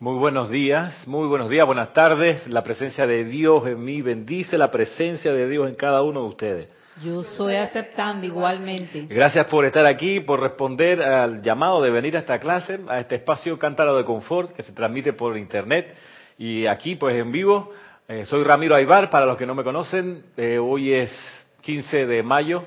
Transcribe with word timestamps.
Muy 0.00 0.18
buenos 0.18 0.50
días, 0.50 1.06
muy 1.06 1.28
buenos 1.28 1.48
días, 1.48 1.64
buenas 1.64 1.92
tardes. 1.92 2.48
La 2.48 2.64
presencia 2.64 3.06
de 3.06 3.24
Dios 3.24 3.64
en 3.68 3.84
mí 3.84 4.02
bendice 4.02 4.58
la 4.58 4.68
presencia 4.68 5.32
de 5.32 5.48
Dios 5.48 5.68
en 5.68 5.76
cada 5.76 6.02
uno 6.02 6.22
de 6.22 6.26
ustedes. 6.26 6.68
Yo 7.00 7.22
soy 7.22 7.54
aceptando 7.54 8.26
igualmente. 8.26 9.06
Gracias 9.08 9.46
por 9.46 9.64
estar 9.64 9.86
aquí, 9.86 10.18
por 10.18 10.40
responder 10.40 11.00
al 11.00 11.42
llamado 11.42 11.80
de 11.80 11.90
venir 11.90 12.16
a 12.16 12.20
esta 12.20 12.40
clase, 12.40 12.80
a 12.88 12.98
este 12.98 13.14
espacio 13.14 13.56
Cántaro 13.56 13.96
de 13.96 14.04
Confort 14.04 14.52
que 14.52 14.64
se 14.64 14.72
transmite 14.72 15.12
por 15.12 15.38
internet 15.38 15.94
y 16.38 16.66
aquí 16.66 16.96
pues 16.96 17.14
en 17.14 17.30
vivo. 17.30 17.70
Eh, 18.08 18.24
soy 18.26 18.42
Ramiro 18.42 18.74
Aybar, 18.74 19.10
para 19.10 19.26
los 19.26 19.36
que 19.36 19.46
no 19.46 19.54
me 19.54 19.62
conocen, 19.62 20.24
eh, 20.36 20.58
hoy 20.58 20.92
es 20.92 21.12
15 21.60 22.04
de 22.06 22.22
mayo, 22.24 22.64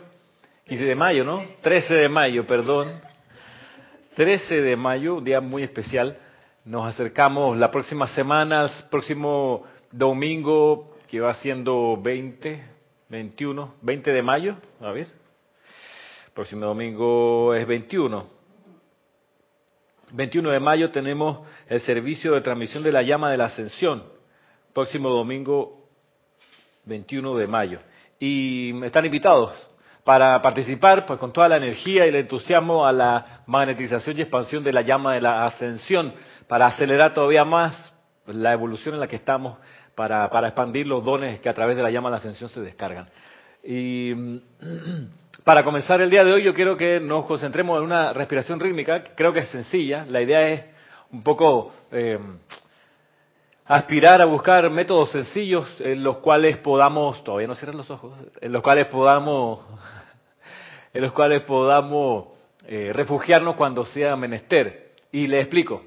15 0.66 0.86
de 0.86 0.96
mayo, 0.96 1.26
¿no? 1.26 1.44
13 1.62 1.94
de 1.94 2.08
mayo, 2.08 2.48
perdón. 2.48 3.02
13 4.16 4.62
de 4.62 4.78
mayo, 4.78 5.16
un 5.16 5.26
día 5.26 5.42
muy 5.42 5.64
especial. 5.64 6.18
Nos 6.68 6.86
acercamos 6.86 7.58
la 7.58 7.72
próxima 7.72 8.08
semana, 8.08 8.64
el 8.66 8.90
próximo 8.90 9.64
domingo, 9.90 10.98
que 11.08 11.22
va 11.22 11.34
siendo 11.36 11.96
20, 11.96 12.62
21, 13.08 13.76
20 13.82 14.12
de 14.12 14.22
mayo, 14.22 14.58
a 14.82 14.92
ver. 14.92 15.08
Próximo 16.34 16.66
domingo 16.66 17.54
es 17.54 17.66
21. 17.66 18.28
21 20.12 20.50
de 20.50 20.60
mayo 20.60 20.92
tenemos 20.92 21.48
el 21.70 21.80
servicio 21.80 22.34
de 22.34 22.42
transmisión 22.42 22.84
de 22.84 22.92
la 22.92 23.02
llama 23.02 23.32
de 23.32 23.38
la 23.38 23.46
ascensión. 23.46 24.04
Próximo 24.74 25.10
domingo 25.10 25.88
21 26.84 27.38
de 27.38 27.48
mayo. 27.48 27.80
Y 28.20 28.84
están 28.84 29.06
invitados 29.06 29.54
para 30.04 30.42
participar 30.42 31.06
pues 31.06 31.18
con 31.18 31.32
toda 31.32 31.48
la 31.48 31.58
energía 31.58 32.06
y 32.06 32.10
el 32.10 32.16
entusiasmo 32.16 32.86
a 32.86 32.92
la 32.92 33.44
magnetización 33.46 34.18
y 34.18 34.22
expansión 34.22 34.66
de 34.66 34.74
la 34.74 34.82
llama 34.82 35.14
de 35.14 35.22
la 35.22 35.46
ascensión 35.46 36.14
para 36.48 36.68
acelerar 36.68 37.14
todavía 37.14 37.46
más 37.46 37.94
la 38.26 38.54
evolución 38.54 38.96
en 38.96 39.02
la 39.02 39.08
que 39.08 39.16
estamos, 39.16 39.58
para, 39.96 40.30
para 40.30 40.48
expandir 40.48 40.88
los 40.88 41.04
dones 41.04 41.40
que 41.40 41.50
a 41.50 41.54
través 41.54 41.78
de 41.78 41.84
la 41.84 41.92
llama 41.92 42.10
de 42.10 42.12
la 42.12 42.18
ascensión 42.18 42.50
se 42.50 42.62
descargan. 42.62 43.10
Y 43.64 44.14
para 45.44 45.64
comenzar 45.64 46.02
el 46.02 46.10
día 46.10 46.24
de 46.24 46.34
hoy 46.34 46.44
yo 46.44 46.54
quiero 46.54 46.78
que 46.78 47.00
nos 47.00 47.26
concentremos 47.26 47.78
en 47.80 47.86
una 47.86 48.14
respiración 48.14 48.60
rítmica, 48.60 49.04
creo 49.16 49.34
que 49.34 49.40
es 49.40 49.50
sencilla, 49.50 50.06
la 50.10 50.22
idea 50.22 50.48
es 50.50 50.66
un 51.12 51.24
poco 51.24 51.74
eh, 51.92 52.20
aspirar 53.66 54.22
a 54.22 54.26
buscar 54.26 54.70
métodos 54.70 55.12
sencillos 55.12 55.68
en 55.80 56.04
los 56.04 56.18
cuales 56.18 56.58
podamos, 56.58 57.24
todavía 57.24 57.48
no 57.48 57.56
cierran 57.56 57.78
los 57.78 57.90
ojos, 57.90 58.14
en 58.40 58.52
los 58.52 58.62
cuales 58.62 58.88
podamos, 58.88 59.62
en 60.94 61.02
los 61.02 61.12
cuales 61.12 61.42
podamos 61.42 62.30
eh, 62.68 62.92
refugiarnos 62.94 63.56
cuando 63.56 63.86
sea 63.86 64.16
menester. 64.16 64.88
Y 65.12 65.28
le 65.28 65.40
explico 65.40 65.82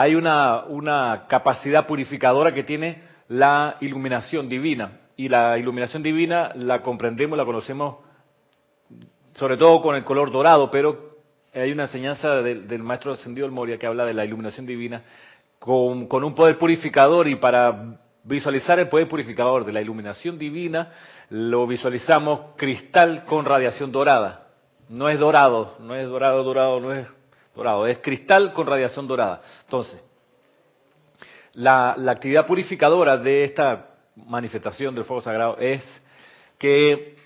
hay 0.00 0.14
una, 0.14 0.64
una 0.64 1.26
capacidad 1.28 1.86
purificadora 1.86 2.54
que 2.54 2.62
tiene 2.62 3.02
la 3.28 3.76
iluminación 3.80 4.48
divina. 4.48 4.92
Y 5.14 5.28
la 5.28 5.58
iluminación 5.58 6.02
divina 6.02 6.52
la 6.54 6.80
comprendemos, 6.80 7.36
la 7.36 7.44
conocemos 7.44 7.96
sobre 9.34 9.58
todo 9.58 9.82
con 9.82 9.94
el 9.94 10.04
color 10.04 10.32
dorado, 10.32 10.70
pero 10.70 11.18
hay 11.52 11.70
una 11.70 11.82
enseñanza 11.82 12.36
del, 12.36 12.82
maestro 12.82 13.12
ascendido 13.12 13.46
del 13.46 13.54
Moria 13.54 13.76
que 13.76 13.86
habla 13.86 14.06
de 14.06 14.14
la 14.14 14.24
iluminación 14.24 14.64
divina 14.64 15.02
con, 15.58 16.06
con, 16.06 16.24
un 16.24 16.34
poder 16.34 16.56
purificador 16.56 17.28
y 17.28 17.34
para 17.34 17.98
visualizar 18.24 18.78
el 18.78 18.88
poder 18.88 19.06
purificador 19.06 19.66
de 19.66 19.72
la 19.72 19.82
iluminación 19.82 20.38
divina 20.38 20.92
lo 21.28 21.66
visualizamos 21.66 22.56
cristal 22.56 23.24
con 23.24 23.44
radiación 23.44 23.92
dorada. 23.92 24.46
No 24.88 25.10
es 25.10 25.20
dorado, 25.20 25.76
no 25.78 25.94
es 25.94 26.08
dorado, 26.08 26.42
dorado, 26.42 26.80
no 26.80 26.90
es 26.94 27.06
dorado, 27.54 27.86
es 27.86 27.98
cristal 27.98 28.52
con 28.52 28.66
radiación 28.66 29.06
dorada. 29.06 29.40
Entonces, 29.64 30.00
la, 31.54 31.92
actividad 32.08 32.46
purificadora 32.46 33.16
de 33.16 33.44
esta 33.44 33.88
manifestación 34.16 34.94
del 34.94 35.04
fuego 35.04 35.22
sagrado 35.22 35.56
es 35.58 35.82
que 36.58 37.16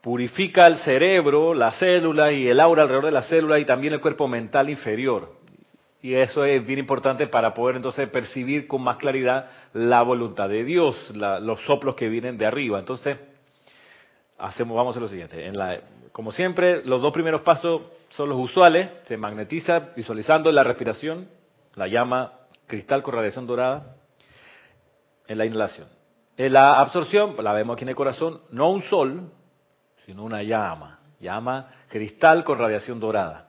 purifica 0.00 0.66
el 0.66 0.76
cerebro, 0.78 1.54
la 1.54 1.72
célula 1.72 2.32
y 2.32 2.48
el 2.48 2.60
aura 2.60 2.82
alrededor 2.82 3.06
de 3.06 3.12
la 3.12 3.22
célula 3.22 3.58
y 3.58 3.64
también 3.64 3.94
el 3.94 4.00
cuerpo 4.00 4.28
mental 4.28 4.68
inferior. 4.68 5.32
Y 6.02 6.14
eso 6.14 6.44
es 6.44 6.66
bien 6.66 6.78
importante 6.78 7.26
para 7.28 7.54
poder 7.54 7.76
entonces 7.76 8.06
percibir 8.10 8.66
con 8.66 8.82
más 8.82 8.98
claridad 8.98 9.48
la 9.72 10.02
voluntad 10.02 10.50
de 10.50 10.62
Dios, 10.62 10.94
la, 11.16 11.40
los 11.40 11.60
soplos 11.62 11.94
que 11.94 12.10
vienen 12.10 12.36
de 12.36 12.44
arriba. 12.44 12.78
Entonces, 12.78 13.16
hacemos, 14.38 14.76
vamos 14.76 14.96
a 14.96 15.00
lo 15.00 15.08
siguiente. 15.08 15.46
En 15.46 15.56
la, 15.56 15.80
como 16.12 16.32
siempre, 16.32 16.84
los 16.84 17.02
dos 17.02 17.12
primeros 17.12 17.42
pasos 17.42 17.82
son 18.10 18.28
los 18.28 18.38
usuales. 18.38 18.88
Se 19.04 19.16
magnetiza 19.16 19.90
visualizando 19.96 20.50
la 20.52 20.64
respiración, 20.64 21.28
la 21.74 21.88
llama 21.88 22.32
cristal 22.66 23.02
con 23.02 23.14
radiación 23.14 23.46
dorada, 23.46 23.96
en 25.26 25.38
la 25.38 25.46
inhalación. 25.46 25.88
En 26.36 26.52
la 26.52 26.80
absorción, 26.80 27.36
la 27.42 27.52
vemos 27.52 27.74
aquí 27.74 27.84
en 27.84 27.90
el 27.90 27.94
corazón, 27.94 28.40
no 28.50 28.70
un 28.70 28.82
sol, 28.84 29.30
sino 30.04 30.24
una 30.24 30.42
llama, 30.42 31.00
llama 31.20 31.70
cristal 31.88 32.44
con 32.44 32.58
radiación 32.58 33.00
dorada. 33.00 33.48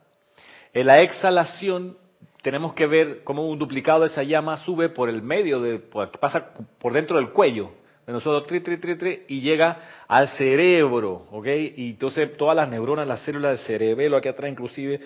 En 0.73 0.87
la 0.87 1.01
exhalación 1.01 1.97
tenemos 2.41 2.73
que 2.73 2.85
ver 2.85 3.23
cómo 3.23 3.47
un 3.47 3.57
duplicado 3.57 4.01
de 4.01 4.07
esa 4.07 4.23
llama 4.23 4.57
sube 4.57 4.89
por 4.89 5.09
el 5.09 5.21
medio, 5.21 5.59
de, 5.61 5.79
pasa 5.79 6.53
por 6.79 6.93
dentro 6.93 7.17
del 7.17 7.31
cuello 7.31 7.71
de 8.05 8.13
nosotros, 8.13 8.45
tri, 8.47 8.59
tri, 8.59 8.77
tri, 8.77 8.95
tri, 8.95 9.23
y 9.27 9.41
llega 9.41 9.79
al 10.07 10.27
cerebro, 10.29 11.25
¿ok? 11.31 11.47
Y 11.75 11.89
entonces 11.91 12.37
todas 12.37 12.55
las 12.55 12.69
neuronas, 12.69 13.07
las 13.07 13.21
células 13.21 13.57
del 13.57 13.67
cerebelo, 13.67 14.17
aquí 14.17 14.27
atrás 14.27 14.51
inclusive, 14.51 14.99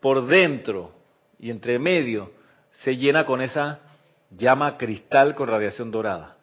por 0.00 0.26
dentro 0.26 0.92
y 1.38 1.50
entre 1.50 1.78
medio, 1.78 2.30
se 2.82 2.96
llena 2.96 3.26
con 3.26 3.42
esa 3.42 3.80
llama 4.30 4.76
cristal 4.76 5.34
con 5.34 5.48
radiación 5.48 5.90
dorada. 5.90 6.36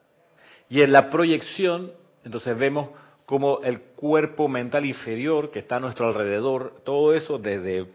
Y 0.69 0.81
en 0.81 0.91
la 0.91 1.09
proyección, 1.09 1.91
entonces 2.23 2.57
vemos 2.57 2.89
como 3.25 3.61
el 3.63 3.81
cuerpo 3.81 4.47
mental 4.47 4.85
inferior 4.85 5.51
que 5.51 5.59
está 5.59 5.77
a 5.77 5.79
nuestro 5.79 6.07
alrededor, 6.07 6.81
todo 6.83 7.13
eso 7.13 7.37
desde 7.37 7.87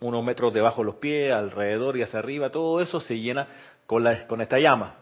unos 0.00 0.24
metros 0.24 0.52
debajo 0.52 0.82
de 0.82 0.86
los 0.86 0.96
pies, 0.96 1.32
alrededor 1.32 1.96
y 1.96 2.02
hacia 2.02 2.18
arriba, 2.18 2.50
todo 2.50 2.80
eso 2.80 3.00
se 3.00 3.18
llena 3.18 3.48
con, 3.86 4.04
la, 4.04 4.26
con 4.26 4.40
esta 4.40 4.58
llama, 4.58 4.96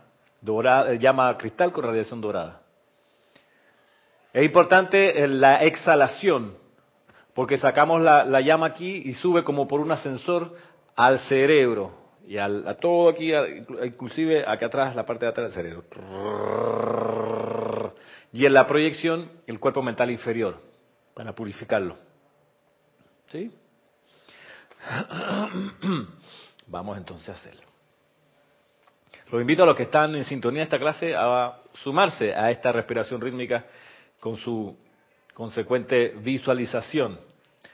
dorada, 0.44 0.94
llama 0.94 1.36
cristal 1.38 1.72
con 1.72 1.84
radiación 1.84 2.20
dorada. 2.20 2.60
Es 4.32 4.44
importante 4.44 5.26
la 5.28 5.62
exhalación, 5.64 6.56
porque 7.34 7.56
sacamos 7.56 8.02
la, 8.02 8.24
la 8.24 8.40
llama 8.40 8.66
aquí 8.66 9.02
y 9.04 9.14
sube 9.14 9.42
como 9.44 9.66
por 9.66 9.80
un 9.80 9.90
ascensor 9.92 10.54
al 10.96 11.18
cerebro 11.20 12.04
y 12.26 12.38
a 12.38 12.74
todo 12.80 13.10
aquí, 13.10 13.32
inclusive 13.34 14.44
acá 14.46 14.66
atrás, 14.66 14.96
la 14.96 15.04
parte 15.04 15.26
de 15.26 15.30
atrás 15.30 15.54
del 15.54 15.64
cerebro. 15.64 15.84
Y 18.32 18.46
en 18.46 18.54
la 18.54 18.66
proyección, 18.66 19.30
el 19.46 19.60
cuerpo 19.60 19.82
mental 19.82 20.10
inferior, 20.10 20.58
para 21.12 21.34
purificarlo. 21.34 21.98
¿Sí? 23.26 23.52
Vamos 26.66 26.96
entonces 26.96 27.28
a 27.28 27.32
hacerlo. 27.32 27.73
Los 29.30 29.40
invito 29.40 29.62
a 29.62 29.66
los 29.66 29.76
que 29.76 29.84
están 29.84 30.14
en 30.14 30.24
sintonía 30.24 30.60
de 30.60 30.64
esta 30.64 30.78
clase 30.78 31.14
a 31.16 31.58
sumarse 31.82 32.34
a 32.34 32.50
esta 32.50 32.72
respiración 32.72 33.20
rítmica 33.20 33.64
con 34.20 34.36
su 34.36 34.76
consecuente 35.34 36.14
visualización. 36.18 37.18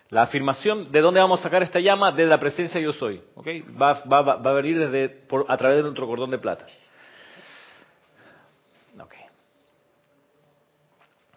La 0.08 0.22
afirmación 0.22 0.90
de 0.90 1.00
dónde 1.00 1.20
vamos 1.20 1.40
a 1.40 1.42
sacar 1.44 1.62
esta 1.62 1.78
llama, 1.78 2.10
de 2.10 2.26
la 2.26 2.38
presencia 2.38 2.80
yo 2.80 2.92
soy. 2.92 3.22
¿okay? 3.36 3.60
Va, 3.60 3.90
a 3.90 4.52
venir 4.52 4.78
desde, 4.78 5.24
a 5.46 5.56
través 5.56 5.76
de 5.78 5.82
nuestro 5.82 6.06
cordón 6.06 6.30
de 6.30 6.38
plata. 6.38 6.66
Okay. 8.98 9.24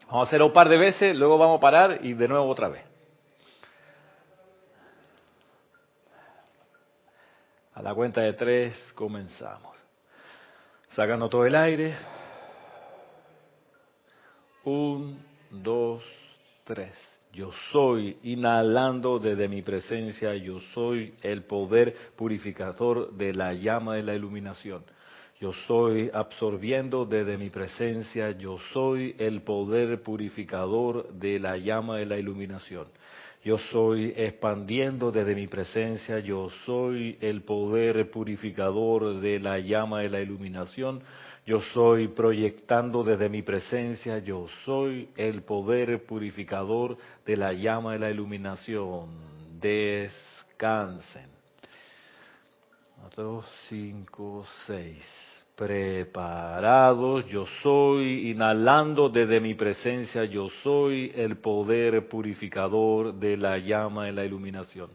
Vamos 0.07 0.25
a 0.25 0.27
hacerlo 0.27 0.47
un 0.47 0.53
par 0.53 0.69
de 0.69 0.77
veces, 0.77 1.15
luego 1.15 1.37
vamos 1.37 1.57
a 1.57 1.61
parar 1.61 1.99
y 2.03 2.13
de 2.13 2.27
nuevo 2.27 2.47
otra 2.47 2.69
vez. 2.69 2.83
A 7.75 7.81
la 7.81 7.93
cuenta 7.93 8.21
de 8.21 8.33
tres 8.33 8.93
comenzamos. 8.95 9.72
Sacando 10.95 11.27
todo 11.27 11.47
el 11.47 11.55
aire. 11.55 11.95
Un, 14.63 15.17
dos, 15.49 16.03
tres. 16.63 16.93
Yo 17.33 17.51
soy 17.71 18.17
inhalando 18.21 19.17
desde 19.17 19.47
mi 19.47 19.63
presencia, 19.63 20.35
yo 20.35 20.59
soy 20.75 21.15
el 21.23 21.45
poder 21.45 21.95
purificador 22.15 23.11
de 23.11 23.33
la 23.33 23.53
llama 23.53 23.95
de 23.95 24.03
la 24.03 24.13
iluminación. 24.13 24.83
Yo 25.39 25.51
soy 25.67 26.11
absorbiendo 26.13 27.05
desde 27.05 27.37
mi 27.37 27.49
presencia, 27.49 28.29
yo 28.31 28.59
soy 28.71 29.15
el 29.17 29.41
poder 29.41 30.03
purificador 30.03 31.11
de 31.11 31.39
la 31.39 31.57
llama 31.57 31.97
de 31.97 32.05
la 32.05 32.17
iluminación. 32.17 32.85
Yo 33.43 33.57
soy 33.57 34.13
expandiendo 34.15 35.11
desde 35.11 35.35
mi 35.35 35.47
presencia, 35.47 36.19
yo 36.19 36.49
soy 36.65 37.17
el 37.19 37.41
poder 37.41 38.09
purificador 38.09 39.19
de 39.19 39.37
la 39.37 39.59
llama 39.59 39.99
de 39.99 40.09
la 40.09 40.21
iluminación. 40.21 41.03
Yo 41.45 41.59
soy 41.73 42.07
proyectando 42.07 43.03
desde 43.03 43.27
mi 43.27 43.41
presencia, 43.41 44.19
yo 44.19 44.47
soy 44.63 45.09
el 45.17 45.41
poder 45.41 46.05
purificador 46.05 46.97
de 47.25 47.35
la 47.35 47.51
llama 47.51 47.91
de 47.93 47.99
la 47.99 48.11
iluminación. 48.11 49.09
Descansen. 49.59 51.27
4, 53.01 53.43
5, 53.67 54.45
6 54.67 55.22
preparados, 55.55 57.25
yo 57.27 57.45
soy, 57.61 58.31
inhalando 58.31 59.09
desde 59.09 59.39
mi 59.39 59.53
presencia, 59.53 60.25
yo 60.25 60.49
soy 60.63 61.11
el 61.15 61.37
poder 61.37 62.07
purificador 62.07 63.13
de 63.13 63.37
la 63.37 63.57
llama 63.59 64.05
de 64.05 64.13
la 64.13 64.25
iluminación. 64.25 64.89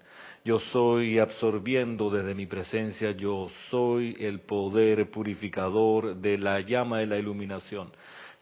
Yo 0.44 0.58
soy 0.58 1.18
absorbiendo 1.18 2.10
desde 2.10 2.34
mi 2.34 2.46
presencia, 2.46 3.12
yo 3.12 3.50
soy 3.70 4.16
el 4.18 4.40
poder 4.40 5.10
purificador 5.10 6.16
de 6.16 6.38
la 6.38 6.60
llama 6.60 6.98
de 6.98 7.06
la 7.06 7.18
iluminación. 7.18 7.90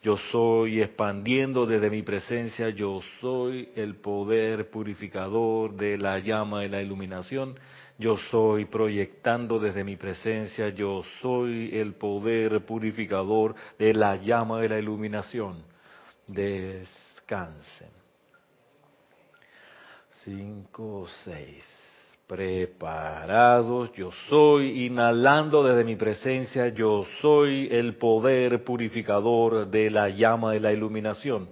Yo 0.02 0.16
soy 0.30 0.82
expandiendo 0.82 1.66
desde 1.66 1.90
mi 1.90 2.02
presencia, 2.02 2.68
yo 2.68 3.00
soy 3.20 3.70
el 3.74 3.96
poder 3.96 4.70
purificador 4.70 5.74
de 5.74 5.98
la 5.98 6.20
llama 6.20 6.60
de 6.60 6.68
la 6.68 6.80
iluminación. 6.80 7.58
Yo 7.98 8.16
soy 8.30 8.66
proyectando 8.66 9.58
desde 9.58 9.82
mi 9.82 9.96
presencia, 9.96 10.68
yo 10.68 11.02
soy 11.22 11.70
el 11.72 11.94
poder 11.94 12.64
purificador 12.66 13.54
de 13.78 13.94
la 13.94 14.16
llama 14.16 14.60
de 14.60 14.68
la 14.68 14.78
iluminación. 14.78 15.62
Descansen. 16.26 17.88
Cinco, 20.24 21.06
seis. 21.24 21.64
Preparados, 22.26 23.92
yo 23.92 24.10
soy 24.28 24.86
inhalando 24.86 25.62
desde 25.62 25.84
mi 25.84 25.94
presencia, 25.94 26.68
yo 26.68 27.06
soy 27.22 27.68
el 27.70 27.94
poder 27.94 28.64
purificador 28.64 29.70
de 29.70 29.90
la 29.90 30.08
llama 30.08 30.52
de 30.52 30.58
la 30.58 30.72
iluminación. 30.72 31.48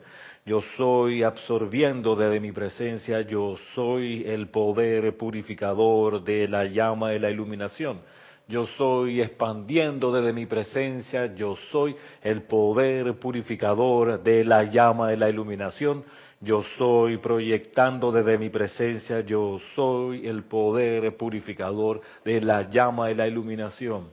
Yo 0.46 0.60
soy 0.76 1.22
absorbiendo 1.22 2.14
desde 2.14 2.38
mi 2.38 2.52
presencia, 2.52 3.22
yo 3.22 3.56
soy 3.74 4.24
el 4.26 4.48
poder 4.48 5.16
purificador 5.16 6.22
de 6.22 6.46
la 6.46 6.66
llama 6.66 7.12
de 7.12 7.18
la 7.18 7.30
iluminación. 7.30 8.00
Yo 8.46 8.66
soy 8.76 9.22
expandiendo 9.22 10.12
desde 10.12 10.34
mi 10.34 10.44
presencia, 10.44 11.34
yo 11.34 11.56
soy 11.72 11.96
el 12.20 12.42
poder 12.42 13.18
purificador 13.18 14.22
de 14.22 14.44
la 14.44 14.64
llama 14.64 15.08
de 15.08 15.16
la 15.16 15.30
iluminación. 15.30 16.04
Yo 16.42 16.62
soy 16.76 17.16
proyectando 17.16 18.12
desde 18.12 18.36
mi 18.36 18.50
presencia, 18.50 19.20
yo 19.20 19.58
soy 19.74 20.28
el 20.28 20.44
poder 20.44 21.16
purificador 21.16 22.02
de 22.22 22.42
la 22.42 22.68
llama 22.68 23.08
de 23.08 23.14
la 23.14 23.26
iluminación. 23.26 24.10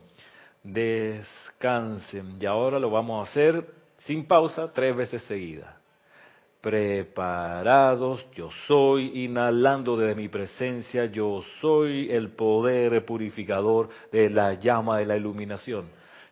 Descansen. 0.62 2.38
Y 2.40 2.46
ahora 2.46 2.78
lo 2.78 2.88
vamos 2.88 3.28
a 3.28 3.30
hacer 3.30 3.66
sin 3.98 4.24
pausa 4.24 4.72
tres 4.72 4.96
veces 4.96 5.20
seguidas 5.24 5.81
preparados, 6.62 8.24
yo 8.34 8.48
soy, 8.68 9.24
inhalando 9.24 9.96
desde 9.96 10.14
mi 10.14 10.28
presencia, 10.28 11.06
yo 11.06 11.42
soy 11.60 12.08
el 12.10 12.30
poder 12.30 13.04
purificador 13.04 13.88
de 14.12 14.30
la 14.30 14.54
llama 14.54 14.98
de 14.98 15.06
la 15.06 15.16
iluminación. 15.16 15.86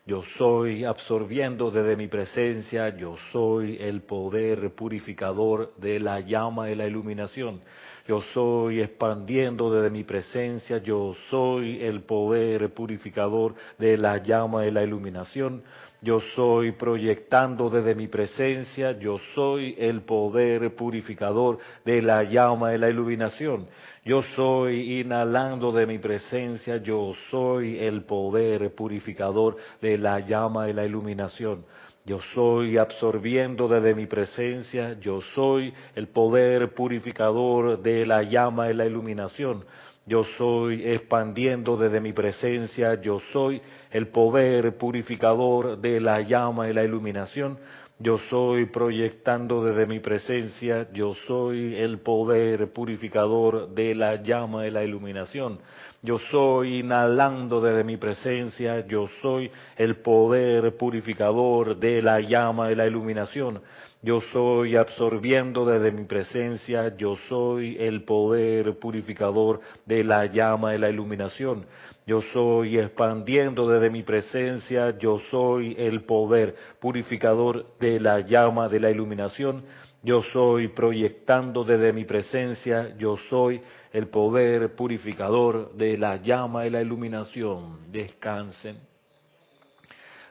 Yo 0.07 0.23
soy 0.37 0.85
absorbiendo 0.85 1.69
desde 1.69 1.95
mi 1.95 2.07
presencia, 2.07 2.95
yo 2.95 3.17
soy 3.31 3.77
el 3.79 4.01
poder 4.01 4.73
purificador 4.73 5.73
de 5.77 5.99
la 5.99 6.21
llama 6.21 6.67
de 6.67 6.75
la 6.77 6.87
iluminación. 6.87 7.61
Yo 8.07 8.21
soy 8.33 8.81
expandiendo 8.81 9.71
desde 9.71 9.91
mi 9.91 10.03
presencia, 10.03 10.79
yo 10.79 11.13
soy 11.29 11.83
el 11.83 12.01
poder 12.01 12.73
purificador 12.73 13.53
de 13.77 13.97
la 13.97 14.17
llama 14.17 14.63
de 14.63 14.71
la 14.71 14.83
iluminación. 14.83 15.61
Yo 16.03 16.19
soy 16.35 16.71
proyectando 16.71 17.69
desde 17.69 17.93
mi 17.93 18.07
presencia, 18.07 18.93
yo 18.93 19.19
soy 19.35 19.75
el 19.77 20.01
poder 20.01 20.75
purificador 20.75 21.59
de 21.85 22.01
la 22.01 22.23
llama 22.23 22.71
de 22.71 22.79
la 22.79 22.89
iluminación. 22.89 23.67
Yo 24.03 24.23
soy 24.35 24.99
inhalando 24.99 25.71
de 25.71 25.85
mi 25.85 25.99
presencia, 25.99 26.77
yo 26.77 27.13
soy 27.29 27.77
el 27.77 28.01
poder 28.01 28.73
purificador 28.73 29.57
de 29.79 29.99
la 29.99 30.19
llama 30.21 30.65
de 30.65 30.73
la 30.73 30.85
iluminación. 30.85 31.65
Yo 32.03 32.19
soy 32.33 32.79
absorbiendo 32.79 33.67
desde 33.67 33.93
mi 33.93 34.07
presencia, 34.07 34.97
yo 34.99 35.21
soy 35.35 35.71
el 35.93 36.07
poder 36.07 36.73
purificador 36.73 37.79
de 37.79 38.07
la 38.07 38.23
llama 38.23 38.65
de 38.65 38.73
la 38.73 38.87
iluminación. 38.87 39.63
Yo 40.05 40.23
soy 40.37 40.83
expandiendo 40.87 41.77
desde 41.77 42.01
mi 42.01 42.11
presencia, 42.11 42.99
yo 43.01 43.19
soy 43.31 43.61
el 43.91 44.07
poder 44.07 44.75
purificador 44.77 45.77
de 45.77 45.99
la 45.99 46.21
llama 46.21 46.67
y 46.67 46.73
la 46.73 46.83
iluminación. 46.83 47.59
Yo 47.99 48.17
soy 48.17 48.65
proyectando 48.65 49.63
desde 49.63 49.85
mi 49.85 49.99
presencia, 49.99 50.87
yo 50.91 51.13
soy 51.27 51.75
el 51.75 51.99
poder 51.99 52.73
purificador 52.73 53.69
de 53.69 53.93
la 53.93 54.15
llama 54.15 54.63
de 54.63 54.71
la 54.71 54.83
iluminación. 54.83 55.59
Yo 56.01 56.17
soy 56.17 56.79
inhalando 56.79 57.61
desde 57.61 57.83
mi 57.83 57.97
presencia, 57.97 58.87
yo 58.87 59.07
soy 59.21 59.51
el 59.77 59.97
poder 59.97 60.75
purificador 60.77 61.77
de 61.77 62.01
la 62.01 62.19
llama 62.21 62.69
de 62.69 62.75
la 62.75 62.87
iluminación. 62.87 63.61
Yo 64.03 64.19
soy 64.33 64.75
absorbiendo 64.75 65.63
desde 65.63 65.91
mi 65.91 66.05
presencia, 66.05 66.97
yo 66.97 67.17
soy 67.29 67.77
el 67.79 68.03
poder 68.03 68.79
purificador 68.79 69.59
de 69.85 70.03
la 70.03 70.25
llama 70.25 70.71
de 70.71 70.79
la 70.79 70.89
iluminación. 70.89 71.67
Yo 72.07 72.23
soy 72.33 72.79
expandiendo 72.79 73.67
desde 73.69 73.91
mi 73.91 74.01
presencia, 74.01 74.97
yo 74.97 75.19
soy 75.29 75.75
el 75.77 76.01
poder 76.03 76.55
purificador 76.79 77.77
de 77.79 77.99
la 77.99 78.21
llama 78.21 78.67
de 78.69 78.79
la 78.79 78.89
iluminación. 78.89 79.65
Yo 80.01 80.23
soy 80.23 80.69
proyectando 80.69 81.63
desde 81.63 81.93
mi 81.93 82.05
presencia, 82.05 82.97
yo 82.97 83.17
soy 83.29 83.61
el 83.93 84.07
poder 84.07 84.73
purificador 84.75 85.73
de 85.73 85.95
la 85.99 86.15
llama 86.15 86.63
de 86.63 86.71
la 86.71 86.81
iluminación. 86.81 87.91
Descansen. 87.91 88.79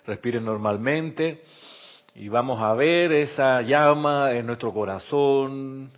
Respiren 0.05 0.44
normalmente. 0.44 1.43
Y 2.15 2.29
vamos 2.29 2.61
a 2.61 2.75
ver 2.75 3.12
esa 3.12 3.62
llama 3.62 4.33
en 4.33 4.47
nuestro 4.47 4.73
corazón, 4.73 5.93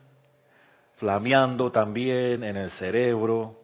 flameando 0.96 1.72
también 1.72 2.44
en 2.44 2.56
el 2.56 2.70
cerebro, 2.72 3.56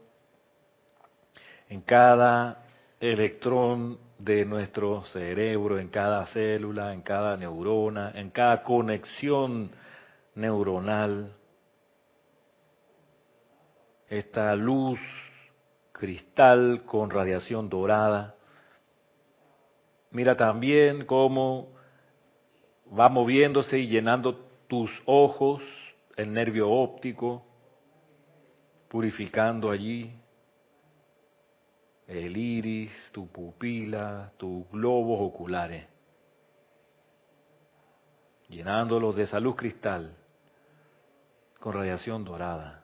en 1.68 1.82
cada 1.82 2.64
electrón 3.00 3.98
de 4.18 4.46
nuestro 4.46 5.04
cerebro, 5.04 5.78
en 5.78 5.88
cada 5.88 6.24
célula, 6.26 6.94
en 6.94 7.02
cada 7.02 7.36
neurona, 7.36 8.12
en 8.14 8.30
cada 8.30 8.62
conexión 8.62 9.70
neuronal. 10.34 11.30
Esta 14.08 14.56
luz 14.56 14.98
cristal 15.92 16.82
con 16.86 17.10
radiación 17.10 17.68
dorada. 17.68 18.36
Mira 20.10 20.34
también 20.34 21.04
cómo 21.04 21.77
va 22.96 23.08
moviéndose 23.08 23.78
y 23.78 23.88
llenando 23.88 24.36
tus 24.68 24.90
ojos, 25.06 25.62
el 26.16 26.32
nervio 26.32 26.70
óptico, 26.70 27.44
purificando 28.88 29.70
allí 29.70 30.12
el 32.08 32.36
iris, 32.36 32.90
tu 33.12 33.28
pupila, 33.28 34.32
tus 34.38 34.68
globos 34.70 35.18
oculares, 35.20 35.86
llenándolos 38.48 39.14
de 39.14 39.24
esa 39.24 39.38
luz 39.38 39.56
cristal 39.56 40.16
con 41.60 41.74
radiación 41.74 42.24
dorada. 42.24 42.77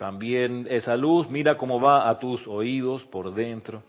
También 0.00 0.66
esa 0.70 0.96
luz, 0.96 1.28
mira 1.28 1.58
cómo 1.58 1.78
va 1.78 2.08
a 2.08 2.18
tus 2.18 2.48
oídos 2.48 3.04
por 3.08 3.34
dentro, 3.34 3.82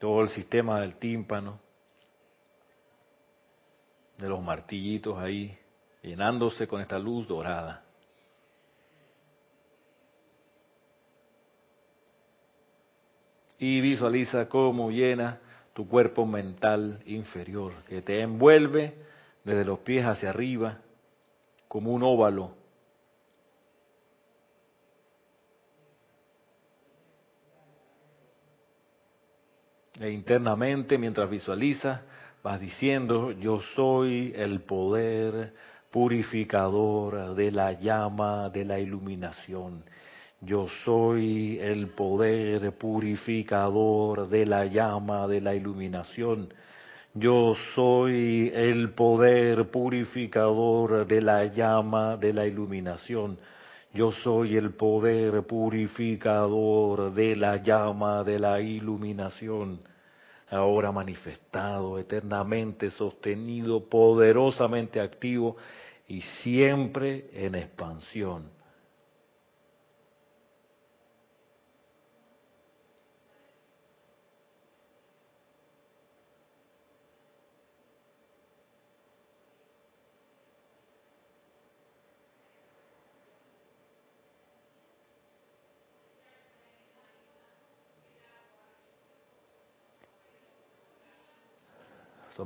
todo 0.00 0.22
el 0.22 0.30
sistema 0.30 0.80
del 0.80 0.96
tímpano, 0.96 1.60
de 4.18 4.28
los 4.28 4.42
martillitos 4.42 5.16
ahí, 5.16 5.56
llenándose 6.02 6.66
con 6.66 6.80
esta 6.80 6.98
luz 6.98 7.28
dorada. 7.28 7.84
Y 13.60 13.80
visualiza 13.80 14.48
cómo 14.48 14.90
llena 14.90 15.38
tu 15.72 15.86
cuerpo 15.86 16.26
mental 16.26 17.00
inferior, 17.06 17.74
que 17.84 18.02
te 18.02 18.20
envuelve 18.22 18.92
desde 19.44 19.64
los 19.64 19.78
pies 19.78 20.04
hacia 20.04 20.30
arriba 20.30 20.78
como 21.68 21.92
un 21.92 22.02
óvalo 22.02 22.58
E 30.00 30.10
internamente, 30.12 30.96
mientras 30.96 31.28
visualizas, 31.28 32.00
vas 32.42 32.58
diciendo, 32.58 33.32
yo 33.32 33.60
soy 33.76 34.32
el 34.34 34.60
poder 34.60 35.52
purificador 35.90 37.34
de 37.34 37.52
la 37.52 37.72
llama 37.72 38.48
de 38.48 38.64
la 38.64 38.80
iluminación. 38.80 39.84
Yo 40.40 40.68
soy 40.86 41.58
el 41.60 41.88
poder 41.88 42.72
purificador 42.78 44.26
de 44.30 44.46
la 44.46 44.64
llama 44.64 45.28
de 45.28 45.42
la 45.42 45.54
iluminación. 45.54 46.48
Yo 47.12 47.54
soy 47.74 48.50
el 48.54 48.92
poder 48.92 49.70
purificador 49.70 51.06
de 51.06 51.20
la 51.20 51.44
llama 51.44 52.16
de 52.16 52.32
la 52.32 52.46
iluminación. 52.46 53.36
Yo 53.92 54.12
soy 54.12 54.56
el 54.56 54.70
poder 54.70 55.42
purificador 55.42 57.12
de 57.12 57.36
la 57.36 57.56
llama 57.56 58.22
de 58.22 58.38
la 58.38 58.60
iluminación, 58.60 59.80
ahora 60.50 60.90
manifestado, 60.92 61.98
eternamente 61.98 62.90
sostenido, 62.90 63.88
poderosamente 63.88 65.00
activo 65.00 65.56
y 66.08 66.20
siempre 66.42 67.26
en 67.32 67.54
expansión. 67.54 68.59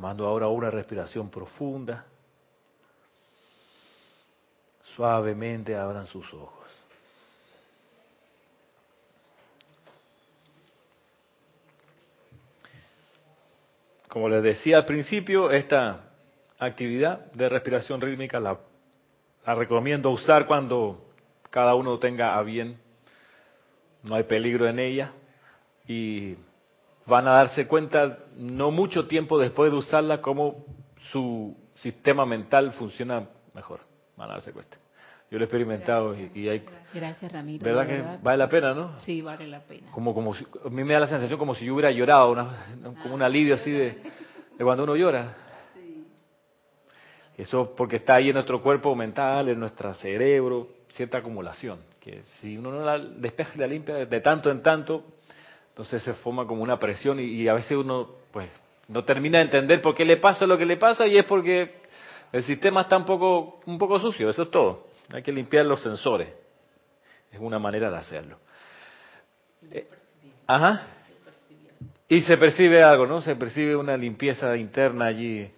Tomando 0.05 0.27
ahora 0.27 0.49
una 0.49 0.69
respiración 0.69 1.31
profunda. 1.31 2.05
Suavemente 4.95 5.75
abran 5.75 6.07
sus 6.09 6.31
ojos. 6.35 6.69
Como 14.09 14.29
les 14.29 14.43
decía 14.43 14.77
al 14.77 14.85
principio, 14.85 15.51
esta 15.51 16.11
actividad 16.59 17.33
de 17.33 17.49
respiración 17.49 18.03
rítmica 18.03 18.39
la, 18.39 18.61
la 19.47 19.55
recomiendo 19.55 20.11
usar 20.11 20.47
cuando 20.47 21.03
cada 21.49 21.75
uno 21.75 21.99
tenga 21.99 22.37
a 22.37 22.43
bien. 22.43 22.79
No 24.03 24.17
hay 24.17 24.25
peligro 24.25 24.69
en 24.69 24.81
ella. 24.81 25.13
Y 25.89 26.37
van 27.07 27.29
a 27.29 27.33
darse 27.33 27.67
cuenta 27.67 28.19
no 28.37 28.71
mucho 28.71 29.07
tiempo 29.07 29.39
después 29.39 29.71
de 29.71 29.79
usarla 29.79 30.21
cómo 30.21 30.65
su 31.13 31.57
sistema 31.77 32.25
mental 32.25 32.73
funciona 32.73 33.29
mejor. 33.55 33.81
Van 34.17 34.31
a 34.31 34.35
darse 34.35 34.53
cuenta. 34.53 34.79
Yo 35.31 35.39
lo 35.39 35.45
he 35.45 35.47
experimentado 35.47 36.15
y, 36.15 36.49
hay... 36.49 36.65
Gracias, 36.93 37.33
Ramiro. 37.33 37.65
¿Verdad, 37.65 37.87
que 37.87 38.23
vale 38.23 38.39
la 38.39 38.49
pena, 38.49 38.73
no? 38.73 39.01
Sí, 39.01 39.21
vale 39.21 39.49
la 39.49 39.61
pena. 39.61 39.91
Como, 39.91 40.15
como 40.15 40.33
a 40.33 40.69
mí 40.69 40.85
me 40.85 40.95
da 40.95 41.01
la 41.01 41.07
sensación 41.09 41.39
como 41.39 41.55
si 41.55 41.65
yo 41.65 41.75
hubiera 41.75 41.91
llorado, 41.91 42.31
una, 42.31 42.67
como 43.03 43.15
un 43.15 43.23
alivio 43.23 43.55
así 43.55 43.71
de, 43.71 43.99
de 44.57 44.65
cuando 44.65 44.85
uno 44.85 44.95
llora. 44.95 45.35
Sí. 45.75 46.07
Eso 47.37 47.75
porque 47.75 47.97
está 47.97 48.15
ahí 48.15 48.29
en 48.29 48.35
nuestro 48.35 48.63
cuerpo 48.63 48.95
mental, 48.95 49.49
en 49.49 49.59
nuestro 49.59 49.93
cerebro, 49.95 50.69
cierta 50.91 51.19
acumulación. 51.19 51.81
Que 51.99 52.23
si 52.41 52.57
uno 52.57 52.71
no 52.71 52.85
la 52.85 52.99
despeja 52.99 53.53
y 53.57 53.59
la 53.59 53.67
limpia 53.67 54.07
de 54.07 54.21
tanto 54.21 54.51
en 54.51 54.63
tanto, 54.63 55.05
entonces 55.75 56.04
se 56.04 56.14
forma 56.14 56.47
como 56.47 56.62
una 56.62 56.78
presión 56.78 57.19
y, 57.19 57.49
a 57.49 57.54
veces 57.54 57.73
uno 57.73 58.09
pues 58.31 58.49
no 58.87 59.04
termina 59.04 59.38
de 59.38 59.47
entender 59.47 59.83
por 59.83 59.93
qué 59.93 60.04
le 60.04 60.19
pasa 60.19 60.47
lo 60.47 60.57
que 60.57 60.64
le 60.64 60.76
pasa 60.76 61.04
y 61.04 61.19
es 61.19 61.25
porque 61.25 61.83
el 62.31 62.45
sistema 62.45 62.83
está 62.83 62.97
un 62.97 63.04
poco, 63.04 63.61
un 63.66 63.76
poco 63.76 63.99
sucio, 63.99 64.31
eso 64.31 64.43
es 64.43 64.52
todo. 64.52 64.87
Hay 65.12 65.25
que 65.25 65.33
limpiar 65.33 65.66
los 65.66 65.81
sensores. 65.83 66.28
Es 67.33 67.40
una 67.40 67.59
manera 67.59 67.90
de 67.90 67.97
hacerlo. 67.97 68.38
Eh, 69.73 69.88
ajá. 70.47 70.87
Y 72.09 72.21
se 72.21 72.37
percibe 72.37 72.81
algo, 72.81 73.04
¿no? 73.07 73.21
Se 73.21 73.35
percibe 73.35 73.75
una 73.75 73.97
limpieza 73.97 74.57
interna 74.57 75.07
allí. 75.07 75.50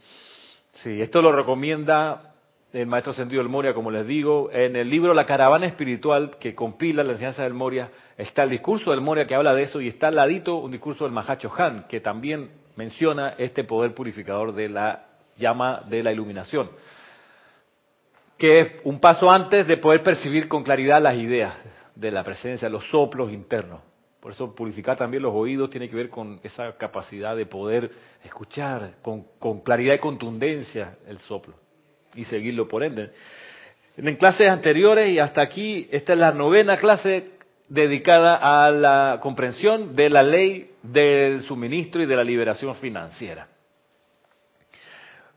Sí, 0.73 1.03
esto 1.03 1.21
lo 1.21 1.31
recomienda 1.31 2.36
el 2.73 2.87
maestro 2.87 3.13
Sentido 3.13 3.43
del 3.43 3.51
Moria, 3.51 3.75
como 3.75 3.91
les 3.91 4.07
digo. 4.07 4.51
En 4.53 4.77
el 4.77 4.91
libro 4.91 5.15
La 5.15 5.25
Caravana 5.25 5.67
Espiritual, 5.67 6.37
que 6.39 6.55
compila 6.55 7.05
la 7.05 7.13
enseñanza 7.13 7.43
del 7.43 7.55
Moria, 7.55 7.91
está 8.17 8.43
el 8.43 8.51
discurso 8.51 8.91
del 8.91 9.01
Moria 9.01 9.27
que 9.27 9.35
habla 9.35 9.55
de 9.55 9.63
eso 9.63 9.81
y 9.81 9.89
está 9.89 10.09
al 10.09 10.17
ladito 10.17 10.57
un 10.57 10.73
discurso 10.73 11.05
del 11.05 11.13
Mahacho 11.13 11.51
Han, 11.57 11.87
que 11.89 12.01
también 12.01 12.51
menciona 12.77 13.35
este 13.39 13.65
poder 13.65 13.95
purificador 13.95 14.53
de 14.55 14.69
la 14.69 15.07
llama 15.37 15.83
de 15.89 16.03
la 16.03 16.13
iluminación, 16.13 16.71
que 18.37 18.61
es 18.61 18.71
un 18.85 19.01
paso 19.01 19.31
antes 19.31 19.67
de 19.67 19.77
poder 19.77 20.03
percibir 20.03 20.49
con 20.49 20.63
claridad 20.63 21.01
las 21.01 21.17
ideas 21.17 21.55
de 21.95 22.11
la 22.11 22.25
presencia, 22.25 22.69
los 22.69 22.87
soplos 22.91 23.33
internos. 23.33 23.81
Por 24.21 24.33
eso 24.33 24.55
purificar 24.55 24.97
también 24.97 25.23
los 25.23 25.33
oídos 25.33 25.71
tiene 25.71 25.89
que 25.89 25.95
ver 25.95 26.11
con 26.11 26.41
esa 26.43 26.77
capacidad 26.77 27.37
de 27.37 27.47
poder 27.47 27.91
escuchar 28.25 28.97
con, 29.01 29.25
con 29.39 29.61
claridad 29.61 29.95
y 29.95 29.99
contundencia 29.99 30.99
el 31.07 31.19
soplo 31.21 31.55
y 32.17 32.25
seguirlo 32.25 32.67
por 32.67 32.83
ende. 32.83 33.13
En 33.97 34.17
clases 34.17 34.49
anteriores 34.49 35.11
y 35.11 35.19
hasta 35.19 35.41
aquí, 35.41 35.89
esta 35.91 36.13
es 36.13 36.19
la 36.19 36.33
novena 36.33 36.77
clase 36.77 37.31
dedicada 37.69 38.37
a 38.37 38.71
la 38.71 39.19
comprensión 39.21 39.97
de 39.97 40.11
la 40.11 40.23
ley 40.23 40.71
del 40.83 41.43
suministro 41.43 42.03
y 42.03 42.07
de 42.07 42.17
la 42.17 42.25
liberación 42.25 42.75
financiera. 42.77 43.49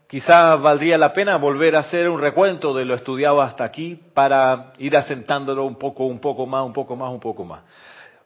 Quizás 0.07 0.59
valdría 0.59 0.97
la 0.97 1.13
pena 1.13 1.37
volver 1.37 1.75
a 1.75 1.79
hacer 1.79 2.09
un 2.09 2.19
recuento 2.19 2.73
de 2.73 2.83
lo 2.83 2.95
estudiado 2.95 3.41
hasta 3.41 3.63
aquí 3.63 3.95
para 4.13 4.73
ir 4.79 4.97
asentándolo 4.97 5.65
un 5.65 5.75
poco, 5.75 6.05
un 6.05 6.19
poco 6.19 6.47
más, 6.47 6.65
un 6.65 6.73
poco 6.73 6.95
más, 6.95 7.11
un 7.11 7.19
poco 7.19 7.45
más. 7.45 7.61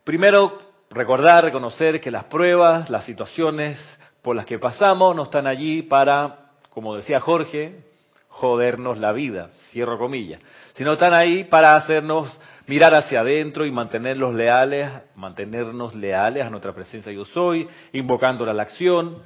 Primero, 0.04 0.58
recordar, 0.90 1.44
reconocer 1.44 2.00
que 2.00 2.10
las 2.10 2.24
pruebas, 2.26 2.90
las 2.90 3.06
situaciones 3.06 3.80
por 4.22 4.36
las 4.36 4.46
que 4.46 4.60
pasamos 4.60 5.14
no 5.16 5.24
están 5.24 5.46
allí 5.46 5.82
para, 5.82 6.52
como 6.70 6.96
decía 6.96 7.20
Jorge, 7.20 7.93
jodernos 8.34 8.98
la 8.98 9.12
vida, 9.12 9.52
cierro 9.72 10.00
comillas, 10.00 10.42
sino 10.74 10.94
están 10.94 11.14
ahí 11.14 11.44
para 11.44 11.76
hacernos 11.76 12.40
mirar 12.66 12.96
hacia 12.96 13.20
adentro 13.20 13.66
y 13.66 13.72
mantenerlos 13.72 14.34
leales, 14.34 14.90
mantenernos 15.16 15.94
leales 15.94 16.44
a 16.44 16.50
nuestra 16.50 16.74
presencia 16.74 17.12
yo 17.12 17.26
soy, 17.26 17.68
invocándola 17.92 18.52
a 18.52 18.56
la 18.56 18.64
acción 18.64 19.20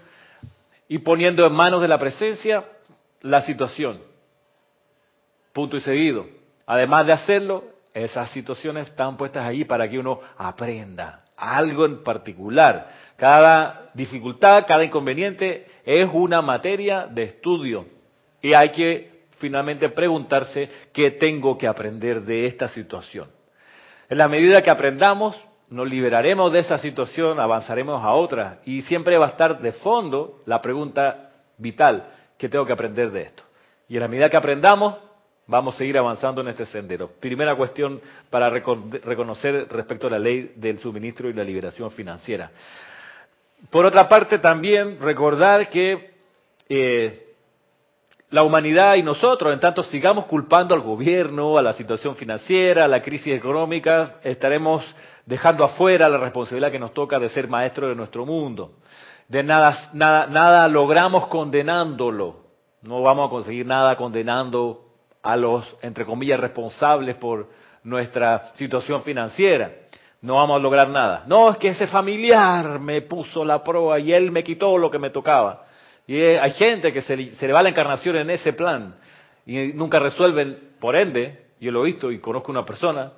y 0.90 1.00
poniendo 1.00 1.46
en 1.46 1.54
manos 1.54 1.82
de 1.82 1.88
la 1.88 1.98
presencia 1.98 2.66
la 3.22 3.42
situación. 3.42 4.02
Punto 5.54 5.78
y 5.78 5.82
seguido. 5.82 6.26
Además 6.66 7.06
de 7.06 7.14
hacerlo, 7.14 7.64
esas 7.94 8.30
situaciones 8.32 8.90
están 8.90 9.16
puestas 9.16 9.46
ahí 9.46 9.64
para 9.64 9.90
que 9.90 9.98
uno 9.98 10.20
aprenda 10.38 11.24
algo 11.38 11.86
en 11.86 12.04
particular. 12.04 12.90
Cada 13.16 13.90
dificultad, 13.94 14.66
cada 14.68 14.84
inconveniente 14.84 15.66
es 15.86 16.10
una 16.12 16.42
materia 16.42 17.08
de 17.08 17.24
estudio 17.24 17.97
y 18.48 18.54
hay 18.54 18.70
que 18.70 19.25
finalmente 19.39 19.89
preguntarse 19.89 20.70
qué 20.94 21.12
tengo 21.12 21.58
que 21.58 21.68
aprender 21.68 22.22
de 22.22 22.46
esta 22.46 22.70
situación. 22.70 23.27
En 24.08 24.20
la 24.20 24.30
medida 24.30 24.62
que 24.62 24.70
aprendamos, 24.70 25.38
nos 25.70 25.86
liberaremos 25.86 26.54
de 26.54 26.60
esa 26.60 26.77
situación, 26.77 27.42
avanzaremos 27.42 28.01
a 28.01 28.13
otra 28.13 28.60
y 28.63 28.84
siempre 28.84 29.18
va 29.18 29.25
a 29.25 29.30
estar 29.32 29.60
de 29.60 29.74
fondo 29.74 30.44
la 30.46 30.62
pregunta 30.62 31.32
vital, 31.58 32.08
¿qué 32.38 32.48
tengo 32.48 32.66
que 32.66 32.72
aprender 32.72 33.12
de 33.12 33.24
esto? 33.24 33.44
Y 33.89 33.96
en 33.96 34.00
la 34.04 34.08
medida 34.08 34.30
que 34.30 34.38
aprendamos, 34.38 34.96
vamos 35.46 35.75
a 35.75 35.80
seguir 35.80 35.98
avanzando 35.98 36.39
en 36.39 36.48
este 36.48 36.66
sendero. 36.68 37.12
Primera 37.20 37.54
cuestión 37.56 38.00
para 38.30 38.50
reconocer 38.50 39.68
respecto 39.70 40.08
a 40.08 40.12
la 40.12 40.20
ley 40.20 40.54
del 40.56 40.80
suministro 40.80 41.30
y 41.30 41.34
la 41.34 41.44
liberación 41.44 41.92
financiera. 41.92 42.50
Por 43.70 43.86
otra 43.86 44.08
parte, 44.08 44.39
también 44.39 45.01
recordar 45.01 45.70
que 45.70 46.12
eh, 46.70 47.26
la 48.29 48.43
humanidad 48.43 48.96
y 48.96 49.03
nosotros, 49.03 49.53
en 49.53 49.60
tanto 49.60 49.84
sigamos 49.84 50.25
culpando 50.25 50.75
al 50.75 50.81
gobierno, 50.81 51.57
a 51.57 51.62
la 51.62 51.74
situación 51.74 52.15
financiera, 52.15 52.84
a 52.84 52.88
la 52.88 53.01
crisis 53.01 53.34
económica, 53.34 54.15
estaremos 54.24 54.84
dejando 55.25 55.63
afuera 55.63 56.10
la 56.10 56.17
responsabilidad 56.17 56.72
que 56.72 56.79
nos 56.79 56.93
toca 56.93 57.19
de 57.19 57.29
ser 57.29 57.48
maestros 57.48 57.89
de 57.89 57.96
nuestro 57.96 58.25
mundo. 58.25 58.74
De 59.29 59.43
nada, 59.43 59.89
nada, 59.93 60.27
nada 60.27 60.67
logramos 60.67 61.27
condenándolo. 61.27 62.48
No 62.81 63.01
vamos 63.01 63.27
a 63.27 63.29
conseguir 63.29 63.65
nada 63.65 63.96
condenando 63.96 64.86
a 65.24 65.36
los, 65.38 65.65
entre 65.81 66.05
comillas, 66.05 66.39
responsables 66.39 67.15
por 67.15 67.50
nuestra 67.84 68.51
situación 68.55 69.03
financiera. 69.03 69.72
No 70.22 70.36
vamos 70.36 70.57
a 70.57 70.60
lograr 70.60 70.89
nada. 70.89 71.24
No, 71.27 71.50
es 71.50 71.57
que 71.57 71.69
ese 71.69 71.88
familiar 71.88 72.79
me 72.79 73.01
puso 73.01 73.46
la 73.46 73.63
proa 73.63 74.00
y 74.00 74.12
él 74.12 74.31
me 74.31 74.43
quitó 74.43 74.77
lo 74.77 74.91
que 74.91 75.00
me 75.00 75.12
tocaba. 75.12 75.66
Y 76.08 76.22
hay 76.22 76.52
gente 76.52 76.94
que 76.94 77.02
se 77.02 77.18
le, 77.18 77.54
va 77.54 77.62
la 77.62 77.70
encarnación 77.70 78.16
en 78.16 78.30
ese 78.30 78.54
plan 78.54 78.96
y 79.46 79.74
nunca 79.74 80.00
resuelven, 80.00 80.58
por 80.80 80.96
ende, 80.96 81.48
yo 81.60 81.72
lo 81.72 81.84
he 81.84 81.88
visto 81.88 82.12
y 82.12 82.20
conozco 82.20 82.50
una 82.50 82.66
persona 82.66 83.12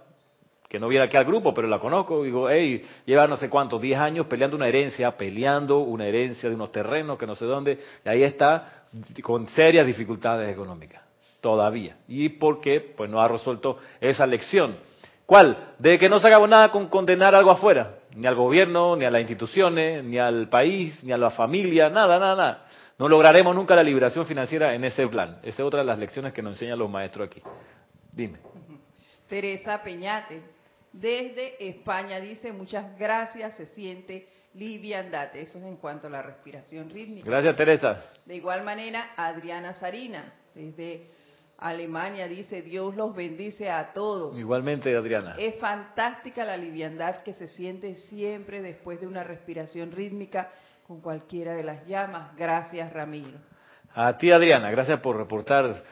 que 0.68 0.80
no 0.80 0.88
viene 0.88 1.06
aquí 1.06 1.16
al 1.16 1.26
grupo, 1.26 1.54
pero 1.54 1.68
la 1.68 1.80
conozco, 1.80 2.24
y 2.24 2.28
digo, 2.28 2.50
hey, 2.50 2.84
lleva 3.06 3.28
no 3.28 3.38
sé 3.38 3.50
cuántos, 3.50 3.82
10 3.82 4.00
años 4.00 4.26
peleando 4.28 4.56
una 4.56 4.68
herencia, 4.68 5.18
peleando 5.18 5.80
una 5.80 6.06
herencia 6.06 6.50
de 6.50 6.56
unos 6.56 6.72
terrenos 6.72 7.18
que 7.18 7.26
no 7.26 7.36
sé 7.36 7.46
dónde, 7.46 7.80
y 8.06 8.10
ahí 8.10 8.24
está 8.24 8.86
con 9.24 9.48
serias 9.50 9.86
dificultades 9.86 10.48
económicas, 10.50 11.02
todavía. 11.42 11.98
¿Y 12.08 12.30
por 12.30 12.62
qué? 12.62 12.82
Pues 12.82 13.10
no 13.10 13.20
ha 13.20 13.28
resuelto 13.28 13.78
esa 14.00 14.28
lección. 14.28 14.78
¿Cuál? 15.26 15.74
De 15.80 15.98
que 15.98 16.08
no 16.10 16.20
se 16.20 16.28
haga 16.28 16.46
nada 16.48 16.72
con 16.72 16.88
condenar 16.88 17.34
algo 17.34 17.50
afuera, 17.50 17.96
ni 18.16 18.28
al 18.28 18.36
gobierno, 18.36 18.96
ni 18.96 19.06
a 19.06 19.12
las 19.12 19.22
instituciones, 19.22 20.04
ni 20.04 20.20
al 20.20 20.50
país, 20.50 21.04
ni 21.04 21.12
a 21.12 21.18
la 21.18 21.32
familia, 21.32 21.90
nada, 21.90 22.20
nada, 22.20 22.36
nada 22.36 22.69
No 23.00 23.08
lograremos 23.08 23.56
nunca 23.56 23.78
la 23.78 23.84
liberación 23.84 24.26
financiera 24.26 24.76
en 24.76 24.84
ese 24.84 25.08
plan. 25.08 25.40
Esa 25.42 25.62
es 25.62 25.66
otra 25.66 25.80
de 25.80 25.86
las 25.86 25.98
lecciones 25.98 26.34
que 26.34 26.42
nos 26.42 26.56
enseñan 26.56 26.78
los 26.78 26.90
maestros 26.90 27.28
aquí. 27.28 27.42
Dime. 28.12 28.40
Teresa 29.30 29.82
Peñate, 29.82 30.42
desde 30.92 31.70
España, 31.70 32.20
dice, 32.20 32.52
muchas 32.52 33.00
gracias, 33.00 33.56
se 33.56 33.68
siente 33.68 34.28
liviandad. 34.54 35.34
Eso 35.34 35.60
es 35.60 35.64
en 35.64 35.78
cuanto 35.78 36.08
a 36.08 36.10
la 36.10 36.22
respiración 36.22 36.90
rítmica. 36.90 37.30
Gracias, 37.30 37.56
Teresa. 37.56 38.04
De 38.26 38.36
igual 38.36 38.66
manera, 38.66 39.14
Adriana 39.16 39.74
Sarina, 39.76 40.34
desde 40.54 41.08
Alemania, 41.60 42.28
dice, 42.28 42.62
Dios 42.64 42.96
los 42.98 43.16
bendice 43.16 43.70
a 43.70 43.94
todos. 43.94 44.38
Igualmente, 44.38 44.94
Adriana. 44.94 45.36
Es 45.40 45.58
fantástica 45.58 46.44
la 46.44 46.58
liviandad 46.58 47.22
que 47.22 47.34
se 47.34 47.48
siente 47.48 47.96
siempre 47.96 48.62
después 48.62 49.00
de 49.00 49.08
una 49.08 49.24
respiración 49.24 49.94
rítmica 49.94 50.52
con 50.90 51.02
cualquiera 51.02 51.54
de 51.54 51.62
las 51.62 51.86
llamas. 51.86 52.36
Gracias, 52.36 52.92
Ramiro. 52.92 53.38
A 53.94 54.18
ti, 54.18 54.32
Adriana, 54.32 54.72
gracias 54.72 55.00
por 55.02 55.18
reportar 55.18 55.84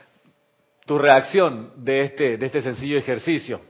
tu 0.88 0.98
reacción 0.98 1.72
de 1.76 2.02
este, 2.02 2.38
de 2.38 2.44
este 2.48 2.64
sencillo 2.64 2.98
ejercicio. 2.98 3.62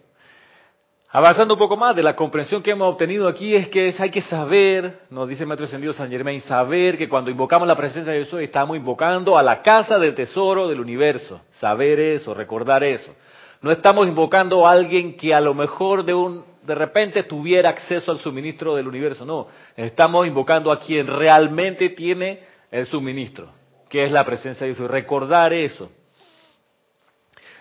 Avanzando 1.10 1.56
un 1.56 1.60
poco 1.60 1.76
más 1.76 1.98
de 1.98 2.04
la 2.04 2.16
comprensión 2.16 2.64
que 2.64 2.72
hemos 2.72 2.94
obtenido 2.94 3.28
aquí 3.28 3.54
es 3.54 3.68
que 3.68 3.94
hay 4.00 4.10
que 4.10 4.22
saber, 4.22 5.02
nos 5.10 5.28
dice 5.28 5.44
el 5.44 5.48
Maestro 5.48 5.66
Ascendido 5.66 5.92
San 5.92 6.10
Germain, 6.10 6.40
saber 6.40 6.98
que 6.98 7.10
cuando 7.10 7.30
invocamos 7.30 7.68
la 7.68 7.76
presencia 7.76 8.14
de 8.14 8.20
Dios 8.20 8.34
estamos 8.42 8.78
invocando 8.78 9.38
a 9.38 9.44
la 9.44 9.62
casa 9.62 10.00
del 10.00 10.16
tesoro 10.16 10.70
del 10.70 10.80
universo. 10.80 11.42
Saber 11.60 12.00
eso, 12.00 12.34
recordar 12.34 12.86
eso. 12.86 13.14
No 13.62 13.72
estamos 13.72 14.08
invocando 14.08 14.66
a 14.66 14.72
alguien 14.72 15.18
que 15.18 15.36
a 15.36 15.42
lo 15.42 15.54
mejor 15.54 16.06
de 16.06 16.14
un 16.14 16.46
de 16.68 16.76
repente 16.76 17.24
tuviera 17.24 17.70
acceso 17.70 18.12
al 18.12 18.20
suministro 18.20 18.76
del 18.76 18.90
universo, 18.90 19.26
no, 19.26 19.48
estamos 19.78 20.28
invocando 20.28 20.70
a 20.70 20.80
quien 20.80 21.08
realmente 21.08 21.90
tiene 21.92 22.42
el 22.70 22.86
suministro, 22.86 23.50
que 23.88 24.04
es 24.04 24.12
la 24.12 24.26
presencia 24.26 24.68
de 24.68 24.74
Dios. 24.74 24.92
Recordar 24.92 25.54
eso. 25.54 25.90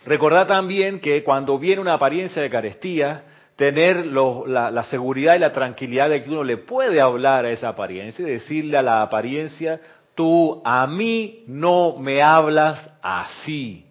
Recordar 0.04 0.48
también 0.48 0.98
que 0.98 1.22
cuando 1.22 1.56
viene 1.56 1.80
una 1.80 1.94
apariencia 1.94 2.42
de 2.42 2.50
carestía, 2.50 3.22
tener 3.54 4.06
la, 4.06 4.84
seguridad 4.90 5.36
y 5.36 5.38
la 5.38 5.52
tranquilidad 5.52 6.10
de 6.10 6.24
que 6.24 6.30
uno 6.30 6.42
le 6.42 6.56
puede 6.56 7.00
hablar 7.00 7.44
a 7.44 7.50
esa 7.50 7.68
apariencia 7.68 8.26
y 8.26 8.32
decirle 8.32 8.76
a 8.76 8.82
la 8.82 9.02
apariencia, 9.02 9.80
tú 10.16 10.60
a 10.64 10.84
mí 10.88 11.44
no 11.46 11.96
me 11.96 12.22
hablas 12.22 12.90
así. 13.00 13.86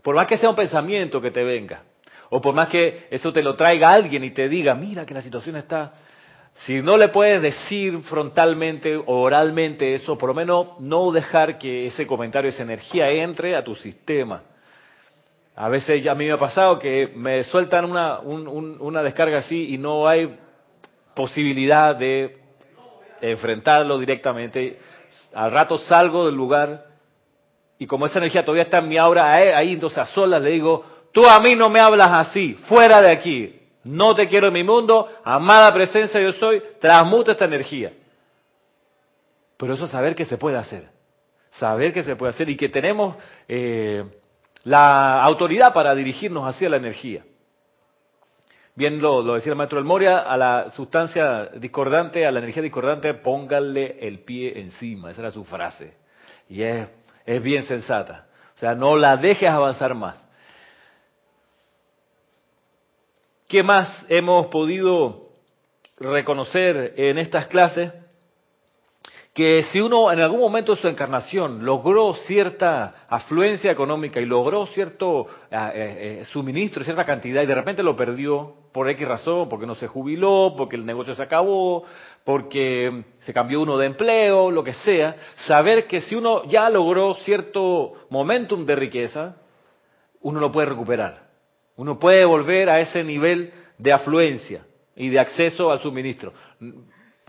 Por 0.00 0.14
más 0.14 0.28
que 0.28 0.38
sea 0.38 0.48
un 0.48 0.56
pensamiento 0.56 1.20
que 1.20 1.32
te 1.32 1.42
venga, 1.42 1.82
o 2.30 2.40
por 2.40 2.54
más 2.54 2.68
que 2.68 3.06
eso 3.10 3.32
te 3.32 3.42
lo 3.42 3.54
traiga 3.54 3.92
alguien 3.92 4.24
y 4.24 4.30
te 4.30 4.48
diga, 4.48 4.74
mira 4.74 5.06
que 5.06 5.14
la 5.14 5.22
situación 5.22 5.56
está... 5.56 5.92
Si 6.64 6.80
no 6.80 6.96
le 6.96 7.08
puedes 7.08 7.42
decir 7.42 8.00
frontalmente 8.04 8.96
o 8.96 9.20
oralmente 9.20 9.94
eso, 9.94 10.16
por 10.16 10.30
lo 10.30 10.34
menos 10.34 10.80
no 10.80 11.12
dejar 11.12 11.58
que 11.58 11.86
ese 11.86 12.06
comentario, 12.06 12.48
esa 12.48 12.62
energía 12.62 13.10
entre 13.10 13.54
a 13.54 13.62
tu 13.62 13.74
sistema 13.74 14.42
a 15.58 15.70
veces 15.70 16.06
a 16.06 16.14
mí 16.14 16.26
me 16.26 16.32
ha 16.32 16.38
pasado 16.38 16.78
que 16.78 17.10
me 17.16 17.42
sueltan 17.44 17.86
una, 17.86 18.18
una 18.20 19.02
descarga 19.02 19.38
así 19.38 19.72
y 19.72 19.78
no 19.78 20.06
hay 20.06 20.38
posibilidad 21.14 21.96
de 21.96 22.36
enfrentarlo 23.22 23.98
directamente. 23.98 24.78
Al 25.32 25.50
rato 25.50 25.78
salgo 25.78 26.26
del 26.26 26.34
lugar 26.34 26.84
y 27.78 27.86
como 27.86 28.04
esa 28.04 28.18
energía 28.18 28.44
todavía 28.44 28.64
está 28.64 28.78
en 28.78 28.88
mi 28.88 28.98
aura, 28.98 29.32
ahí 29.32 29.72
entonces 29.72 29.98
a 29.98 30.06
solas 30.06 30.42
le 30.42 30.50
digo, 30.50 30.84
tú 31.16 31.26
a 31.26 31.40
mí 31.40 31.56
no 31.56 31.70
me 31.70 31.80
hablas 31.80 32.28
así, 32.28 32.52
fuera 32.68 33.00
de 33.00 33.10
aquí, 33.10 33.58
no 33.84 34.14
te 34.14 34.28
quiero 34.28 34.48
en 34.48 34.52
mi 34.52 34.62
mundo, 34.62 35.08
amada 35.24 35.72
presencia 35.72 36.20
yo 36.20 36.32
soy, 36.32 36.62
transmuta 36.78 37.32
esta 37.32 37.46
energía. 37.46 37.94
Pero 39.56 39.72
eso 39.72 39.86
es 39.86 39.90
saber 39.90 40.14
que 40.14 40.26
se 40.26 40.36
puede 40.36 40.58
hacer, 40.58 40.90
saber 41.52 41.94
que 41.94 42.02
se 42.02 42.16
puede 42.16 42.34
hacer 42.34 42.50
y 42.50 42.56
que 42.56 42.68
tenemos... 42.68 43.16
Eh, 43.48 44.04
la 44.66 45.22
autoridad 45.22 45.72
para 45.72 45.94
dirigirnos 45.94 46.44
hacia 46.44 46.68
la 46.68 46.76
energía. 46.76 47.24
Bien 48.74 49.00
lo, 49.00 49.22
decía 49.34 49.52
el 49.52 49.56
maestro 49.56 49.78
El 49.78 49.84
Moria, 49.84 50.18
a 50.18 50.36
la 50.36 50.72
sustancia 50.72 51.46
discordante, 51.54 52.26
a 52.26 52.32
la 52.32 52.40
energía 52.40 52.64
discordante, 52.64 53.14
póngale 53.14 53.96
el 54.00 54.18
pie 54.24 54.60
encima. 54.60 55.12
Esa 55.12 55.22
era 55.22 55.30
su 55.30 55.44
frase. 55.44 55.96
Y 56.48 56.62
es, 56.62 56.88
es 57.24 57.40
bien 57.40 57.62
sensata. 57.62 58.26
O 58.56 58.58
sea, 58.58 58.74
no 58.74 58.96
la 58.96 59.16
dejes 59.16 59.48
avanzar 59.48 59.94
más. 59.94 60.25
¿Qué 63.48 63.62
más 63.62 64.04
hemos 64.08 64.48
podido 64.48 65.28
reconocer 65.98 66.94
en 66.96 67.18
estas 67.18 67.46
clases? 67.46 67.92
que 69.36 69.64
si 69.64 69.82
uno 69.82 70.10
en 70.10 70.18
algún 70.20 70.40
momento 70.40 70.74
de 70.74 70.80
su 70.80 70.88
encarnación 70.88 71.62
logró 71.62 72.14
cierta 72.26 73.04
afluencia 73.06 73.70
económica 73.70 74.18
y 74.18 74.24
logró 74.24 74.64
cierto 74.68 75.26
eh, 75.50 76.20
eh, 76.22 76.24
suministro, 76.24 76.82
cierta 76.82 77.04
cantidad, 77.04 77.42
y 77.42 77.46
de 77.46 77.54
repente 77.54 77.82
lo 77.82 77.94
perdió 77.94 78.54
por 78.72 78.88
X 78.88 79.06
razón, 79.06 79.50
porque 79.50 79.66
no 79.66 79.74
se 79.74 79.88
jubiló, 79.88 80.54
porque 80.56 80.76
el 80.76 80.86
negocio 80.86 81.14
se 81.14 81.22
acabó, 81.22 81.84
porque 82.24 83.04
se 83.18 83.34
cambió 83.34 83.60
uno 83.60 83.76
de 83.76 83.84
empleo, 83.84 84.50
lo 84.50 84.64
que 84.64 84.72
sea, 84.72 85.16
saber 85.46 85.86
que 85.86 86.00
si 86.00 86.14
uno 86.14 86.44
ya 86.44 86.70
logró 86.70 87.12
cierto 87.16 87.92
momentum 88.08 88.64
de 88.64 88.74
riqueza, 88.74 89.36
uno 90.22 90.40
lo 90.40 90.50
puede 90.50 90.68
recuperar. 90.68 91.25
Uno 91.76 91.98
puede 91.98 92.24
volver 92.24 92.70
a 92.70 92.80
ese 92.80 93.04
nivel 93.04 93.52
de 93.78 93.92
afluencia 93.92 94.62
y 94.94 95.10
de 95.10 95.18
acceso 95.18 95.70
al 95.70 95.80
suministro. 95.80 96.32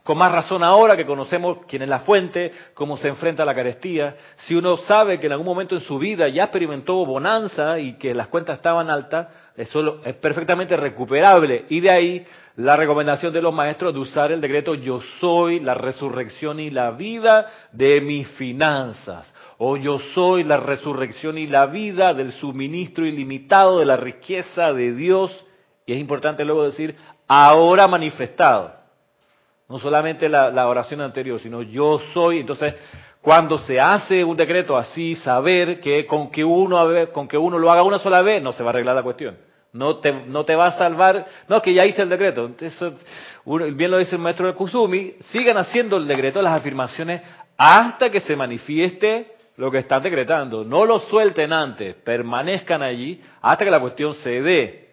Con 0.07 0.17
más 0.17 0.31
razón 0.31 0.63
ahora 0.63 0.95
que 0.95 1.05
conocemos 1.05 1.57
quién 1.67 1.81
es 1.81 1.89
la 1.89 1.99
fuente, 1.99 2.49
cómo 2.73 2.95
se 2.95 3.09
enfrenta 3.09 3.43
a 3.43 3.45
la 3.45 3.53
carestía. 3.53 4.15
Si 4.37 4.55
uno 4.55 4.77
sabe 4.77 5.19
que 5.19 5.25
en 5.25 5.33
algún 5.33 5.45
momento 5.45 5.75
en 5.75 5.81
su 5.81 5.99
vida 5.99 6.29
ya 6.29 6.43
experimentó 6.45 7.05
bonanza 7.05 7.77
y 7.77 7.97
que 7.97 8.15
las 8.15 8.27
cuentas 8.27 8.55
estaban 8.55 8.89
altas, 8.89 9.27
eso 9.57 9.99
es 10.05 10.13
perfectamente 10.15 10.77
recuperable. 10.77 11.65
Y 11.67 11.81
de 11.81 11.89
ahí 11.89 12.25
la 12.55 12.77
recomendación 12.77 13.33
de 13.33 13.41
los 13.41 13.53
maestros 13.53 13.93
de 13.93 13.99
usar 13.99 14.31
el 14.31 14.39
decreto 14.39 14.75
yo 14.75 15.01
soy 15.19 15.59
la 15.59 15.73
resurrección 15.73 16.61
y 16.61 16.69
la 16.69 16.91
vida 16.91 17.47
de 17.73 17.99
mis 17.99 18.29
finanzas. 18.29 19.29
O 19.59 19.75
yo 19.75 19.97
soy 20.13 20.43
la 20.43 20.57
resurrección 20.57 21.37
y 21.37 21.47
la 21.47 21.65
vida 21.65 22.13
del 22.13 22.31
suministro 22.33 23.05
ilimitado 23.05 23.79
de 23.79 23.85
la 23.85 23.97
riqueza 23.97 24.71
de 24.71 24.93
Dios. 24.93 25.45
Y 25.85 25.93
es 25.93 25.99
importante 25.99 26.45
luego 26.45 26.63
decir, 26.63 26.95
ahora 27.27 27.87
manifestado. 27.87 28.73
No 29.67 29.79
solamente 29.79 30.29
la, 30.29 30.67
oración 30.67 31.01
anterior, 31.01 31.39
sino 31.39 31.61
yo 31.61 31.99
soy. 32.13 32.39
Entonces, 32.39 32.75
cuando 33.21 33.57
se 33.57 33.79
hace 33.81 34.23
un 34.23 34.37
decreto 34.37 34.77
así, 34.77 35.15
saber 35.15 35.81
que 35.81 36.05
con 36.05 36.29
que 36.29 36.43
uno, 36.43 37.11
con 37.11 37.27
que 37.27 37.37
uno 37.37 37.57
lo 37.57 37.71
haga 37.71 37.83
una 37.83 37.99
sola 37.99 38.21
vez, 38.21 38.41
no 38.41 38.53
se 38.53 38.63
va 38.63 38.69
a 38.69 38.73
arreglar 38.73 38.95
la 38.95 39.03
cuestión. 39.03 39.37
No 39.73 39.97
te, 39.97 40.11
no 40.11 40.45
te 40.45 40.55
va 40.55 40.67
a 40.67 40.77
salvar. 40.77 41.25
No, 41.49 41.61
que 41.61 41.73
ya 41.73 41.85
hice 41.85 42.03
el 42.03 42.09
decreto. 42.09 42.45
Entonces, 42.45 42.93
bien 43.45 43.91
lo 43.91 43.97
dice 43.97 44.15
el 44.15 44.21
maestro 44.21 44.47
de 44.47 44.53
Kusumi, 44.53 45.15
sigan 45.31 45.57
haciendo 45.57 45.97
el 45.97 46.07
decreto, 46.07 46.41
las 46.41 46.53
afirmaciones, 46.53 47.21
hasta 47.57 48.09
que 48.09 48.19
se 48.19 48.35
manifieste 48.35 49.36
lo 49.57 49.71
que 49.71 49.79
están 49.79 50.03
decretando. 50.03 50.63
No 50.63 50.85
lo 50.85 50.99
suelten 50.99 51.51
antes, 51.51 51.95
permanezcan 51.95 52.81
allí 52.81 53.21
hasta 53.41 53.65
que 53.65 53.71
la 53.71 53.79
cuestión 53.79 54.13
se 54.15 54.41
dé. 54.41 54.89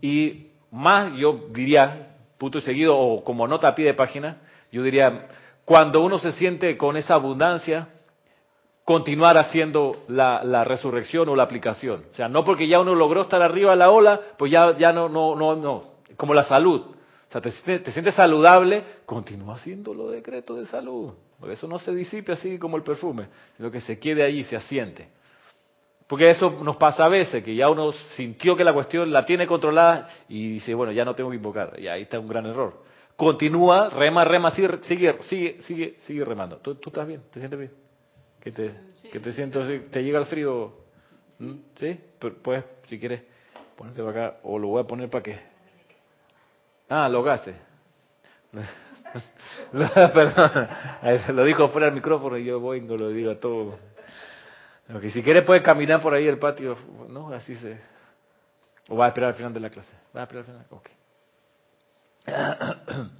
Y 0.00 0.48
más, 0.70 1.12
yo 1.14 1.46
diría, 1.50 2.16
punto 2.36 2.58
y 2.58 2.62
seguido, 2.62 2.96
o 2.96 3.24
como 3.24 3.48
nota 3.48 3.68
a 3.68 3.74
pie 3.74 3.86
de 3.86 3.94
página, 3.94 4.38
yo 4.70 4.82
diría, 4.82 5.28
cuando 5.64 6.02
uno 6.02 6.18
se 6.18 6.32
siente 6.32 6.76
con 6.76 6.96
esa 6.96 7.14
abundancia, 7.14 7.88
continuar 8.84 9.38
haciendo 9.38 10.04
la, 10.08 10.64
resurrección 10.64 11.28
o 11.28 11.36
la 11.36 11.44
aplicación. 11.44 12.04
O 12.12 12.14
sea, 12.14 12.28
no 12.28 12.44
porque 12.44 12.68
ya 12.68 12.80
uno 12.80 12.94
logró 12.94 13.22
estar 13.22 13.40
arriba 13.40 13.70
de 13.70 13.78
la 13.78 13.90
ola, 13.90 14.20
pues 14.36 14.50
ya, 14.52 14.76
ya 14.76 14.92
no, 14.92 15.08
no, 15.08 15.34
no, 15.34 15.56
no. 15.56 15.84
Como 16.16 16.34
la 16.34 16.44
salud. 16.44 16.80
O 17.28 17.32
sea, 17.32 17.40
te, 17.40 17.50
te 17.80 17.90
sientes 17.90 18.14
saludable, 18.14 18.84
continúa 19.04 19.54
haciendo 19.54 19.94
los 19.94 20.12
decretos 20.12 20.58
de 20.58 20.66
salud. 20.66 21.14
Porque 21.38 21.54
eso 21.54 21.68
no 21.68 21.78
se 21.78 21.94
disipe 21.94 22.32
así 22.32 22.58
como 22.58 22.76
el 22.76 22.82
perfume, 22.82 23.28
sino 23.56 23.70
que 23.70 23.80
se 23.80 23.98
quede 23.98 24.22
ahí, 24.22 24.42
se 24.44 24.56
asiente. 24.56 25.08
Porque 26.06 26.30
eso 26.30 26.50
nos 26.50 26.76
pasa 26.76 27.04
a 27.04 27.08
veces, 27.08 27.42
que 27.42 27.54
ya 27.54 27.68
uno 27.68 27.92
sintió 28.16 28.56
que 28.56 28.62
la 28.62 28.72
cuestión 28.72 29.12
la 29.12 29.26
tiene 29.26 29.46
controlada 29.46 30.08
y 30.28 30.52
dice, 30.52 30.72
bueno, 30.74 30.92
ya 30.92 31.04
no 31.04 31.14
tengo 31.14 31.30
que 31.30 31.36
invocar. 31.36 31.78
Y 31.78 31.88
ahí 31.88 32.02
está 32.02 32.18
un 32.18 32.28
gran 32.28 32.46
error. 32.46 32.84
Continúa, 33.16 33.90
rema, 33.90 34.24
rema, 34.24 34.50
sigue, 34.52 34.78
sigue, 34.82 35.18
sigue, 35.22 35.62
sigue, 35.62 35.96
sigue 36.00 36.24
remando. 36.24 36.58
¿Tú, 36.58 36.78
estás 36.86 37.06
bien? 37.06 37.22
¿Te 37.32 37.40
sientes 37.40 37.58
bien? 37.58 37.72
¿Que 38.40 38.52
te, 38.52 38.72
que 39.10 39.18
te 39.18 39.32
siento, 39.32 39.66
te 39.90 40.04
llega 40.04 40.20
el 40.20 40.26
frío? 40.26 40.74
¿Mm? 41.38 41.54
¿Sí? 41.76 41.98
Pues, 42.42 42.64
si 42.88 43.00
quieres, 43.00 43.22
ponerte 43.76 44.02
para 44.02 44.26
acá, 44.26 44.38
o 44.44 44.58
lo 44.58 44.68
voy 44.68 44.82
a 44.82 44.86
poner 44.86 45.10
para 45.10 45.24
que... 45.24 45.38
Ah, 46.88 47.08
los 47.08 47.24
gases. 47.24 47.56
Perdón, 49.72 50.68
lo 51.28 51.44
dijo 51.44 51.68
fuera 51.68 51.86
del 51.86 51.94
micrófono 51.94 52.36
y 52.36 52.44
yo 52.44 52.60
voy 52.60 52.78
y 52.78 52.86
lo 52.86 53.08
digo 53.08 53.32
a 53.32 53.40
todo. 53.40 53.78
Okay, 54.94 55.10
si 55.10 55.22
quiere 55.22 55.42
puede 55.42 55.62
caminar 55.62 56.00
por 56.00 56.14
ahí 56.14 56.28
el 56.28 56.38
patio, 56.38 56.76
¿no? 57.08 57.32
Así 57.32 57.54
se... 57.56 57.80
O 58.88 58.96
va 58.96 59.06
a 59.06 59.08
esperar 59.08 59.30
al 59.30 59.34
final 59.34 59.52
de 59.52 59.60
la 59.60 59.70
clase. 59.70 59.92
Va 60.16 60.20
a 60.20 60.22
esperar 60.24 60.44
al 60.44 60.46
final. 60.46 60.66
Ok. 60.70 60.90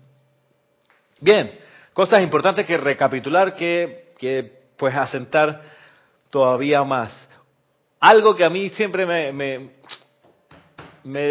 Bien, 1.20 1.58
cosas 1.92 2.22
importantes 2.22 2.66
que 2.66 2.76
recapitular 2.76 3.56
que 3.56 4.06
que 4.18 4.52
pues 4.76 4.94
asentar 4.94 5.62
todavía 6.30 6.82
más. 6.84 7.12
Algo 8.00 8.36
que 8.36 8.44
a 8.44 8.50
mí 8.50 8.68
siempre 8.70 9.06
me, 9.06 9.32
me, 9.32 9.70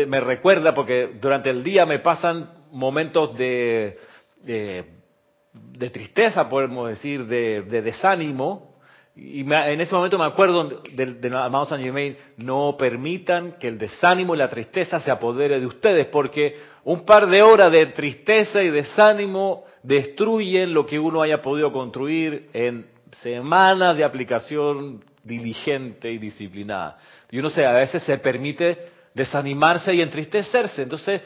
me, 0.06 0.20
recuerda, 0.20 0.74
porque 0.74 1.12
durante 1.20 1.50
el 1.50 1.64
día 1.64 1.86
me 1.86 2.00
pasan 2.00 2.50
momentos 2.72 3.38
de, 3.38 4.00
de, 4.46 5.90
tristeza, 5.92 6.48
podemos 6.48 6.90
decir, 6.90 7.26
de, 7.26 7.64
desánimo, 7.64 8.76
y 9.16 9.42
en 9.42 9.80
ese 9.80 9.96
momento 9.96 10.18
me 10.18 10.26
acuerdo 10.26 10.82
del 10.92 11.22
de, 11.22 11.28
amado 11.30 11.66
San 11.68 11.82
Germain, 11.82 12.18
no 12.38 12.76
permitan 12.78 13.54
que 13.54 13.70
el 13.70 13.78
desánimo 13.78 14.36
y 14.36 14.38
la 14.38 14.50
tristeza 14.50 15.00
se 15.00 15.10
apodere 15.10 15.60
de 15.60 15.66
ustedes, 15.66 16.08
porque 16.08 16.58
un 16.84 17.06
par 17.06 17.28
de 17.28 17.42
horas 17.42 17.72
de 17.72 17.86
tristeza 17.88 18.62
y 18.62 18.70
desánimo 18.70 19.64
destruyen 19.84 20.74
lo 20.74 20.86
que 20.86 21.00
uno 21.00 21.22
haya 21.22 21.42
podido 21.42 21.72
construir 21.72 22.50
en 22.52 22.88
semanas 23.22 23.96
de 23.96 24.04
aplicación 24.04 25.02
diligente 25.24 26.12
y 26.12 26.18
disciplinada. 26.18 26.98
Y 27.32 27.40
uno 27.40 27.50
se, 27.50 27.66
a 27.66 27.72
veces 27.74 28.04
se 28.04 28.18
permite 28.18 28.90
desanimarse 29.14 29.94
y 29.94 30.02
entristecerse. 30.02 30.84
Entonces, 30.84 31.22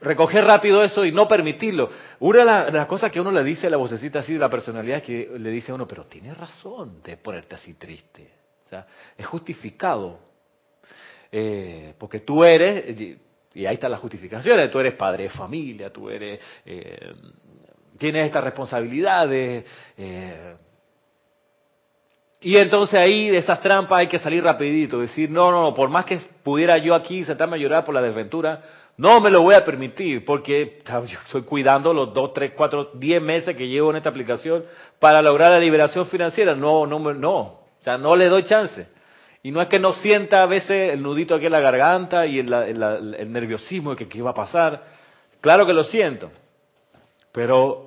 recoger 0.00 0.44
rápido 0.44 0.82
eso 0.82 1.04
y 1.04 1.12
no 1.12 1.28
permitirlo. 1.28 1.90
Una 2.20 2.64
de 2.64 2.72
las 2.72 2.86
cosas 2.86 3.10
que 3.10 3.20
uno 3.20 3.30
le 3.30 3.44
dice 3.44 3.66
a 3.66 3.70
la 3.70 3.76
vocecita 3.76 4.20
así 4.20 4.36
la 4.36 4.48
personalidad 4.48 5.02
que 5.02 5.30
le 5.38 5.50
dice 5.50 5.72
a 5.72 5.74
uno, 5.74 5.86
pero 5.86 6.04
tienes 6.06 6.36
razón 6.36 7.02
de 7.02 7.16
ponerte 7.16 7.54
así 7.54 7.74
triste. 7.74 8.30
O 8.66 8.68
sea, 8.68 8.86
es 9.16 9.26
justificado. 9.26 10.18
Eh, 11.32 11.94
porque 11.98 12.20
tú 12.20 12.42
eres, 12.42 12.98
y 13.54 13.66
ahí 13.66 13.74
está 13.74 13.88
la 13.88 13.98
justificación, 13.98 14.70
tú 14.70 14.80
eres 14.80 14.94
padre 14.94 15.24
de 15.24 15.30
familia, 15.30 15.92
tú 15.92 16.10
eres, 16.10 16.40
eh, 16.64 17.12
tienes 17.98 18.26
estas 18.26 18.42
responsabilidades. 18.42 19.64
Eh, 19.96 20.56
y 22.42 22.56
entonces 22.56 22.98
ahí 22.98 23.28
de 23.28 23.38
esas 23.38 23.60
trampas 23.60 23.98
hay 23.98 24.06
que 24.06 24.18
salir 24.18 24.42
rapidito, 24.42 25.00
decir, 25.00 25.30
no, 25.30 25.50
no, 25.50 25.62
no, 25.62 25.74
por 25.74 25.90
más 25.90 26.06
que 26.06 26.18
pudiera 26.42 26.78
yo 26.78 26.94
aquí 26.94 27.22
sentarme 27.22 27.56
a 27.56 27.60
llorar 27.60 27.84
por 27.84 27.94
la 27.94 28.00
desventura, 28.00 28.62
no 29.00 29.18
me 29.18 29.30
lo 29.30 29.40
voy 29.40 29.54
a 29.54 29.64
permitir 29.64 30.26
porque 30.26 30.82
yo 30.86 31.18
estoy 31.24 31.42
cuidando 31.44 31.94
los 31.94 32.12
dos, 32.12 32.34
tres, 32.34 32.52
cuatro, 32.54 32.90
diez 32.92 33.22
meses 33.22 33.56
que 33.56 33.66
llevo 33.66 33.88
en 33.90 33.96
esta 33.96 34.10
aplicación 34.10 34.62
para 34.98 35.22
lograr 35.22 35.52
la 35.52 35.58
liberación 35.58 36.04
financiera. 36.04 36.54
No, 36.54 36.86
no, 36.86 36.98
no. 37.14 37.40
O 37.40 37.82
sea, 37.82 37.96
no 37.96 38.14
le 38.14 38.28
doy 38.28 38.42
chance. 38.42 38.86
Y 39.42 39.52
no 39.52 39.62
es 39.62 39.68
que 39.68 39.78
no 39.78 39.94
sienta 39.94 40.42
a 40.42 40.46
veces 40.46 40.92
el 40.92 41.02
nudito 41.02 41.34
aquí 41.34 41.46
en 41.46 41.52
la 41.52 41.60
garganta 41.60 42.26
y 42.26 42.40
el, 42.40 43.32
nerviosismo 43.32 43.92
de 43.92 43.96
que 43.96 44.06
qué 44.06 44.18
iba 44.18 44.32
a 44.32 44.34
pasar. 44.34 44.84
Claro 45.40 45.64
que 45.64 45.72
lo 45.72 45.84
siento. 45.84 46.30
Pero 47.32 47.86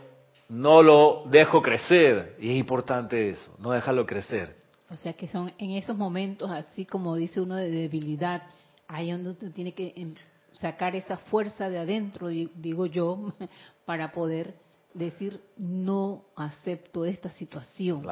no 0.50 0.82
lo 0.82 1.26
dejo 1.28 1.62
crecer. 1.62 2.38
Y 2.40 2.50
es 2.50 2.56
importante 2.56 3.30
eso, 3.30 3.54
no 3.60 3.70
dejarlo 3.70 4.08
crecer. 4.08 4.56
O 4.90 4.96
sea 4.96 5.14
que 5.14 5.28
son 5.28 5.54
en 5.60 5.74
esos 5.74 5.96
momentos, 5.96 6.50
así 6.50 6.88
como 6.88 7.16
dice 7.16 7.40
uno 7.40 7.56
de 7.56 7.70
debilidad, 7.70 8.42
ahí 8.88 9.12
donde 9.12 9.36
uno 9.40 9.54
tiene 9.54 9.74
que 9.74 9.94
em, 9.96 10.16
sacar 10.60 10.96
esa 10.96 11.18
fuerza 11.18 11.70
de 11.70 11.80
adentro, 11.80 12.28
digo 12.28 12.86
yo, 12.86 13.34
para 13.86 14.12
poder 14.12 14.54
decir 14.94 15.40
no 15.58 16.26
acepto 16.36 17.06
esta 17.06 17.30
situación. 17.32 18.06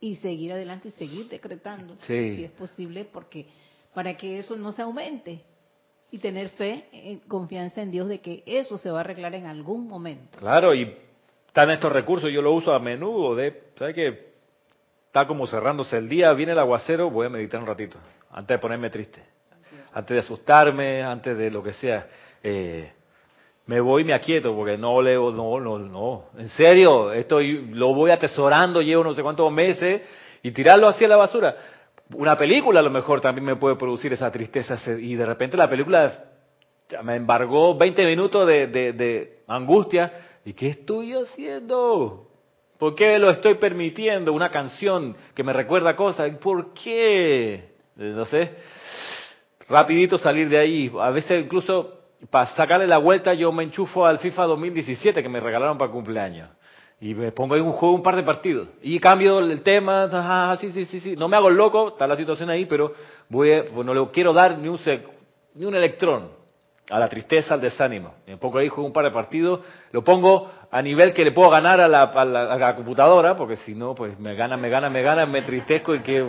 Y 0.00 0.16
seguir 0.16 0.52
adelante 0.52 0.88
y 0.88 0.90
seguir 0.92 1.28
decretando, 1.28 1.96
si 2.06 2.44
es 2.44 2.50
posible, 2.52 3.04
porque 3.04 3.46
para 3.94 4.16
que 4.16 4.38
eso 4.38 4.56
no 4.56 4.70
se 4.70 4.82
aumente 4.82 5.42
y 6.10 6.18
tener 6.18 6.50
fe, 6.50 6.86
eh, 6.92 7.18
confianza 7.26 7.82
en 7.82 7.90
Dios 7.90 8.08
de 8.08 8.20
que 8.20 8.42
eso 8.46 8.78
se 8.78 8.90
va 8.90 8.98
a 8.98 9.00
arreglar 9.00 9.34
en 9.34 9.46
algún 9.46 9.88
momento. 9.88 10.38
Claro, 10.38 10.72
y 10.74 10.94
están 11.48 11.70
estos 11.70 11.92
recursos, 11.92 12.30
yo 12.32 12.40
lo 12.40 12.52
uso 12.52 12.72
a 12.72 12.78
menudo, 12.78 13.34
de, 13.34 13.70
¿sabes 13.76 13.94
qué? 13.94 14.28
Está 15.06 15.26
como 15.26 15.46
cerrándose 15.48 15.96
el 15.96 16.08
día, 16.08 16.32
viene 16.32 16.52
el 16.52 16.58
aguacero, 16.60 17.10
voy 17.10 17.26
a 17.26 17.30
meditar 17.30 17.60
un 17.60 17.66
ratito, 17.66 17.98
antes 18.30 18.54
de 18.54 18.58
ponerme 18.60 18.88
triste 18.88 19.37
antes 19.98 20.14
de 20.14 20.20
asustarme, 20.20 21.02
antes 21.02 21.36
de 21.36 21.50
lo 21.50 21.60
que 21.60 21.72
sea. 21.72 22.06
Eh, 22.40 22.88
me 23.66 23.80
voy 23.80 24.02
y 24.02 24.04
me 24.04 24.12
aquieto 24.12 24.54
porque 24.54 24.78
no 24.78 25.02
leo, 25.02 25.32
no, 25.32 25.58
no, 25.58 25.76
no. 25.76 26.26
En 26.38 26.48
serio, 26.50 27.12
esto 27.12 27.40
lo 27.40 27.92
voy 27.92 28.12
atesorando, 28.12 28.80
llevo 28.80 29.02
no 29.02 29.14
sé 29.14 29.22
cuántos 29.22 29.50
meses 29.50 30.02
y 30.40 30.52
tirarlo 30.52 30.86
hacia 30.86 31.08
la 31.08 31.16
basura. 31.16 31.56
Una 32.14 32.38
película 32.38 32.78
a 32.78 32.82
lo 32.84 32.90
mejor 32.90 33.20
también 33.20 33.44
me 33.44 33.56
puede 33.56 33.74
producir 33.74 34.12
esa 34.12 34.30
tristeza 34.30 34.78
y 34.88 35.16
de 35.16 35.26
repente 35.26 35.56
la 35.56 35.68
película 35.68 36.26
me 37.02 37.16
embargó 37.16 37.76
20 37.76 38.06
minutos 38.06 38.46
de, 38.46 39.40
angustia. 39.48 40.12
¿Y 40.44 40.52
qué 40.52 40.68
estoy 40.68 41.12
haciendo? 41.14 42.28
¿Por 42.78 42.94
qué 42.94 43.18
lo 43.18 43.30
estoy 43.30 43.54
permitiendo? 43.56 44.32
Una 44.32 44.48
canción 44.48 45.16
que 45.34 45.42
me 45.42 45.52
recuerda 45.52 45.96
cosas. 45.96 46.30
¿Por 46.36 46.72
qué? 46.72 47.72
No 47.96 48.24
sé 48.26 48.78
rapidito 49.68 50.18
salir 50.18 50.48
de 50.48 50.58
ahí. 50.58 50.92
A 51.00 51.10
veces 51.10 51.44
incluso 51.44 51.98
para 52.30 52.46
sacarle 52.54 52.86
la 52.86 52.98
vuelta 52.98 53.34
yo 53.34 53.52
me 53.52 53.64
enchufo 53.64 54.04
al 54.04 54.18
FIFA 54.18 54.44
2017 54.44 55.22
que 55.22 55.28
me 55.28 55.40
regalaron 55.40 55.78
para 55.78 55.90
cumpleaños. 55.90 56.48
Y 57.00 57.14
me 57.14 57.30
pongo 57.30 57.54
en 57.54 57.62
un 57.62 57.72
juego 57.72 57.94
un 57.94 58.02
par 58.02 58.16
de 58.16 58.24
partidos. 58.24 58.68
Y 58.82 58.98
cambio 58.98 59.38
el 59.38 59.62
tema, 59.62 60.56
sí, 60.60 60.72
sí, 60.72 60.84
sí, 60.86 60.98
sí. 60.98 61.14
No 61.14 61.28
me 61.28 61.36
hago 61.36 61.48
loco, 61.48 61.90
está 61.90 62.08
la 62.08 62.16
situación 62.16 62.50
ahí, 62.50 62.66
pero 62.66 62.92
voy 63.28 63.62
pues 63.72 63.86
no 63.86 63.94
le 63.94 64.10
quiero 64.10 64.32
dar 64.32 64.58
ni 64.58 64.68
un, 64.68 64.78
ni 65.54 65.64
un 65.64 65.76
electrón 65.76 66.30
a 66.90 66.98
la 66.98 67.08
tristeza, 67.08 67.54
al 67.54 67.60
desánimo. 67.60 68.14
Me 68.26 68.36
pongo 68.36 68.58
ahí, 68.58 68.68
juego 68.68 68.86
un 68.86 68.92
par 68.92 69.04
de 69.04 69.10
partidos, 69.12 69.60
lo 69.92 70.02
pongo 70.02 70.50
a 70.70 70.82
nivel 70.82 71.12
que 71.12 71.24
le 71.24 71.30
puedo 71.30 71.50
ganar 71.50 71.80
a 71.80 71.86
la, 71.86 72.02
a 72.02 72.24
la, 72.24 72.74
computadora, 72.74 73.36
porque 73.36 73.56
si 73.56 73.74
no, 73.74 73.94
pues 73.94 74.18
me 74.18 74.34
gana, 74.34 74.56
me 74.56 74.68
gana, 74.68 74.90
me 74.90 75.02
gana, 75.02 75.26
me 75.26 75.42
tristezco 75.42 75.94
y 75.94 76.00
que 76.00 76.26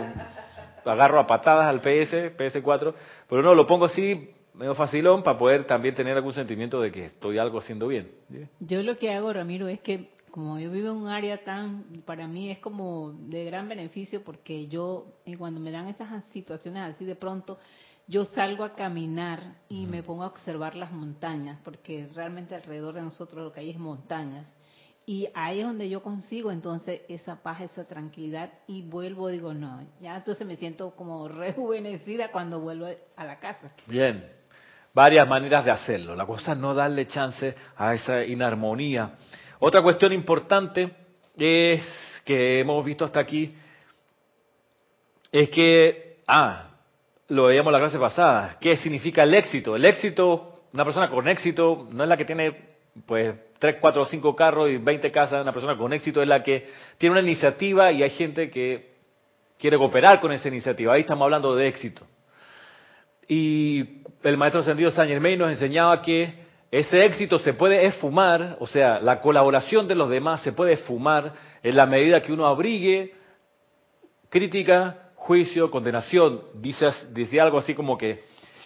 agarro 0.84 1.18
a 1.18 1.26
patadas 1.26 1.66
al 1.66 1.80
PS, 1.80 2.36
PS4, 2.36 2.94
pero 3.28 3.42
no, 3.42 3.54
lo 3.54 3.66
pongo 3.66 3.86
así 3.86 4.30
medio 4.54 4.74
facilón 4.74 5.22
para 5.22 5.38
poder 5.38 5.64
también 5.64 5.94
tener 5.94 6.16
algún 6.16 6.34
sentimiento 6.34 6.80
de 6.80 6.90
que 6.90 7.06
estoy 7.06 7.38
algo 7.38 7.58
haciendo 7.58 7.86
bien. 7.88 8.10
Yo 8.58 8.82
lo 8.82 8.98
que 8.98 9.12
hago, 9.12 9.32
Ramiro, 9.32 9.68
es 9.68 9.80
que 9.80 10.10
como 10.30 10.58
yo 10.58 10.70
vivo 10.70 10.90
en 10.90 10.96
un 10.96 11.08
área 11.08 11.42
tan, 11.44 12.02
para 12.04 12.26
mí 12.26 12.50
es 12.50 12.58
como 12.58 13.12
de 13.12 13.44
gran 13.44 13.68
beneficio 13.68 14.22
porque 14.22 14.68
yo, 14.68 15.06
cuando 15.38 15.60
me 15.60 15.70
dan 15.70 15.88
estas 15.88 16.24
situaciones 16.32 16.94
así 16.94 17.04
de 17.04 17.16
pronto, 17.16 17.58
yo 18.06 18.24
salgo 18.24 18.64
a 18.64 18.74
caminar 18.74 19.58
y 19.68 19.86
me 19.86 20.02
pongo 20.02 20.24
a 20.24 20.28
observar 20.28 20.74
las 20.74 20.90
montañas, 20.90 21.60
porque 21.64 22.08
realmente 22.14 22.54
alrededor 22.54 22.94
de 22.94 23.02
nosotros 23.02 23.44
lo 23.44 23.52
que 23.52 23.60
hay 23.60 23.70
es 23.70 23.78
montañas. 23.78 24.46
Y 25.10 25.28
ahí 25.34 25.58
es 25.58 25.66
donde 25.66 25.88
yo 25.88 26.04
consigo 26.04 26.52
entonces 26.52 27.00
esa 27.08 27.42
paz, 27.42 27.62
esa 27.62 27.82
tranquilidad 27.82 28.48
y 28.68 28.82
vuelvo, 28.82 29.26
digo, 29.26 29.52
no, 29.52 29.84
ya 30.00 30.18
entonces 30.18 30.46
me 30.46 30.54
siento 30.54 30.92
como 30.92 31.26
rejuvenecida 31.26 32.30
cuando 32.30 32.60
vuelvo 32.60 32.86
a 33.16 33.24
la 33.24 33.40
casa. 33.40 33.72
Bien, 33.88 34.24
varias 34.94 35.26
maneras 35.26 35.64
de 35.64 35.72
hacerlo. 35.72 36.14
La 36.14 36.24
cosa 36.26 36.52
es 36.52 36.58
no 36.58 36.74
darle 36.74 37.08
chance 37.08 37.56
a 37.76 37.92
esa 37.92 38.24
inarmonía. 38.24 39.16
Otra 39.58 39.82
cuestión 39.82 40.12
importante 40.12 40.94
es 41.36 41.82
que 42.24 42.60
hemos 42.60 42.84
visto 42.84 43.04
hasta 43.04 43.18
aquí, 43.18 43.52
es 45.32 45.50
que, 45.50 46.22
ah, 46.28 46.68
lo 47.26 47.46
veíamos 47.46 47.72
la 47.72 47.80
clase 47.80 47.98
pasada, 47.98 48.58
¿qué 48.60 48.76
significa 48.76 49.24
el 49.24 49.34
éxito? 49.34 49.74
El 49.74 49.86
éxito, 49.86 50.66
una 50.72 50.84
persona 50.84 51.10
con 51.10 51.26
éxito 51.26 51.88
no 51.90 52.04
es 52.04 52.08
la 52.08 52.16
que 52.16 52.24
tiene, 52.24 52.69
pues, 53.06 53.34
tres, 53.58 53.76
cuatro 53.80 54.04
cinco 54.06 54.34
carros 54.34 54.70
y 54.70 54.76
20 54.76 55.10
casas, 55.10 55.42
una 55.42 55.52
persona 55.52 55.76
con 55.76 55.92
éxito 55.92 56.22
es 56.22 56.28
la 56.28 56.42
que 56.42 56.66
tiene 56.98 57.12
una 57.12 57.22
iniciativa 57.22 57.92
y 57.92 58.02
hay 58.02 58.10
gente 58.10 58.50
que 58.50 58.90
quiere 59.58 59.76
cooperar 59.76 60.20
con 60.20 60.32
esa 60.32 60.48
iniciativa. 60.48 60.94
Ahí 60.94 61.02
estamos 61.02 61.24
hablando 61.24 61.54
de 61.54 61.68
éxito. 61.68 62.06
Y 63.28 64.02
el 64.22 64.36
maestro 64.36 64.60
ascendido 64.60 64.90
San 64.90 65.08
Germain 65.08 65.38
nos 65.38 65.50
enseñaba 65.50 66.02
que 66.02 66.34
ese 66.70 67.04
éxito 67.04 67.38
se 67.38 67.52
puede 67.52 67.84
esfumar, 67.84 68.56
o 68.60 68.66
sea, 68.66 69.00
la 69.00 69.20
colaboración 69.20 69.88
de 69.88 69.94
los 69.94 70.08
demás 70.08 70.40
se 70.42 70.52
puede 70.52 70.72
esfumar 70.72 71.32
en 71.62 71.76
la 71.76 71.86
medida 71.86 72.22
que 72.22 72.32
uno 72.32 72.46
abrigue 72.46 73.14
crítica, 74.28 75.10
juicio, 75.16 75.70
condenación. 75.70 76.42
Dice, 76.54 76.88
dice 77.10 77.40
algo 77.40 77.58
así 77.58 77.74
como 77.74 77.98
que 77.98 78.22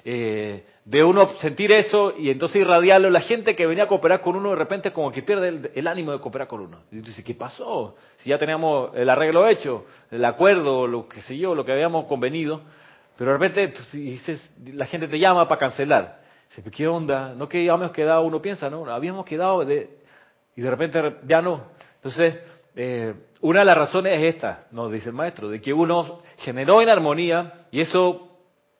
eh, 0.06 0.66
de 0.84 1.02
uno 1.02 1.30
sentir 1.38 1.72
eso 1.72 2.12
y 2.18 2.28
entonces 2.28 2.60
irradiarlo. 2.60 3.08
La 3.08 3.22
gente 3.22 3.56
que 3.56 3.66
venía 3.66 3.84
a 3.84 3.88
cooperar 3.88 4.20
con 4.20 4.36
uno 4.36 4.50
de 4.50 4.56
repente 4.56 4.92
como 4.92 5.10
que 5.10 5.22
pierde 5.22 5.70
el, 5.74 5.86
ánimo 5.86 6.12
de 6.12 6.20
cooperar 6.20 6.46
con 6.46 6.60
uno. 6.60 6.80
Y 6.92 6.96
dice, 6.96 7.24
¿qué 7.24 7.34
pasó? 7.34 7.96
Si 8.18 8.28
ya 8.28 8.38
teníamos 8.38 8.90
el 8.94 9.08
arreglo 9.08 9.48
hecho, 9.48 9.86
el 10.10 10.24
acuerdo, 10.24 10.86
lo 10.86 11.08
que 11.08 11.22
sé 11.22 11.38
yo, 11.38 11.54
lo 11.54 11.64
que 11.64 11.72
habíamos 11.72 12.04
convenido, 12.04 12.60
pero 13.16 13.32
de 13.32 13.38
repente 13.38 13.74
dices, 13.92 14.52
la 14.64 14.84
gente 14.86 15.08
te 15.08 15.18
llama 15.18 15.48
para 15.48 15.58
cancelar. 15.58 16.22
Dice, 16.54 16.70
¿qué 16.70 16.86
onda? 16.86 17.34
No 17.34 17.48
que 17.48 17.58
habíamos 17.58 17.90
quedado, 17.92 18.22
uno 18.22 18.42
piensa, 18.42 18.68
¿no? 18.68 18.84
Habíamos 18.86 19.24
quedado 19.24 19.62
y 19.62 20.60
de 20.60 20.70
repente 20.70 21.16
ya 21.26 21.40
no. 21.40 21.62
Entonces, 21.96 22.36
eh, 22.76 23.14
una 23.40 23.60
de 23.60 23.64
las 23.64 23.78
razones 23.78 24.20
es 24.20 24.34
esta, 24.34 24.66
nos 24.70 24.92
dice 24.92 25.08
el 25.08 25.14
maestro, 25.14 25.48
de 25.48 25.60
que 25.60 25.72
uno 25.72 26.20
generó 26.38 26.82
en 26.82 26.90
armonía 26.90 27.66
y 27.70 27.80
eso 27.80 28.33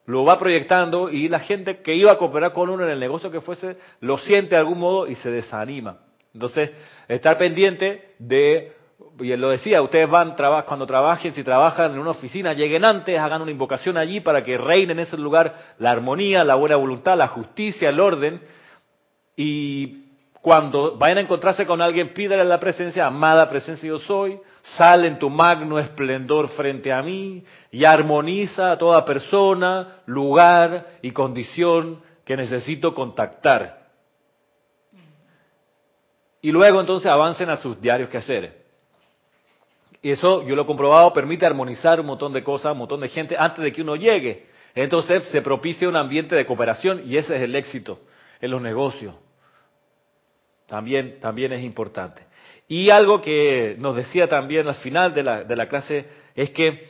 lo 0.07 0.25
va 0.25 0.38
proyectando 0.38 1.09
y 1.11 1.29
la 1.29 1.40
gente 1.40 1.81
que 1.83 1.95
iba 1.95 2.12
a 2.12 2.19
cooperar 2.19 2.53
con 2.53 2.69
uno 2.69 2.85
en 2.85 2.90
el 2.90 3.01
negocio 3.01 3.31
que 3.31 3.40
fuese 3.40 3.77
lo 4.01 4.19
siente 4.19 4.51
de 4.51 4.59
algún 4.59 4.79
modo 4.79 5.07
y 5.07 5.14
se 5.17 5.31
desanima. 5.31 5.99
Entonces, 6.33 6.71
estar 7.09 7.38
pendiente 7.38 8.14
de 8.19 8.73
y 9.21 9.31
él 9.31 9.40
lo 9.40 9.51
decía, 9.51 9.81
ustedes 9.81 10.09
van 10.09 10.35
cuando 10.67 10.87
trabajen, 10.87 11.35
si 11.35 11.45
trabajan 11.45 11.93
en 11.93 11.99
una 11.99 12.11
oficina, 12.11 12.53
lleguen 12.53 12.85
antes, 12.85 13.19
hagan 13.19 13.43
una 13.43 13.51
invocación 13.51 13.97
allí 13.97 14.21
para 14.21 14.43
que 14.43 14.59
reine 14.59 14.93
en 14.93 14.99
ese 15.01 15.17
lugar 15.17 15.55
la 15.79 15.93
armonía, 15.93 16.43
la 16.45 16.57
buena 16.57 16.77
voluntad, 16.77 17.17
la 17.17 17.29
justicia, 17.29 17.90
el 17.90 18.01
orden. 18.01 18.40
Y 19.37 20.05
cuando 20.40 20.97
vayan 20.97 21.19
a 21.19 21.21
encontrarse 21.23 21.64
con 21.64 21.81
alguien, 21.81 22.12
pídale 22.12 22.45
la 22.45 22.59
presencia, 22.59 23.07
amada 23.07 23.49
presencia 23.49 23.88
yo 23.88 23.99
soy, 24.01 24.38
sale 24.64 25.09
en 25.09 25.18
tu 25.18 25.29
magno 25.29 25.79
esplendor 25.79 26.48
frente 26.50 26.92
a 26.92 27.03
mí 27.03 27.44
y 27.70 27.85
armoniza 27.85 28.72
a 28.72 28.79
toda 28.79 29.05
persona, 29.05 30.00
lugar 30.07 30.98
y 31.03 31.11
condición 31.11 32.03
que 32.24 32.37
necesito 32.37 32.94
contactar. 32.94 33.85
Y 36.40 36.50
luego 36.50 36.81
entonces 36.81 37.11
avancen 37.11 37.50
a 37.50 37.57
sus 37.59 37.81
diarios 37.81 38.09
quehaceres. 38.09 38.53
Y 40.03 40.11
eso 40.11 40.46
yo 40.46 40.55
lo 40.55 40.62
he 40.62 40.66
comprobado, 40.66 41.12
permite 41.12 41.46
armonizar 41.46 42.00
un 42.00 42.07
montón 42.07 42.33
de 42.33 42.42
cosas, 42.42 42.72
un 42.72 42.79
montón 42.79 43.00
de 43.00 43.09
gente 43.09 43.37
antes 43.38 43.62
de 43.64 43.72
que 43.72 43.83
uno 43.83 43.96
llegue. 43.96 44.46
Entonces 44.74 45.24
se 45.31 45.40
propicia 45.40 45.88
un 45.88 45.96
ambiente 45.96 46.37
de 46.37 46.46
cooperación 46.46 47.03
y 47.07 47.16
ese 47.16 47.37
es 47.37 47.42
el 47.42 47.55
éxito 47.55 48.00
en 48.40 48.50
los 48.50 48.61
negocios. 48.61 49.14
También, 50.66 51.20
también 51.20 51.53
es 51.53 51.62
importante. 51.62 52.27
Y 52.66 52.90
algo 52.90 53.20
que 53.20 53.77
nos 53.79 53.96
decía 53.96 54.29
también 54.29 54.66
al 54.68 54.77
final 54.77 55.12
de 55.12 55.22
la, 55.22 55.44
de 55.44 55.57
la 55.57 55.68
clase 55.68 56.07
es 56.35 56.50
que 56.50 56.88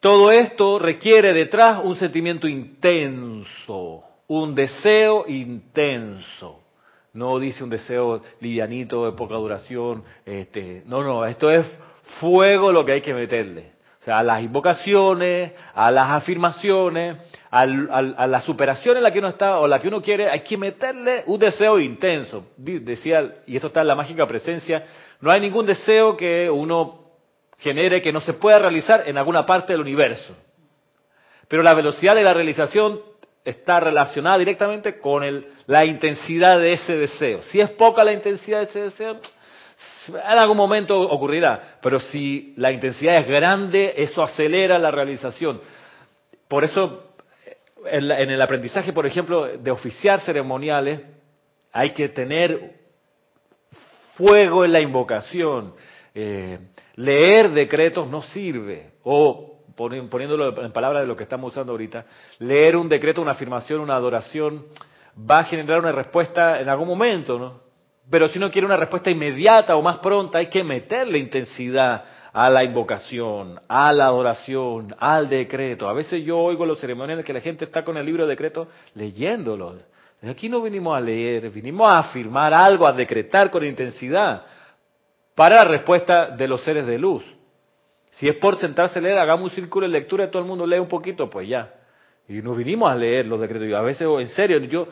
todo 0.00 0.30
esto 0.30 0.78
requiere 0.78 1.32
detrás 1.32 1.80
un 1.82 1.96
sentimiento 1.96 2.46
intenso, 2.46 4.04
un 4.28 4.54
deseo 4.54 5.26
intenso. 5.26 6.60
No 7.14 7.38
dice 7.38 7.64
un 7.64 7.70
deseo 7.70 8.22
livianito 8.40 9.06
de 9.06 9.12
poca 9.12 9.34
duración. 9.34 10.04
Este, 10.24 10.82
no, 10.86 11.02
no, 11.02 11.24
esto 11.24 11.50
es 11.50 11.66
fuego 12.20 12.70
lo 12.70 12.84
que 12.84 12.92
hay 12.92 13.00
que 13.00 13.14
meterle. 13.14 13.72
O 14.00 14.04
sea, 14.04 14.20
a 14.20 14.22
las 14.22 14.42
invocaciones, 14.42 15.52
a 15.74 15.90
las 15.90 16.10
afirmaciones, 16.10 17.16
a 17.50 17.66
la 17.66 18.40
superación 18.42 18.96
en 18.96 19.02
la 19.02 19.10
que 19.10 19.18
uno 19.18 19.28
está 19.28 19.58
o 19.58 19.66
la 19.66 19.78
que 19.78 19.88
uno 19.88 20.02
quiere, 20.02 20.28
hay 20.30 20.40
que 20.40 20.56
meterle 20.56 21.24
un 21.26 21.38
deseo 21.38 21.78
intenso. 21.80 22.46
Decía, 22.56 23.34
y 23.46 23.56
esto 23.56 23.68
está 23.68 23.80
en 23.80 23.88
la 23.88 23.94
mágica 23.94 24.26
presencia, 24.26 24.84
no 25.20 25.30
hay 25.30 25.40
ningún 25.40 25.66
deseo 25.66 26.16
que 26.16 26.50
uno 26.50 27.08
genere 27.58 28.02
que 28.02 28.12
no 28.12 28.20
se 28.20 28.34
pueda 28.34 28.58
realizar 28.58 29.04
en 29.06 29.18
alguna 29.18 29.46
parte 29.46 29.72
del 29.72 29.80
universo. 29.80 30.34
Pero 31.48 31.62
la 31.62 31.74
velocidad 31.74 32.14
de 32.14 32.22
la 32.22 32.34
realización 32.34 33.00
está 33.44 33.80
relacionada 33.80 34.38
directamente 34.38 34.98
con 34.98 35.46
la 35.66 35.84
intensidad 35.86 36.58
de 36.58 36.74
ese 36.74 36.96
deseo. 36.96 37.42
Si 37.44 37.60
es 37.60 37.70
poca 37.70 38.04
la 38.04 38.12
intensidad 38.12 38.58
de 38.58 38.64
ese 38.64 38.80
deseo, 38.80 39.20
en 40.08 40.38
algún 40.38 40.56
momento 40.56 41.00
ocurrirá, 41.00 41.78
pero 41.80 41.98
si 41.98 42.52
la 42.56 42.72
intensidad 42.72 43.18
es 43.18 43.26
grande, 43.26 43.94
eso 43.96 44.22
acelera 44.22 44.78
la 44.78 44.90
realización. 44.90 45.60
Por 46.46 46.64
eso, 46.64 47.07
en, 47.86 48.30
el 48.30 48.42
aprendizaje, 48.42 48.92
por 48.92 49.06
ejemplo, 49.06 49.46
de 49.46 49.70
oficiar 49.70 50.20
ceremoniales, 50.20 51.00
hay 51.72 51.90
que 51.90 52.08
tener 52.08 52.78
fuego 54.14 54.64
en 54.64 54.72
la 54.72 54.80
invocación. 54.80 55.74
Eh, 56.14 56.58
leer 56.96 57.50
decretos 57.50 58.08
no 58.08 58.22
sirve, 58.22 58.92
o 59.04 59.60
poniéndolo 59.76 60.64
en 60.64 60.72
palabras 60.72 61.02
de 61.02 61.06
lo 61.06 61.16
que 61.16 61.22
estamos 61.22 61.52
usando 61.52 61.72
ahorita, 61.72 62.04
leer 62.40 62.76
un 62.76 62.88
decreto, 62.88 63.22
una 63.22 63.32
afirmación, 63.32 63.80
una 63.80 63.94
adoración, 63.94 64.66
va 65.18 65.40
a 65.40 65.44
generar 65.44 65.78
una 65.78 65.92
respuesta 65.92 66.60
en 66.60 66.68
algún 66.68 66.88
momento, 66.88 67.38
¿no? 67.38 67.60
Pero 68.10 68.26
si 68.28 68.38
uno 68.38 68.50
quiere 68.50 68.66
una 68.66 68.76
respuesta 68.76 69.10
inmediata 69.10 69.76
o 69.76 69.82
más 69.82 69.98
pronta, 69.98 70.38
hay 70.38 70.48
que 70.48 70.64
meterle 70.64 71.18
intensidad 71.18 72.04
a 72.32 72.50
la 72.50 72.64
invocación, 72.64 73.60
a 73.68 73.92
la 73.92 74.06
adoración, 74.06 74.94
al 74.98 75.28
decreto. 75.28 75.88
A 75.88 75.92
veces 75.92 76.24
yo 76.24 76.38
oigo 76.38 76.66
los 76.66 76.80
ceremoniales 76.80 77.24
que 77.24 77.32
la 77.32 77.40
gente 77.40 77.64
está 77.64 77.84
con 77.84 77.96
el 77.96 78.06
libro 78.06 78.24
de 78.24 78.30
decreto 78.30 78.68
leyéndolo. 78.94 79.76
Aquí 80.28 80.48
no 80.48 80.60
vinimos 80.60 80.96
a 80.96 81.00
leer, 81.00 81.50
vinimos 81.50 81.88
a 81.90 82.00
afirmar 82.00 82.52
algo, 82.52 82.86
a 82.86 82.92
decretar 82.92 83.50
con 83.50 83.64
intensidad 83.64 84.42
para 85.34 85.56
la 85.56 85.64
respuesta 85.64 86.30
de 86.30 86.48
los 86.48 86.62
seres 86.62 86.86
de 86.86 86.98
luz. 86.98 87.24
Si 88.12 88.26
es 88.26 88.34
por 88.34 88.56
sentarse 88.56 88.98
a 88.98 89.02
leer, 89.02 89.18
hagamos 89.18 89.50
un 89.50 89.50
círculo 89.50 89.86
de 89.86 89.92
lectura 89.92 90.24
y 90.24 90.30
todo 90.30 90.42
el 90.42 90.48
mundo 90.48 90.66
lee 90.66 90.80
un 90.80 90.88
poquito, 90.88 91.30
pues 91.30 91.48
ya. 91.48 91.72
Y 92.28 92.42
nos 92.42 92.56
vinimos 92.56 92.90
a 92.90 92.96
leer 92.96 93.26
los 93.26 93.40
decretos. 93.40 93.68
Y 93.68 93.74
a 93.74 93.80
veces, 93.80 94.08
en 94.18 94.28
serio, 94.30 94.58
yo 94.58 94.88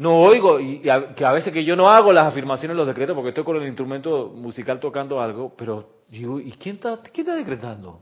no 0.00 0.18
oigo, 0.18 0.58
y 0.58 0.80
que 0.80 1.24
a 1.26 1.32
veces 1.32 1.52
que 1.52 1.62
yo 1.62 1.76
no 1.76 1.90
hago 1.90 2.10
las 2.10 2.26
afirmaciones 2.26 2.74
los 2.74 2.86
decretos 2.86 3.14
porque 3.14 3.28
estoy 3.28 3.44
con 3.44 3.56
el 3.56 3.68
instrumento 3.68 4.32
musical 4.34 4.80
tocando 4.80 5.20
algo, 5.20 5.52
pero 5.54 5.90
digo, 6.08 6.40
¿y 6.40 6.52
quién 6.52 6.76
está, 6.76 7.00
quién 7.12 7.26
está 7.26 7.34
decretando? 7.36 8.00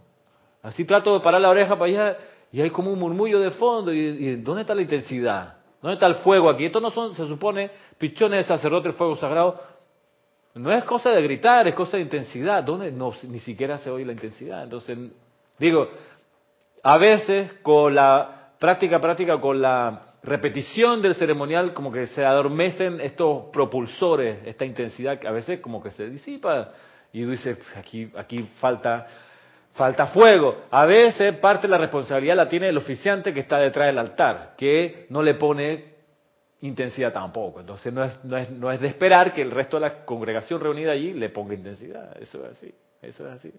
Así 0.62 0.84
trato 0.84 1.14
de 1.14 1.18
parar 1.18 1.40
la 1.40 1.50
oreja 1.50 1.76
para 1.76 1.90
allá 1.90 2.16
y 2.52 2.60
hay 2.60 2.70
como 2.70 2.92
un 2.92 3.00
murmullo 3.00 3.40
de 3.40 3.50
fondo. 3.50 3.92
¿Y, 3.92 4.36
¿dónde 4.36 4.60
está 4.60 4.76
la 4.76 4.82
intensidad? 4.82 5.56
¿Dónde 5.82 5.94
está 5.94 6.06
el 6.06 6.14
fuego 6.16 6.48
aquí? 6.48 6.66
Esto 6.66 6.78
no 6.78 6.92
son, 6.92 7.16
se 7.16 7.26
supone, 7.26 7.68
pichones 7.98 8.44
de 8.44 8.54
sacerdote, 8.54 8.90
el 8.90 8.94
fuego 8.94 9.16
sagrado. 9.16 9.60
No 10.54 10.70
es 10.70 10.84
cosa 10.84 11.10
de 11.10 11.20
gritar, 11.20 11.66
es 11.66 11.74
cosa 11.74 11.96
de 11.96 12.04
intensidad. 12.04 12.62
¿Dónde? 12.62 12.92
No, 12.92 13.12
ni 13.24 13.40
siquiera 13.40 13.76
se 13.78 13.90
oye 13.90 14.04
la 14.04 14.12
intensidad. 14.12 14.62
Entonces, 14.62 14.96
digo, 15.58 15.88
a 16.80 16.96
veces 16.96 17.54
con 17.54 17.92
la 17.92 18.52
práctica, 18.60 19.00
práctica, 19.00 19.40
con 19.40 19.60
la 19.60 20.07
repetición 20.28 21.02
del 21.02 21.14
ceremonial, 21.14 21.72
como 21.72 21.90
que 21.90 22.06
se 22.08 22.24
adormecen 22.24 23.00
estos 23.00 23.46
propulsores, 23.52 24.38
esta 24.46 24.64
intensidad 24.64 25.18
que 25.18 25.26
a 25.26 25.32
veces 25.32 25.60
como 25.60 25.82
que 25.82 25.90
se 25.90 26.08
disipa 26.08 26.72
y 27.12 27.24
dice, 27.24 27.56
aquí, 27.76 28.10
aquí 28.16 28.48
falta, 28.60 29.06
falta 29.72 30.06
fuego. 30.06 30.64
A 30.70 30.86
veces 30.86 31.36
parte 31.38 31.66
de 31.66 31.70
la 31.70 31.78
responsabilidad 31.78 32.36
la 32.36 32.48
tiene 32.48 32.68
el 32.68 32.76
oficiante 32.76 33.32
que 33.32 33.40
está 33.40 33.58
detrás 33.58 33.86
del 33.86 33.98
altar, 33.98 34.54
que 34.56 35.06
no 35.08 35.22
le 35.22 35.34
pone 35.34 35.94
intensidad 36.60 37.12
tampoco. 37.12 37.60
Entonces 37.60 37.92
no 37.92 38.04
es, 38.04 38.24
no 38.24 38.36
es, 38.36 38.50
no 38.50 38.70
es 38.70 38.80
de 38.80 38.88
esperar 38.88 39.32
que 39.32 39.42
el 39.42 39.50
resto 39.50 39.76
de 39.76 39.82
la 39.82 40.04
congregación 40.04 40.60
reunida 40.60 40.92
allí 40.92 41.12
le 41.12 41.30
ponga 41.30 41.54
intensidad. 41.54 42.16
Eso 42.20 42.44
es 42.44 42.52
así, 42.52 42.74
eso 43.02 43.26
es 43.26 43.34
así. 43.34 43.52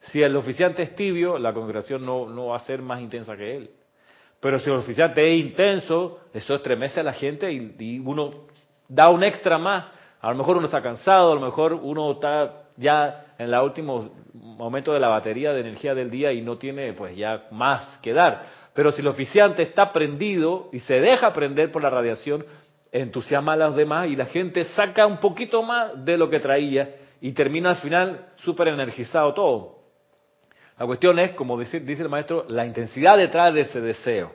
Si 0.00 0.22
el 0.22 0.36
oficiante 0.36 0.82
es 0.82 0.94
tibio, 0.94 1.38
la 1.38 1.52
congregación 1.52 2.04
no, 2.04 2.28
no 2.28 2.46
va 2.48 2.56
a 2.56 2.60
ser 2.60 2.80
más 2.80 3.00
intensa 3.00 3.36
que 3.36 3.56
él. 3.56 3.70
Pero 4.46 4.60
si 4.60 4.70
el 4.70 4.76
oficiante 4.76 5.28
es 5.28 5.40
intenso, 5.40 6.20
eso 6.32 6.54
estremece 6.54 7.00
a 7.00 7.02
la 7.02 7.14
gente 7.14 7.50
y, 7.50 7.98
uno 7.98 8.46
da 8.86 9.08
un 9.08 9.24
extra 9.24 9.58
más. 9.58 9.86
A 10.20 10.30
lo 10.30 10.36
mejor 10.36 10.58
uno 10.58 10.66
está 10.66 10.80
cansado, 10.80 11.32
a 11.32 11.34
lo 11.34 11.40
mejor 11.40 11.72
uno 11.72 12.12
está 12.12 12.68
ya 12.76 13.34
en 13.38 13.52
el 13.52 13.60
último 13.60 14.08
momento 14.34 14.92
de 14.92 15.00
la 15.00 15.08
batería 15.08 15.52
de 15.52 15.62
energía 15.62 15.96
del 15.96 16.12
día 16.12 16.30
y 16.30 16.42
no 16.42 16.58
tiene 16.58 16.92
pues 16.92 17.16
ya 17.16 17.48
más 17.50 17.98
que 18.00 18.12
dar. 18.12 18.42
Pero 18.72 18.92
si 18.92 19.00
el 19.00 19.08
oficiante 19.08 19.64
está 19.64 19.92
prendido 19.92 20.68
y 20.72 20.78
se 20.78 21.00
deja 21.00 21.32
prender 21.32 21.72
por 21.72 21.82
la 21.82 21.90
radiación, 21.90 22.46
entusiasma 22.92 23.54
a 23.54 23.56
los 23.56 23.74
demás 23.74 24.06
y 24.06 24.14
la 24.14 24.26
gente 24.26 24.62
saca 24.62 25.08
un 25.08 25.18
poquito 25.18 25.64
más 25.64 26.04
de 26.04 26.16
lo 26.16 26.30
que 26.30 26.38
traía 26.38 26.94
y 27.20 27.32
termina 27.32 27.70
al 27.70 27.76
final 27.78 28.28
súper 28.36 28.68
energizado 28.68 29.34
todo. 29.34 29.85
La 30.78 30.86
cuestión 30.86 31.18
es, 31.18 31.34
como 31.34 31.58
dice, 31.58 31.80
dice 31.80 32.02
el 32.02 32.08
maestro, 32.08 32.44
la 32.48 32.66
intensidad 32.66 33.16
detrás 33.16 33.54
de 33.54 33.62
ese 33.62 33.80
deseo. 33.80 34.32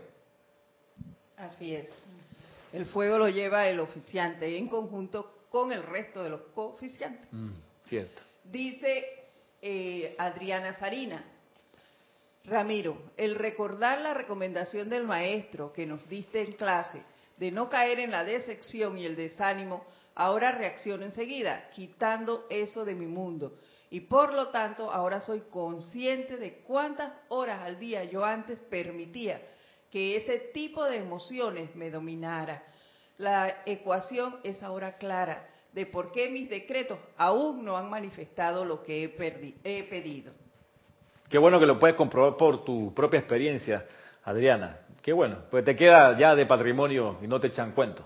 Así 1.38 1.76
es. 1.76 2.08
El 2.74 2.86
fuego 2.86 3.18
lo 3.18 3.30
lleva 3.30 3.68
el 3.68 3.80
oficiante 3.80 4.58
en 4.58 4.68
conjunto 4.68 5.46
con 5.50 5.72
el 5.72 5.84
resto 5.84 6.24
de 6.24 6.30
los 6.30 6.42
cooficiantes. 6.54 7.28
Mm, 7.32 7.52
cierto. 7.86 8.22
Dice 8.46 9.06
eh, 9.62 10.16
Adriana 10.18 10.74
Sarina, 10.74 11.24
Ramiro, 12.46 13.12
el 13.18 13.36
recordar 13.36 14.02
la 14.02 14.14
recomendación 14.14 14.90
del 14.90 15.04
maestro 15.04 15.72
que 15.72 15.86
nos 15.86 16.08
diste 16.10 16.42
en 16.42 16.54
clase 16.54 17.04
de 17.38 17.52
no 17.52 17.70
caer 17.70 18.00
en 18.00 18.12
la 18.12 18.24
decepción 18.24 18.98
y 18.98 19.06
el 19.06 19.16
desánimo, 19.16 19.84
ahora 20.16 20.52
reacciono 20.52 21.06
enseguida, 21.06 21.70
quitando 21.72 22.46
eso 22.50 22.86
de 22.86 22.94
mi 22.94 23.08
mundo. 23.08 23.54
Y 23.92 24.00
por 24.00 24.34
lo 24.34 24.48
tanto, 24.48 24.90
ahora 24.90 25.20
soy 25.20 25.42
consciente 25.52 26.38
de 26.38 26.64
cuántas 26.64 27.12
horas 27.28 27.60
al 27.60 27.78
día 27.78 28.06
yo 28.06 28.24
antes 28.24 28.58
permitía 28.62 29.42
que 29.92 30.16
ese 30.16 30.40
tipo 30.54 30.86
de 30.86 30.96
emociones 30.96 31.76
me 31.76 31.92
dominara. 31.92 32.64
La 33.18 33.64
ecuación 33.66 34.38
es 34.44 34.64
ahora 34.64 34.98
clara 34.98 35.46
de 35.74 35.86
por 35.86 36.14
qué 36.14 36.30
mis 36.30 36.50
decretos 36.50 36.98
aún 37.18 37.66
no 37.66 37.76
han 37.76 37.90
manifestado 37.90 38.64
lo 38.64 38.82
que 38.82 39.04
he, 39.04 39.10
pedido. 39.84 40.32
Qué 41.30 41.38
bueno 41.38 41.60
que 41.60 41.66
lo 41.66 41.78
puedes 41.78 41.98
comprobar 41.98 42.38
por 42.38 42.64
tu 42.64 42.94
propia 42.94 43.20
experiencia, 43.20 43.86
Adriana. 44.24 44.80
Qué 45.02 45.12
bueno, 45.12 45.40
pues 45.52 45.66
te 45.66 45.76
queda 45.76 46.18
ya 46.18 46.34
de 46.34 46.46
patrimonio 46.46 47.18
y 47.22 47.28
no 47.28 47.42
te 47.42 47.48
echan 47.48 47.74
cuento. 47.74 48.06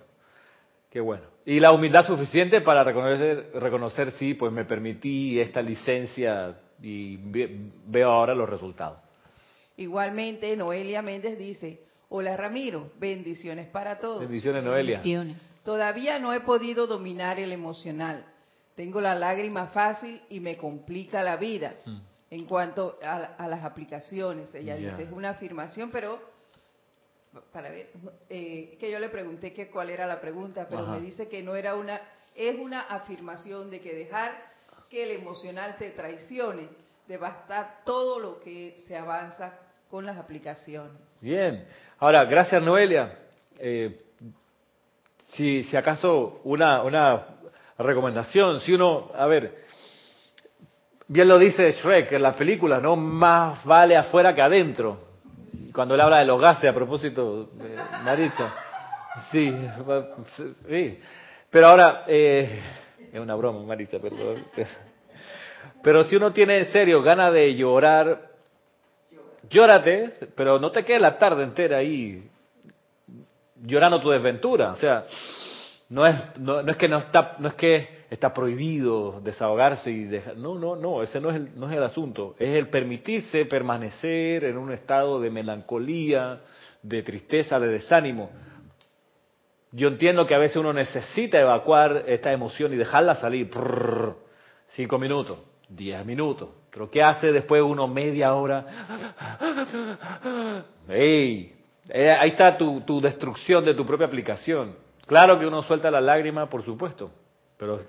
Qué 0.95 1.01
bueno. 1.01 1.23
Y 1.45 1.59
la 1.59 1.73
humildad 1.73 2.07
suficiente 2.07 2.61
para 2.61 2.81
reconocer, 2.81 3.51
reconocer 3.55 4.11
sí, 4.13 4.33
pues 4.33 4.53
me 4.53 4.63
permití 4.63 5.37
esta 5.41 5.61
licencia 5.61 6.57
y 6.81 7.17
veo 7.17 8.09
ahora 8.09 8.33
los 8.33 8.49
resultados. 8.49 8.99
Igualmente, 9.75 10.55
Noelia 10.55 11.01
Méndez 11.01 11.37
dice, 11.37 11.81
hola 12.07 12.37
Ramiro, 12.37 12.93
bendiciones 12.97 13.67
para 13.67 13.99
todos. 13.99 14.21
Bendiciones, 14.21 14.63
Noelia. 14.63 14.99
Bendiciones. 14.99 15.37
Todavía 15.65 16.17
no 16.17 16.31
he 16.31 16.39
podido 16.39 16.87
dominar 16.87 17.39
el 17.39 17.51
emocional 17.51 18.23
tengo 18.75 18.99
la 18.99 19.15
lágrima 19.15 19.67
fácil 19.67 20.21
y 20.29 20.39
me 20.39 20.57
complica 20.57 21.23
la 21.23 21.37
vida. 21.37 21.75
Mm. 21.85 21.97
En 22.31 22.45
cuanto 22.45 22.99
a, 23.01 23.15
a 23.15 23.47
las 23.47 23.63
aplicaciones, 23.63 24.53
ella 24.53 24.75
dice, 24.75 25.03
es 25.03 25.11
una 25.11 25.29
afirmación, 25.29 25.89
pero 25.91 26.19
para 27.51 27.69
ver, 27.69 27.89
eh, 28.29 28.77
que 28.79 28.91
yo 28.91 28.99
le 28.99 29.09
pregunté 29.09 29.53
que 29.53 29.69
cuál 29.69 29.89
era 29.89 30.05
la 30.05 30.19
pregunta, 30.19 30.67
pero 30.69 30.83
Ajá. 30.83 30.93
me 30.93 31.01
dice 31.01 31.27
que 31.27 31.43
no 31.43 31.55
era 31.55 31.75
una, 31.75 32.01
es 32.35 32.59
una 32.59 32.81
afirmación 32.81 33.69
de 33.69 33.79
que 33.79 33.93
dejar 33.93 34.31
que 34.89 35.03
el 35.03 35.11
emocional 35.19 35.75
te 35.77 35.91
traicione, 35.91 36.69
devastar 37.07 37.81
todo 37.85 38.19
lo 38.19 38.39
que 38.39 38.75
se 38.87 38.95
avanza 38.95 39.59
con 39.89 40.05
las 40.05 40.17
aplicaciones. 40.17 40.97
Bien. 41.21 41.67
Ahora, 41.99 42.25
gracias 42.25 42.61
Noelia. 42.61 43.17
Eh, 43.57 44.01
si, 45.29 45.63
si 45.63 45.77
acaso 45.77 46.41
una, 46.43 46.83
una 46.83 47.27
recomendación, 47.77 48.61
si 48.61 48.73
uno, 48.73 49.11
a 49.15 49.25
ver, 49.25 49.65
bien 51.07 51.27
lo 51.27 51.37
dice 51.37 51.71
Shrek 51.71 52.11
en 52.13 52.21
la 52.21 52.35
película, 52.35 52.79
¿no? 52.79 52.95
Más 52.95 53.63
vale 53.65 53.95
afuera 53.95 54.33
que 54.33 54.41
adentro. 54.41 55.04
Cuando 55.75 55.93
él 55.93 56.01
habla 56.01 56.19
de 56.19 56.25
los 56.25 56.39
gases, 56.39 56.69
a 56.69 56.73
propósito, 56.73 57.49
de. 57.53 57.77
Sí, 59.31 59.53
sí. 60.69 60.99
Pero 61.49 61.67
ahora, 61.67 62.05
eh, 62.07 62.61
es 63.11 63.19
una 63.19 63.35
broma, 63.35 63.59
Maritza, 63.65 63.99
perdón. 63.99 64.45
Pero 65.83 66.05
si 66.05 66.15
uno 66.15 66.31
tiene 66.31 66.59
en 66.59 66.65
serio 66.65 67.01
ganas 67.01 67.33
de 67.33 67.53
llorar, 67.55 68.29
llórate, 69.49 70.13
pero 70.35 70.59
no 70.59 70.71
te 70.71 70.85
quedes 70.85 71.01
la 71.01 71.17
tarde 71.17 71.43
entera 71.43 71.77
ahí 71.77 72.29
llorando 73.61 73.99
tu 73.99 74.09
desventura. 74.09 74.71
O 74.71 74.77
sea, 74.77 75.05
no 75.89 76.05
es, 76.05 76.15
no, 76.37 76.61
no 76.61 76.71
es 76.71 76.77
que 76.77 76.87
no 76.87 76.97
está, 76.99 77.35
no 77.39 77.49
es 77.49 77.53
que 77.55 78.04
está 78.09 78.33
prohibido 78.33 79.19
desahogarse 79.21 79.91
y 79.91 80.03
dejar, 80.05 80.37
no, 80.37 80.55
no, 80.55 80.75
no, 80.75 81.03
ese 81.03 81.19
no 81.19 81.29
es 81.29 81.35
el, 81.37 81.59
no 81.59 81.69
es 81.69 81.75
el 81.75 81.83
asunto. 81.83 82.35
Es 82.39 82.55
el 82.55 82.69
permitirse 82.69 83.45
permanecer 83.45 84.43
en 84.43 84.57
un 84.57 84.71
estado 84.71 85.19
de 85.19 85.29
melancolía, 85.29 86.41
de 86.81 87.03
tristeza, 87.03 87.59
de 87.59 87.67
desánimo. 87.67 88.29
Yo 89.71 89.89
entiendo 89.89 90.25
que 90.25 90.35
a 90.35 90.39
veces 90.39 90.57
uno 90.57 90.71
necesita 90.71 91.39
evacuar 91.39 92.03
esta 92.07 92.31
emoción 92.31 92.73
y 92.73 92.77
dejarla 92.77 93.15
salir. 93.15 93.49
Cinco 94.69 94.97
minutos, 94.97 95.39
diez 95.67 96.05
minutos. 96.05 96.49
Pero 96.71 96.89
¿qué 96.89 97.03
hace 97.03 97.31
después 97.31 97.61
uno 97.61 97.87
media 97.87 98.33
hora? 98.33 98.65
¡Ey! 100.87 101.53
Eh, 101.89 102.09
ahí 102.11 102.31
está 102.31 102.57
tu, 102.57 102.81
tu 102.81 102.99
destrucción 102.99 103.63
de 103.63 103.73
tu 103.73 103.85
propia 103.85 104.07
aplicación. 104.07 104.75
Claro 105.05 105.37
que 105.39 105.45
uno 105.45 105.61
suelta 105.63 105.91
la 105.91 106.01
lágrima, 106.01 106.49
por 106.49 106.63
supuesto, 106.63 107.11
pero 107.57 107.79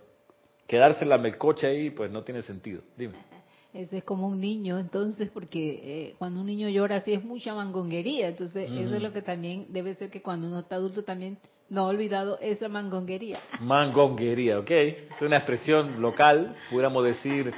quedarse 0.67 1.05
en 1.05 1.11
la 1.11 1.19
melcocha 1.19 1.69
ahí, 1.69 1.91
pues 1.91 2.11
no 2.11 2.23
tiene 2.23 2.43
sentido. 2.43 2.83
Dime. 2.97 3.15
Ese 3.75 3.99
es 3.99 4.05
como 4.05 4.27
un 4.27 4.41
niño, 4.41 4.79
entonces, 4.79 5.29
porque 5.29 5.81
eh, 5.85 6.15
cuando 6.19 6.41
un 6.41 6.47
niño 6.47 6.69
llora 6.71 6.97
así 6.97 7.13
es 7.13 7.23
mucha 7.23 7.55
mangonguería. 7.55 8.29
Entonces, 8.29 8.71
eso 8.71 8.97
es 8.97 9.03
lo 9.03 9.13
que 9.13 9.21
también 9.21 9.67
debe 9.69 9.95
ser 9.97 10.09
que 10.09 10.23
cuando 10.23 10.47
uno 10.47 10.61
está 10.61 10.77
adulto 10.77 11.05
también 11.05 11.37
no 11.69 11.83
ha 11.83 11.89
olvidado 11.89 12.39
esa 12.41 12.69
mangonguería. 12.71 13.39
Mangonguería, 13.61 14.59
¿ok? 14.61 14.71
Es 14.71 15.21
una 15.21 15.37
expresión 15.37 16.01
local, 16.01 16.57
pudiéramos 16.71 17.05
decir, 17.05 17.53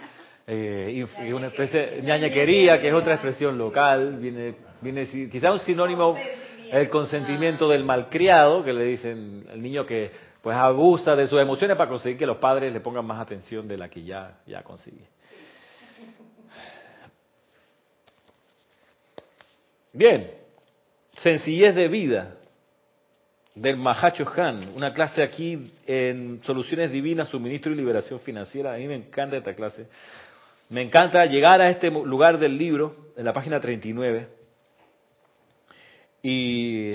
eh, 0.47 1.07
una 1.33 1.49
especie 1.49 1.87
de 1.87 2.03
ñañequería, 2.03 2.81
que 2.81 2.89
es 2.89 2.95
otra 2.95 3.15
expresión 3.15 3.57
local, 3.57 4.17
viene, 4.19 4.55
viene 4.81 5.07
quizá 5.31 5.53
un 5.53 5.61
sinónimo, 5.61 6.17
el 6.73 6.89
consentimiento 6.89 7.69
del 7.69 7.85
malcriado, 7.85 8.65
que 8.65 8.73
le 8.73 8.85
dicen 8.87 9.47
al 9.53 9.63
niño 9.63 9.87
que 9.87 10.11
pues 10.43 10.57
abusa 10.57 11.17
de 11.17 11.27
sus 11.27 11.41
emociones 11.41 11.77
para 11.77 11.91
conseguir 11.91 12.19
que 12.19 12.27
los 12.27 12.39
padres 12.39 12.73
le 12.73 12.81
pongan 12.81 13.05
más 13.05 13.21
atención 13.21 13.67
de 13.67 13.77
la 13.77 13.89
que 13.89 14.05
ya, 14.05 14.39
ya 14.47 14.63
consigue. 14.63 15.07
Bien, 19.93 20.31
sencillez 21.19 21.75
de 21.75 21.89
vida 21.89 22.37
del 23.55 23.77
Mahacho 23.77 24.31
Han, 24.37 24.75
una 24.77 24.93
clase 24.93 25.23
aquí 25.23 25.73
en 25.87 26.41
Soluciones 26.45 26.93
Divinas, 26.93 27.29
Suministro 27.29 27.73
y 27.73 27.77
Liberación 27.77 28.21
Financiera. 28.21 28.75
A 28.75 28.77
mí 28.77 28.87
me 28.87 28.95
encanta 28.95 29.37
esta 29.37 29.55
clase. 29.55 29.89
Me 30.69 30.83
encanta 30.83 31.25
llegar 31.27 31.61
a 31.61 31.71
este 31.71 31.91
lugar 31.91 32.39
del 32.39 32.57
libro, 32.57 33.09
en 33.17 33.25
la 33.25 33.33
página 33.33 33.59
39, 33.59 34.29
y 36.23 36.93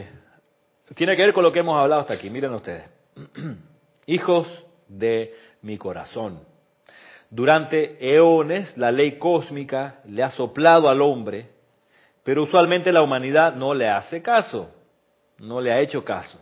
tiene 0.95 1.15
que 1.15 1.23
ver 1.23 1.33
con 1.33 1.43
lo 1.43 1.51
que 1.51 1.59
hemos 1.59 1.79
hablado 1.79 2.01
hasta 2.01 2.13
aquí. 2.13 2.29
Miren 2.29 2.53
ustedes. 2.53 2.83
Hijos 4.05 4.47
de 4.87 5.33
mi 5.61 5.77
corazón. 5.77 6.41
Durante 7.29 7.97
eones 8.13 8.77
la 8.77 8.91
ley 8.91 9.17
cósmica 9.17 10.01
le 10.05 10.23
ha 10.23 10.29
soplado 10.31 10.89
al 10.89 11.01
hombre, 11.01 11.49
pero 12.23 12.43
usualmente 12.43 12.91
la 12.91 13.01
humanidad 13.01 13.55
no 13.55 13.73
le 13.73 13.89
hace 13.89 14.21
caso, 14.21 14.69
no 15.39 15.59
le 15.59 15.73
ha 15.73 15.79
hecho 15.79 16.03
caso. 16.05 16.39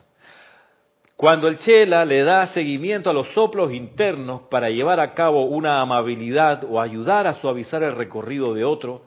Cuando 1.16 1.48
el 1.48 1.58
Chela 1.60 2.04
le 2.04 2.24
da 2.24 2.48
seguimiento 2.48 3.10
a 3.10 3.14
los 3.14 3.28
soplos 3.34 3.72
internos 3.72 4.42
para 4.50 4.70
llevar 4.70 5.00
a 5.00 5.14
cabo 5.14 5.46
una 5.46 5.80
amabilidad 5.80 6.64
o 6.64 6.82
ayudar 6.82 7.28
a 7.28 7.36
suavizar 7.36 7.84
el 7.84 7.96
recorrido 7.96 8.54
de 8.54 8.66
otro, 8.66 9.04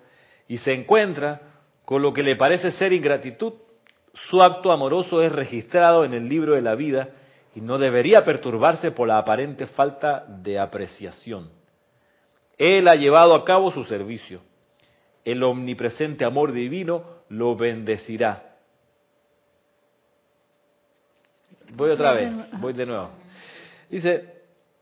y 0.46 0.59
se 0.59 0.72
encuentra 0.72 1.40
con 1.85 2.03
lo 2.03 2.12
que 2.12 2.22
le 2.22 2.37
parece 2.37 2.70
ser 2.72 2.92
ingratitud, 2.92 3.55
su 4.31 4.42
acto 4.42 4.70
amoroso 4.70 5.22
es 5.22 5.33
registrado 5.33 6.05
en 6.05 6.14
el 6.14 6.29
libro 6.29 6.55
de 6.55 6.62
la 6.62 6.77
vida 6.77 7.09
y 7.54 7.60
no 7.60 7.78
debería 7.78 8.24
perturbarse 8.24 8.90
por 8.90 9.08
la 9.08 9.18
aparente 9.18 9.66
falta 9.66 10.24
de 10.26 10.58
apreciación. 10.58 11.50
Él 12.58 12.88
ha 12.88 12.94
llevado 12.94 13.34
a 13.34 13.44
cabo 13.44 13.70
su 13.70 13.84
servicio. 13.84 14.40
El 15.24 15.42
omnipresente 15.42 16.24
amor 16.24 16.52
divino 16.52 17.04
lo 17.28 17.56
bendecirá. 17.56 18.56
Voy 21.70 21.90
otra 21.90 22.12
vez, 22.12 22.30
voy 22.60 22.72
de 22.72 22.86
nuevo. 22.86 23.10
Dice, 23.88 24.34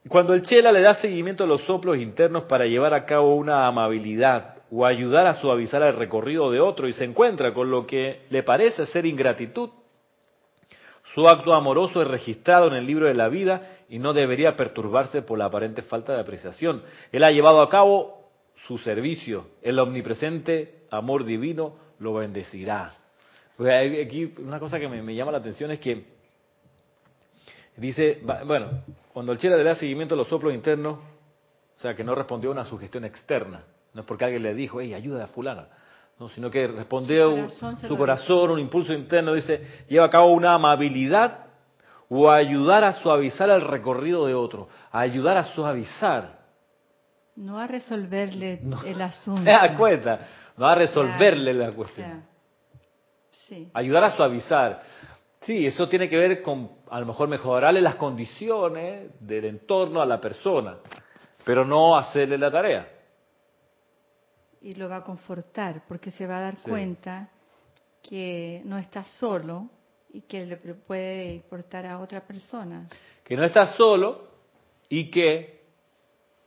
cuando 0.07 0.33
el 0.33 0.41
Chela 0.43 0.71
le 0.71 0.81
da 0.81 0.95
seguimiento 0.95 1.43
a 1.43 1.47
los 1.47 1.61
soplos 1.63 1.97
internos 1.97 2.43
para 2.43 2.65
llevar 2.65 2.93
a 2.93 3.05
cabo 3.05 3.35
una 3.35 3.67
amabilidad 3.67 4.57
o 4.71 4.85
ayudar 4.85 5.27
a 5.27 5.35
suavizar 5.35 5.81
el 5.83 5.93
recorrido 5.93 6.51
de 6.51 6.59
otro 6.59 6.87
y 6.87 6.93
se 6.93 7.03
encuentra 7.03 7.53
con 7.53 7.71
lo 7.71 7.87
que 7.87 8.21
le 8.29 8.43
parece 8.43 8.85
ser 8.87 9.05
ingratitud, 9.05 9.69
su 11.13 11.27
acto 11.27 11.53
amoroso 11.53 12.01
es 12.01 12.07
registrado 12.07 12.67
en 12.67 12.73
el 12.73 12.87
libro 12.87 13.07
de 13.07 13.13
la 13.13 13.29
vida 13.29 13.69
y 13.87 13.99
no 13.99 14.13
debería 14.13 14.55
perturbarse 14.55 15.21
por 15.21 15.37
la 15.37 15.45
aparente 15.45 15.83
falta 15.83 16.13
de 16.13 16.21
apreciación. 16.21 16.83
Él 17.11 17.23
ha 17.23 17.31
llevado 17.31 17.61
a 17.61 17.69
cabo 17.69 18.31
su 18.67 18.79
servicio. 18.79 19.47
El 19.61 19.77
omnipresente 19.77 20.85
amor 20.89 21.23
divino 21.23 21.75
lo 21.99 22.13
bendecirá. 22.13 22.95
Aquí 23.59 24.33
una 24.39 24.59
cosa 24.59 24.79
que 24.79 24.87
me, 24.87 25.13
llama 25.13 25.31
la 25.31 25.37
atención 25.37 25.69
es 25.71 25.79
que 25.79 26.03
dice, 27.77 28.19
bueno, 28.45 28.83
cuando 29.13 29.31
el 29.31 29.37
Chela 29.37 29.57
le 29.57 29.63
da 29.63 29.75
seguimiento 29.75 30.15
a 30.15 30.17
los 30.17 30.27
soplos 30.27 30.53
internos, 30.53 30.97
o 31.77 31.81
sea, 31.81 31.95
que 31.95 32.03
no 32.03 32.15
respondió 32.15 32.49
a 32.49 32.53
una 32.53 32.65
sugestión 32.65 33.05
externa, 33.05 33.63
no 33.93 34.01
es 34.01 34.07
porque 34.07 34.25
alguien 34.25 34.41
le 34.41 34.55
dijo, 34.55 34.81
hey, 34.81 34.95
ayuda 34.95 35.25
a 35.25 35.27
fulana, 35.27 35.67
no, 36.19 36.29
sino 36.29 36.49
que 36.49 36.67
respondió 36.67 37.49
Su 37.49 37.59
corazón 37.59 37.77
su 37.77 37.97
corazón, 37.97 38.51
un 38.51 38.59
impulso 38.59 38.93
interno, 38.93 39.33
dice, 39.33 39.85
lleva 39.87 40.05
a 40.05 40.09
cabo 40.09 40.27
una 40.27 40.53
amabilidad 40.53 41.45
o 42.09 42.29
ayudar 42.29 42.83
a 42.83 42.93
suavizar 42.93 43.49
el 43.49 43.61
recorrido 43.61 44.27
de 44.27 44.35
otro, 44.35 44.69
a 44.91 44.99
ayudar 44.99 45.37
a 45.37 45.43
suavizar. 45.45 46.39
No 47.35 47.59
a 47.59 47.65
resolverle 47.65 48.61
el 48.85 49.01
asunto. 49.01 49.49
No 50.55 50.67
a 50.67 50.75
resolverle 50.75 51.53
la 51.53 51.69
O 51.69 51.73
cuestión. 51.73 52.07
sea, 52.07 52.21
sí. 53.47 53.69
Ayudar 53.73 54.03
a 54.03 54.11
suavizar. 54.15 54.81
Sí, 55.41 55.65
eso 55.65 55.89
tiene 55.89 56.07
que 56.07 56.15
ver 56.15 56.41
con 56.41 56.69
a 56.89 56.99
lo 56.99 57.05
mejor 57.07 57.27
mejorarle 57.27 57.81
las 57.81 57.95
condiciones 57.95 59.11
del 59.19 59.45
entorno 59.45 60.01
a 60.01 60.05
la 60.05 60.21
persona, 60.21 60.77
pero 61.43 61.65
no 61.65 61.97
hacerle 61.97 62.37
la 62.37 62.51
tarea. 62.51 62.87
Y 64.63 64.73
lo 64.75 64.87
va 64.89 64.97
a 64.97 65.03
confortar 65.03 65.83
porque 65.87 66.09
se 66.11 66.25
va 66.25 66.37
a 66.37 66.41
dar 66.41 66.55
Sí. 66.55 66.69
cuenta 66.69 67.29
que 68.01 68.61
no 68.65 68.77
está 68.77 69.03
solo 69.03 69.69
y 70.11 70.21
que 70.21 70.45
le 70.45 70.57
puede 70.57 71.33
importar 71.35 71.85
a 71.85 71.99
otra 71.99 72.21
persona, 72.21 72.87
Que 73.23 73.35
no 73.35 73.43
está 73.43 73.73
solo 73.75 74.27
y 74.89 75.09
que, 75.11 75.61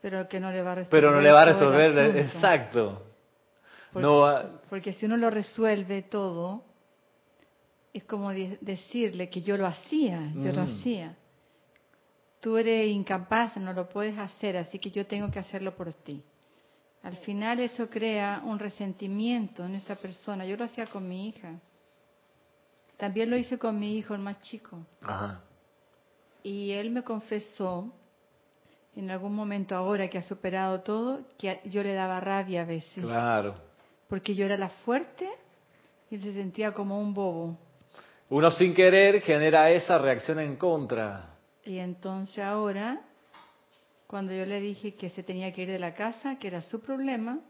pero 0.00 0.28
que 0.28 0.38
no 0.40 0.50
le 0.50 0.62
va 0.62 0.72
a 0.72 0.74
resolver. 0.76 0.90
pero 1.02 1.10
no 1.10 1.20
le 1.20 1.30
va 1.32 1.42
a 1.42 1.44
resolver, 1.46 2.16
exacto. 2.18 3.02
Porque, 3.92 4.06
No 4.06 4.18
va- 4.20 4.60
porque 4.68 4.92
si 4.92 5.06
uno 5.06 5.16
lo 5.16 5.30
resuelve 5.30 6.02
todo, 6.02 6.64
es 7.92 8.04
como 8.04 8.30
de- 8.30 8.58
decirle 8.60 9.28
que 9.30 9.40
yo 9.42 9.56
lo 9.56 9.66
hacía, 9.66 10.32
yo 10.36 10.52
lo 10.52 10.62
Mm. 10.64 10.68
hacía. 10.68 11.16
Tú 12.40 12.56
eres 12.58 12.88
incapaz, 12.88 13.56
no 13.56 13.72
lo 13.72 13.88
puedes 13.88 14.16
hacer, 14.18 14.56
así 14.58 14.78
que 14.78 14.90
yo 14.90 15.06
tengo 15.06 15.30
que 15.30 15.38
hacerlo 15.38 15.74
por 15.74 15.92
ti. 15.94 16.22
Al 17.02 17.16
final 17.18 17.60
eso 17.60 17.88
crea 17.88 18.42
un 18.44 18.58
resentimiento 18.58 19.64
en 19.64 19.76
esa 19.76 19.94
persona. 19.96 20.44
Yo 20.44 20.56
lo 20.56 20.64
hacía 20.64 20.86
con 20.86 21.08
mi 21.08 21.28
hija. 21.28 21.60
También 22.96 23.30
lo 23.30 23.36
hice 23.36 23.58
con 23.58 23.78
mi 23.78 23.96
hijo, 23.96 24.14
el 24.14 24.20
más 24.20 24.40
chico. 24.40 24.78
Ajá. 25.02 25.42
Y 26.42 26.72
él 26.72 26.90
me 26.90 27.02
confesó 27.02 27.92
en 28.96 29.10
algún 29.10 29.34
momento 29.34 29.76
ahora 29.76 30.08
que 30.08 30.18
ha 30.18 30.22
superado 30.22 30.80
todo, 30.80 31.20
que 31.38 31.60
yo 31.64 31.82
le 31.82 31.92
daba 31.92 32.18
rabia 32.18 32.62
a 32.62 32.64
veces. 32.64 33.04
Claro. 33.04 33.54
Porque 34.08 34.34
yo 34.34 34.46
era 34.46 34.56
la 34.56 34.70
fuerte 34.70 35.28
y 36.10 36.14
él 36.14 36.22
se 36.22 36.32
sentía 36.32 36.72
como 36.72 36.98
un 36.98 37.12
bobo. 37.12 37.58
Uno 38.30 38.50
sin 38.52 38.74
querer 38.74 39.20
genera 39.20 39.70
esa 39.70 39.98
reacción 39.98 40.40
en 40.40 40.56
contra. 40.56 41.36
Y 41.64 41.78
entonces 41.78 42.38
ahora, 42.38 43.02
cuando 44.06 44.32
yo 44.32 44.44
le 44.46 44.60
dije 44.60 44.94
que 44.94 45.10
se 45.10 45.22
tenía 45.22 45.52
que 45.52 45.62
ir 45.62 45.68
de 45.68 45.78
la 45.78 45.94
casa, 45.94 46.38
que 46.38 46.46
era 46.46 46.60
su 46.60 46.80
problema, 46.80 47.40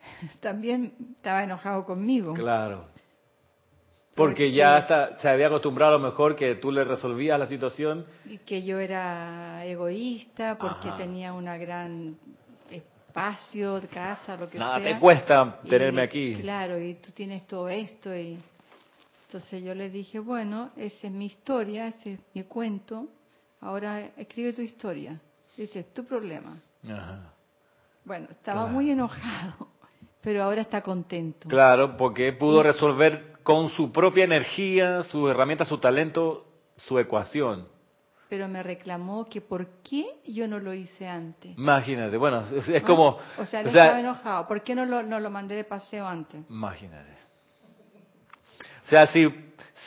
también 0.40 0.94
estaba 1.16 1.42
enojado 1.42 1.84
conmigo. 1.84 2.34
Claro. 2.34 2.84
Porque 4.14 4.52
ya 4.52 5.16
se 5.18 5.28
había 5.28 5.46
acostumbrado 5.46 5.94
a 5.94 5.98
lo 5.98 6.04
mejor 6.04 6.36
que 6.36 6.56
tú 6.56 6.70
le 6.70 6.84
resolvías 6.84 7.38
la 7.38 7.46
situación. 7.46 8.04
Y 8.26 8.38
que 8.38 8.62
yo 8.62 8.78
era 8.78 9.64
egoísta 9.64 10.58
porque 10.58 10.90
tenía 10.96 11.32
una 11.32 11.56
gran 11.56 12.18
espacio, 12.70 13.80
casa, 13.90 14.36
lo 14.36 14.50
que 14.50 14.58
sea. 14.58 14.66
Nada 14.66 14.82
te 14.82 14.98
cuesta 14.98 15.60
tenerme 15.66 16.02
aquí. 16.02 16.34
Claro, 16.34 16.78
y 16.78 16.94
tú 16.94 17.12
tienes 17.12 17.46
todo 17.46 17.68
esto. 17.68 18.14
y 18.14 18.38
Entonces 19.26 19.62
yo 19.62 19.74
le 19.74 19.88
dije, 19.88 20.18
bueno, 20.18 20.70
esa 20.76 21.06
es 21.06 21.12
mi 21.12 21.26
historia, 21.26 21.86
ese 21.86 22.14
es 22.14 22.20
mi 22.34 22.42
cuento. 22.42 23.06
Ahora 23.60 24.10
escribe 24.18 24.52
tu 24.52 24.60
historia. 24.60 25.18
Dice, 25.60 25.80
es 25.80 25.92
tu 25.92 26.06
problema. 26.06 26.56
Ajá. 26.90 27.34
Bueno, 28.02 28.28
estaba 28.30 28.64
muy 28.64 28.90
enojado, 28.90 29.68
pero 30.22 30.42
ahora 30.42 30.62
está 30.62 30.80
contento. 30.80 31.50
Claro, 31.50 31.98
porque 31.98 32.32
pudo 32.32 32.62
resolver 32.62 33.34
con 33.42 33.68
su 33.68 33.92
propia 33.92 34.24
energía, 34.24 35.02
su 35.04 35.28
herramienta, 35.28 35.66
su 35.66 35.76
talento, 35.76 36.46
su 36.78 36.98
ecuación. 36.98 37.68
Pero 38.30 38.48
me 38.48 38.62
reclamó 38.62 39.26
que 39.26 39.42
por 39.42 39.66
qué 39.82 40.06
yo 40.26 40.48
no 40.48 40.58
lo 40.60 40.72
hice 40.72 41.06
antes. 41.06 41.58
Imagínate, 41.58 42.16
bueno, 42.16 42.42
es, 42.56 42.82
como... 42.84 43.18
O 43.36 43.44
sea, 43.44 43.60
él 43.60 43.66
estaba 43.66 44.00
enojado. 44.00 44.48
¿Por 44.48 44.62
qué 44.62 44.74
no 44.74 44.86
lo, 44.86 45.02
no 45.02 45.20
lo 45.20 45.28
mandé 45.28 45.56
de 45.56 45.64
paseo 45.64 46.06
antes? 46.06 46.48
Imagínate. 46.48 47.12
O 48.86 48.88
sea, 48.88 49.06
si, 49.08 49.28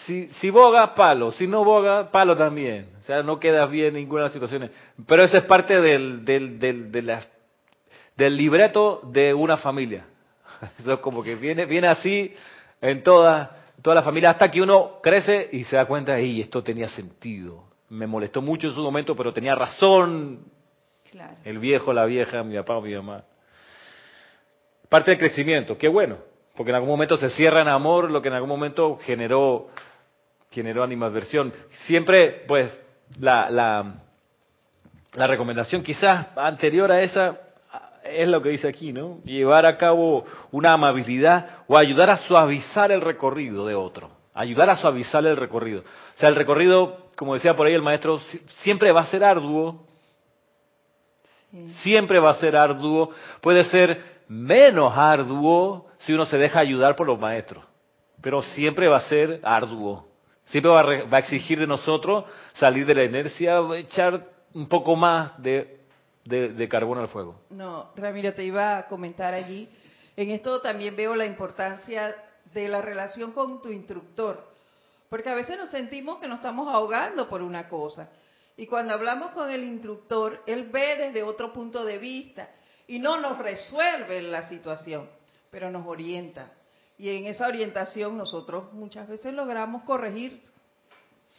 si, 0.05 0.28
si 0.39 0.51
boga, 0.51 0.93
palo. 0.93 1.32
Si 1.32 1.47
no 1.47 1.63
boga, 1.63 2.11
palo 2.11 2.38
también. 2.38 2.92
O 3.04 3.06
sea, 3.06 3.22
no 3.22 3.38
quedas 3.38 3.70
bien 3.70 3.88
en 3.88 3.95
ninguna 3.95 4.22
de 4.22 4.26
las 4.28 4.34
situaciones. 4.34 4.72
Pero 5.06 5.24
eso 5.24 5.38
es 5.38 5.43
parte 5.43 5.82
del, 5.82 6.24
del, 6.24 6.58
del, 6.58 6.89
de 6.89 7.20
del 8.16 8.38
libreto 8.38 9.01
de 9.12 9.34
una 9.34 9.58
familia. 9.58 10.06
Eso 10.80 10.93
es 10.93 10.99
como 10.99 11.22
que 11.22 11.36
viene, 11.36 11.66
viene 11.66 11.88
así 11.88 12.34
en 12.80 13.04
toda, 13.04 13.66
toda 13.82 13.95
la 13.95 14.04
familia, 14.04 14.30
hasta 14.30 14.49
que 14.49 14.62
uno 14.62 14.99
crece 15.01 15.49
y 15.51 15.64
se 15.66 15.76
da 15.76 15.86
cuenta, 15.86 16.20
y 16.20 16.41
esto 16.41 16.64
tenía 16.64 16.88
sentido. 16.89 17.66
Me 17.89 18.08
molestó 18.08 18.41
mucho 18.41 18.68
en 18.68 18.74
su 18.74 18.82
momento, 18.82 19.16
pero 19.16 19.34
tenía 19.34 19.56
razón 19.56 20.45
el 21.43 21.60
viejo, 21.60 21.91
la 21.91 22.06
vieja, 22.06 22.43
mi 22.43 22.56
papá 22.56 22.78
o 22.78 22.82
mi 22.82 22.95
mamá. 22.95 23.24
Parte 24.88 25.12
del 25.12 25.20
crecimiento, 25.20 25.78
qué 25.78 25.88
bueno, 25.88 26.20
porque 26.56 26.72
en 26.72 26.76
algún 26.76 26.89
momento 26.89 27.18
se 27.18 27.30
cierra 27.32 27.62
en 27.62 27.68
amor 27.68 28.10
lo 28.12 28.22
que 28.22 28.30
en 28.30 28.36
algún 28.36 28.49
momento 28.49 28.97
generó, 29.04 29.70
generó 30.51 30.84
animadversión. 30.84 31.54
Siempre, 31.86 32.43
pues, 32.47 32.72
la, 33.20 33.49
la, 33.49 33.95
la 35.14 35.28
recomendación 35.28 35.84
quizás 35.84 36.28
anterior 36.36 36.91
a 36.91 37.01
esa 37.01 37.38
es 38.03 38.28
lo 38.28 38.41
que 38.41 38.49
dice 38.49 38.68
aquí, 38.68 38.91
¿no? 38.91 39.20
Llevar 39.24 39.66
a 39.66 39.78
cabo 39.78 40.26
una 40.51 40.74
amabilidad 40.74 41.64
o 41.68 41.78
ayudar 41.78 42.09
a 42.09 42.18
suavizar 42.18 42.91
el 42.91 43.01
recorrido 43.01 43.66
de 43.66 43.76
otro. 43.76 44.11
Ayudar 44.34 44.70
a 44.70 44.76
suavizar 44.76 45.26
el 45.26 45.38
recorrido. 45.38 45.82
O 45.82 46.20
sea, 46.20 46.30
el 46.30 46.36
recorrido, 46.36 47.07
como 47.16 47.36
decía 47.36 47.55
por 47.55 47.68
ahí 47.68 47.74
el 47.74 47.82
maestro, 47.82 48.20
siempre 48.61 48.91
va 48.91 49.01
a 49.01 49.05
ser 49.05 49.24
arduo. 49.24 49.86
Siempre 51.82 52.20
va 52.20 52.32
a 52.32 52.36
ser 52.36 52.55
arduo. 52.55 53.11
Puede 53.41 53.64
ser 53.66 54.01
menos 54.28 54.97
arduo 54.97 55.88
si 55.99 56.14
uno 56.14 56.26
se 56.26 56.38
deja 56.38 56.59
ayudar 56.59 56.95
por 56.95 57.07
los 57.07 57.20
maestros. 57.20 57.64
Pero 58.22 58.41
siempre 58.41 58.88
va 58.88 58.97
a 58.97 59.01
ser 59.01 59.39
arduo. 59.43 60.07
Siempre 60.54 60.72
va 60.72 61.18
a, 61.18 61.20
exigir 61.20 61.60
de 61.60 61.68
nosotros 61.68 62.24
salir 62.54 62.86
de 62.86 62.95
la 62.95 63.04
inercia, 63.04 63.60
echar 63.76 64.30
un 64.54 64.70
poco 64.70 64.95
más 64.95 65.41
de 65.41 65.84
de, 66.26 66.70
carbono 66.70 67.01
al 67.01 67.10
fuego. 67.10 67.41
No, 67.49 67.91
Ramiro, 67.95 68.34
te 68.34 68.43
iba 68.43 68.78
a 68.78 68.88
comentar 68.88 69.34
allí. 69.34 69.70
En 70.16 70.30
esto 70.30 70.62
también 70.62 70.95
veo 70.95 71.16
la 71.16 71.26
importancia 71.26 72.16
de 72.54 72.68
la 72.68 72.82
relación 72.82 73.32
con 73.32 73.62
tu 73.62 73.70
instructor, 73.70 74.51
porque 75.10 75.30
a 75.30 75.36
veces 75.36 75.58
nos 75.58 75.70
sentimos 75.70 76.20
que 76.20 76.28
nos 76.28 76.39
estamos 76.39 76.74
ahogando 76.74 77.28
por 77.28 77.41
una 77.41 77.68
cosa. 77.68 78.10
Y 78.56 78.68
cuando 78.68 78.93
hablamos 78.93 79.32
con 79.32 79.49
el 79.49 79.64
instructor, 79.64 80.43
él 80.45 80.70
ve 80.72 80.95
desde 80.97 81.24
otro 81.24 81.51
punto 81.51 81.84
de 81.84 81.97
vista 81.97 82.49
y 82.88 82.99
no 82.99 83.20
nos 83.20 83.39
resuelve 83.39 84.22
la 84.22 84.47
situación, 84.47 85.10
pero 85.49 85.72
nos 85.72 85.88
orienta. 85.88 86.51
Y 86.97 87.09
en 87.09 87.25
esa 87.25 87.47
orientación 87.47 88.17
nosotros 88.17 88.71
muchas 88.73 89.07
veces 89.07 89.33
logramos 89.33 89.83
corregir. 89.83 90.41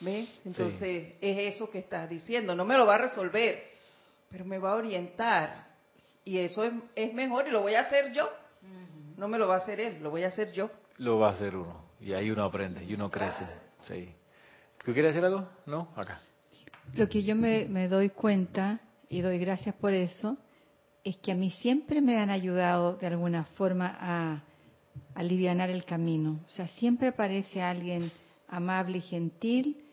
¿Ves? 0.01 0.29
Entonces 0.45 1.15
es 1.21 1.55
eso 1.55 1.71
que 1.71 1.79
estás 1.79 2.09
diciendo. 2.09 2.55
No 2.55 2.65
me 2.65 2.77
lo 2.77 2.87
va 2.87 2.97
a 2.97 2.99
resolver, 2.99 3.63
pero 4.29 4.45
me 4.45 4.59
va 4.59 4.73
a 4.73 4.77
orientar. 4.77 5.69
Y 6.25 6.39
eso 6.39 6.65
es, 6.95 7.15
mejor 7.15 7.47
y 7.47 7.51
lo 7.51 7.63
voy 7.63 7.75
a 7.75 7.81
hacer 7.81 8.13
yo. 8.13 8.29
No 9.17 9.29
me 9.29 9.39
lo 9.39 9.47
va 9.47 9.55
a 9.55 9.59
hacer 9.59 9.79
él, 9.79 10.03
lo 10.03 10.11
voy 10.11 10.25
a 10.25 10.29
hacer 10.29 10.53
yo. 10.53 10.71
Lo 10.99 11.19
va 11.19 11.29
a 11.29 11.33
hacer 11.33 11.55
uno. 11.55 11.85
Y 12.01 12.13
ahí 12.13 12.31
uno 12.31 12.45
aprende 12.45 12.85
y 12.85 12.95
uno 12.95 13.11
crece. 13.11 13.47
Sí. 13.87 14.13
¿Tú 14.85 14.93
quieres 14.93 15.15
decir 15.15 15.25
algo? 15.25 15.49
No, 15.67 15.93
acá. 15.95 16.21
Lo 16.95 17.09
que 17.09 17.23
yo 17.23 17.37
me, 17.37 17.67
me 17.67 17.89
doy 17.89 18.11
cuenta, 18.11 18.81
y 19.09 19.21
doy 19.21 19.39
gracias 19.39 19.75
por 19.77 19.93
eso, 19.93 20.37
es 21.05 21.17
que 21.19 21.33
a 21.33 21.35
mí 21.35 21.51
siempre 21.51 22.01
me 22.01 22.19
han 22.19 22.31
ayudado 22.31 22.97
de 22.97 23.07
alguna 23.07 23.45
forma 23.45 23.97
a 24.01 24.43
aliviar 25.15 25.71
el 25.71 25.85
camino. 25.85 26.41
O 26.47 26.51
sea, 26.51 26.67
siempre 26.69 27.09
aparece 27.09 27.63
alguien 27.63 28.11
amable 28.49 28.99
y 28.99 29.03
gentil 29.03 29.85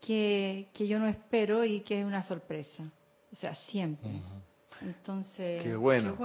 que, 0.00 0.68
que 0.72 0.86
yo 0.86 0.98
no 0.98 1.06
espero 1.06 1.64
y 1.64 1.80
que 1.80 2.00
es 2.00 2.06
una 2.06 2.22
sorpresa. 2.22 2.84
O 3.32 3.36
sea, 3.36 3.54
siempre. 3.54 4.22
Entonces, 4.80 5.62
qué 5.62 5.76
bueno, 5.76 6.16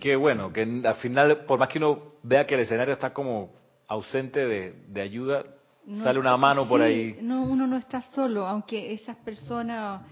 qué 0.00 0.16
bueno. 0.16 0.52
que 0.52 0.62
al 0.62 0.94
final, 0.96 1.44
por 1.44 1.58
más 1.58 1.68
que 1.68 1.78
uno 1.78 2.14
vea 2.22 2.46
que 2.46 2.54
el 2.54 2.62
escenario 2.62 2.94
está 2.94 3.12
como 3.12 3.52
ausente 3.86 4.46
de, 4.46 5.00
ayuda, 5.00 5.44
sale 6.02 6.18
una 6.18 6.36
mano 6.36 6.68
por 6.68 6.80
ahí. 6.80 7.18
No, 7.20 7.42
uno 7.42 7.66
no 7.66 7.76
está 7.76 8.00
solo, 8.02 8.46
aunque 8.46 8.92
esas 8.92 9.16
personas, 9.16 10.02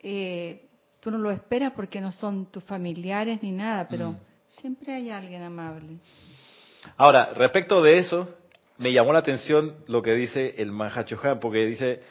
eh, 0.00 0.68
tú 1.00 1.10
no 1.10 1.18
lo 1.18 1.30
esperas 1.30 1.72
porque 1.72 2.00
no 2.00 2.12
son 2.12 2.46
tus 2.46 2.64
familiares 2.64 3.42
ni 3.42 3.52
nada, 3.52 3.88
pero 3.88 4.16
siempre 4.48 4.92
hay 4.94 5.10
alguien 5.10 5.42
amable. 5.42 5.98
Ahora, 6.96 7.30
respecto 7.34 7.82
de 7.82 7.98
eso, 7.98 8.28
me 8.78 8.92
llamó 8.92 9.12
la 9.12 9.20
atención 9.20 9.76
lo 9.86 10.02
que 10.02 10.14
dice 10.14 10.54
el 10.58 10.72
Mahachohan, 10.72 11.40
porque 11.40 11.66
dice, 11.66 12.02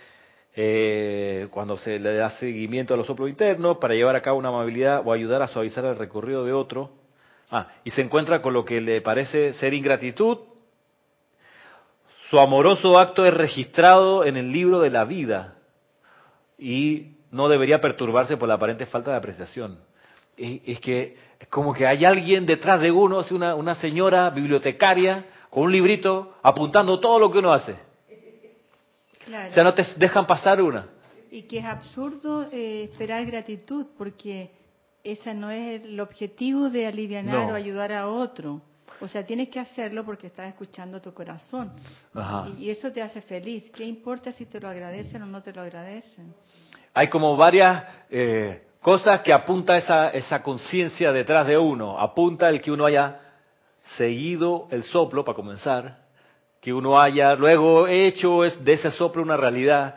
eh, 0.55 1.47
cuando 1.51 1.77
se 1.77 1.99
le 1.99 2.15
da 2.15 2.31
seguimiento 2.31 2.93
a 2.93 2.97
los 2.97 3.07
soplos 3.07 3.29
internos 3.29 3.77
para 3.77 3.93
llevar 3.93 4.15
a 4.15 4.21
cabo 4.21 4.39
una 4.39 4.49
amabilidad 4.49 5.01
o 5.05 5.13
ayudar 5.13 5.41
a 5.41 5.47
suavizar 5.47 5.85
el 5.85 5.97
recorrido 5.97 6.43
de 6.45 6.53
otro. 6.53 6.91
Ah, 7.49 7.69
y 7.83 7.91
se 7.91 8.01
encuentra 8.01 8.41
con 8.41 8.53
lo 8.53 8.65
que 8.65 8.81
le 8.81 9.01
parece 9.01 9.53
ser 9.53 9.73
ingratitud. 9.73 10.39
Su 12.29 12.39
amoroso 12.39 12.99
acto 12.99 13.25
es 13.25 13.33
registrado 13.33 14.25
en 14.25 14.35
el 14.35 14.51
libro 14.51 14.81
de 14.81 14.89
la 14.89 15.05
vida 15.05 15.55
y 16.57 17.17
no 17.31 17.47
debería 17.47 17.79
perturbarse 17.79 18.35
por 18.35 18.47
la 18.47 18.55
aparente 18.55 18.85
falta 18.85 19.11
de 19.11 19.17
apreciación. 19.17 19.79
Es, 20.35 20.79
que 20.81 21.15
es 21.39 21.47
como 21.49 21.73
que 21.73 21.85
hay 21.85 22.05
alguien 22.05 22.45
detrás 22.45 22.81
de 22.81 22.91
uno, 22.91 23.23
una, 23.31 23.55
una 23.55 23.75
señora 23.75 24.29
bibliotecaria 24.29 25.25
con 25.49 25.63
un 25.63 25.71
librito 25.71 26.35
apuntando 26.43 26.99
todo 26.99 27.19
lo 27.19 27.31
que 27.31 27.39
uno 27.39 27.53
hace 27.53 27.87
o 29.27 29.53
sea, 29.53 29.63
no 29.63 29.73
te 29.73 29.85
dejan 29.97 30.25
pasar 30.25 30.61
una. 30.61 30.87
Y 31.31 31.43
que 31.43 31.59
es 31.59 31.65
absurdo 31.65 32.47
eh, 32.51 32.89
esperar 32.91 33.25
gratitud, 33.25 33.87
porque 33.97 34.51
ese 35.03 35.33
no 35.33 35.49
es 35.51 35.83
el 35.83 35.99
objetivo 35.99 36.69
de 36.69 36.87
aliviar 36.87 37.51
o 37.51 37.53
ayudar 37.53 37.91
a 37.91 38.07
otro. 38.07 38.61
O 38.99 39.07
sea, 39.07 39.25
tienes 39.25 39.49
que 39.49 39.59
hacerlo 39.59 40.03
porque 40.03 40.27
estás 40.27 40.47
escuchando 40.47 41.01
tu 41.01 41.13
corazón. 41.13 41.71
Y, 42.57 42.69
eso 42.69 42.91
te 42.91 43.01
hace 43.01 43.21
feliz. 43.21 43.69
¿Qué 43.71 43.83
importa 43.83 44.31
si 44.31 44.45
te 44.45 44.59
lo 44.59 44.69
agradecen 44.69 45.21
o 45.21 45.25
no 45.25 45.43
te 45.43 45.53
lo 45.53 45.61
agradecen? 45.61 46.33
Hay 46.93 47.09
como 47.09 47.37
varias 47.37 47.83
eh, 48.09 48.66
cosas 48.81 49.21
que 49.21 49.33
apunta 49.33 49.77
esa, 49.77 50.09
esa 50.09 50.41
conciencia 50.41 51.11
detrás 51.11 51.47
de 51.47 51.57
uno. 51.57 51.99
Apunta 51.99 52.49
el 52.49 52.61
que 52.61 52.71
uno 52.71 52.85
haya 52.85 53.19
seguido 53.97 54.67
el 54.71 54.83
soplo, 54.83 55.23
para 55.23 55.35
comenzar, 55.35 55.97
que 56.61 56.73
uno 56.73 56.99
haya 56.99 57.35
luego 57.35 57.87
hecho 57.87 58.41
de 58.41 58.73
ese 58.73 58.91
soplo 58.91 59.21
una 59.21 59.37
realidad. 59.37 59.95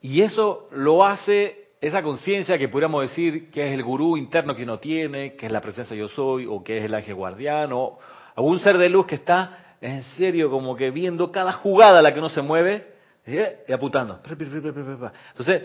Y 0.00 0.22
eso 0.22 0.68
lo 0.72 1.04
hace 1.04 1.62
esa 1.80 2.02
conciencia 2.02 2.58
que 2.58 2.68
pudiéramos 2.68 3.02
decir 3.02 3.50
que 3.50 3.66
es 3.66 3.74
el 3.74 3.82
gurú 3.82 4.16
interno 4.16 4.54
que 4.54 4.62
uno 4.62 4.78
tiene, 4.78 5.34
que 5.34 5.46
es 5.46 5.52
la 5.52 5.60
presencia 5.60 5.96
yo 5.96 6.08
soy, 6.08 6.46
o 6.46 6.62
que 6.62 6.78
es 6.78 6.84
el 6.84 6.94
ángel 6.94 7.14
guardiano, 7.14 7.98
o 8.36 8.42
un 8.42 8.60
ser 8.60 8.78
de 8.78 8.88
luz 8.88 9.06
que 9.06 9.16
está 9.16 9.76
en 9.80 10.02
serio 10.02 10.48
como 10.50 10.76
que 10.76 10.90
viendo 10.90 11.32
cada 11.32 11.52
jugada 11.52 11.98
a 11.98 12.02
la 12.02 12.12
que 12.12 12.20
uno 12.20 12.28
se 12.28 12.40
mueve 12.40 12.86
y 13.26 13.72
apuntando. 13.72 14.20
Entonces, 14.24 15.62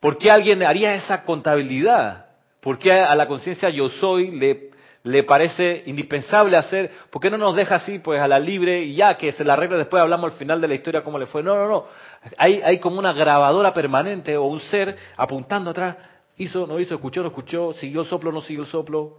¿por 0.00 0.18
qué 0.18 0.30
alguien 0.30 0.62
haría 0.62 0.94
esa 0.94 1.22
contabilidad? 1.22 2.26
¿Por 2.60 2.78
qué 2.78 2.92
a 2.92 3.14
la 3.14 3.26
conciencia 3.26 3.70
yo 3.70 3.88
soy 3.88 4.30
le, 4.30 4.70
le 5.02 5.22
parece 5.22 5.82
indispensable 5.86 6.56
hacer? 6.56 6.90
¿Por 7.10 7.22
qué 7.22 7.30
no 7.30 7.38
nos 7.38 7.56
deja 7.56 7.76
así, 7.76 7.98
pues 7.98 8.20
a 8.20 8.28
la 8.28 8.38
libre 8.38 8.82
y 8.82 8.94
ya 8.94 9.16
que 9.16 9.32
se 9.32 9.44
la 9.44 9.54
arregle 9.54 9.78
después 9.78 10.02
hablamos 10.02 10.32
al 10.32 10.38
final 10.38 10.60
de 10.60 10.68
la 10.68 10.74
historia 10.74 11.02
cómo 11.02 11.18
le 11.18 11.26
fue? 11.26 11.42
No, 11.42 11.56
no, 11.56 11.68
no. 11.68 11.86
Hay, 12.36 12.60
hay 12.62 12.78
como 12.80 12.98
una 12.98 13.12
grabadora 13.12 13.72
permanente 13.72 14.36
o 14.36 14.44
un 14.44 14.60
ser 14.60 14.96
apuntando 15.16 15.70
atrás. 15.70 15.96
Hizo, 16.36 16.66
no 16.66 16.78
hizo, 16.80 16.94
escuchó, 16.94 17.22
no 17.22 17.28
escuchó, 17.28 17.72
siguió 17.74 18.02
el 18.02 18.06
soplo, 18.06 18.32
no 18.32 18.40
siguió 18.42 18.62
el 18.64 18.68
soplo. 18.68 19.18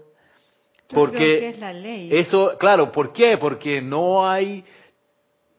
Porque 0.93 1.49
es 1.49 1.59
la 1.59 1.73
ley. 1.73 2.09
eso, 2.11 2.57
claro, 2.59 2.91
¿por 2.91 3.13
qué? 3.13 3.37
Porque 3.37 3.81
no 3.81 4.27
hay, 4.29 4.63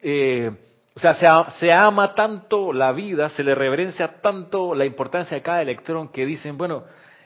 eh, 0.01 0.51
o 0.95 0.99
sea, 0.99 1.49
se, 1.59 1.71
ama 1.71 2.13
tanto 2.13 2.71
la 2.71 2.91
vida, 2.91 3.29
se 3.29 3.43
le 3.43 3.55
reverencia 3.55 4.21
tanto 4.21 4.75
la 4.75 4.85
importancia 4.85 5.35
de 5.35 5.41
cada 5.41 5.61
electrón 5.61 6.09
que 6.09 6.25
dicen, 6.25 6.57
bueno, 6.57 6.83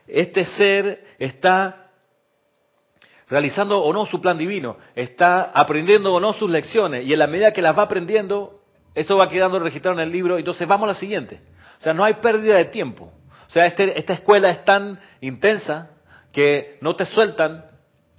este 0.08 0.46
ser 0.46 1.04
está 1.20 1.90
realizando 3.30 3.84
o 3.84 3.92
no 3.92 4.06
su 4.06 4.22
plan 4.22 4.38
divino, 4.38 4.78
está 4.96 5.52
aprendiendo 5.54 6.14
o 6.14 6.20
no 6.22 6.32
sus 6.32 6.50
lecciones, 6.50 7.06
y 7.06 7.12
en 7.12 7.20
la 7.20 7.28
medida 7.28 7.52
que 7.52 7.62
las 7.62 7.78
va 7.78 7.84
aprendiendo, 7.84 8.62
eso 8.96 9.18
va 9.18 9.28
quedando 9.28 9.60
registrado 9.60 10.00
en 10.00 10.08
el 10.08 10.14
libro, 10.14 10.38
entonces 10.38 10.66
vamos 10.66 10.86
a 10.86 10.94
la 10.94 11.00
siguiente. 11.00 11.42
O 11.80 11.84
sea, 11.84 11.94
no 11.94 12.06
hay 12.06 12.16
pérdida 12.16 12.56
de 12.56 12.66
tiempo. 12.66 13.12
O 13.48 13.50
sea, 13.50 13.66
este, 13.66 14.00
esta 14.00 14.14
escuela 14.14 14.50
es 14.50 14.64
tan 14.64 15.00
intensa 15.20 15.92
que 16.32 16.78
no 16.82 16.96
te 16.96 17.06
sueltan 17.06 17.66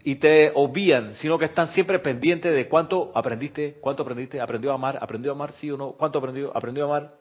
y 0.09 0.16
te 0.16 0.50
obvían, 0.54 1.16
sino 1.16 1.38
que 1.38 1.44
están 1.44 1.68
siempre 1.74 1.98
pendientes 1.98 2.50
de 2.54 2.66
cuánto 2.66 3.12
aprendiste, 3.14 3.76
cuánto 3.78 4.04
aprendiste, 4.04 4.40
aprendió 4.40 4.72
a 4.72 4.74
amar, 4.76 4.98
aprendió 5.02 5.32
a 5.32 5.34
amar, 5.34 5.52
sí 5.61 5.70
o 5.70 5.76
no, 5.76 5.92
cuánto 5.92 6.18
aprendió, 6.18 6.50
aprendió 6.56 6.84
a 6.84 6.86
amar. 6.86 7.14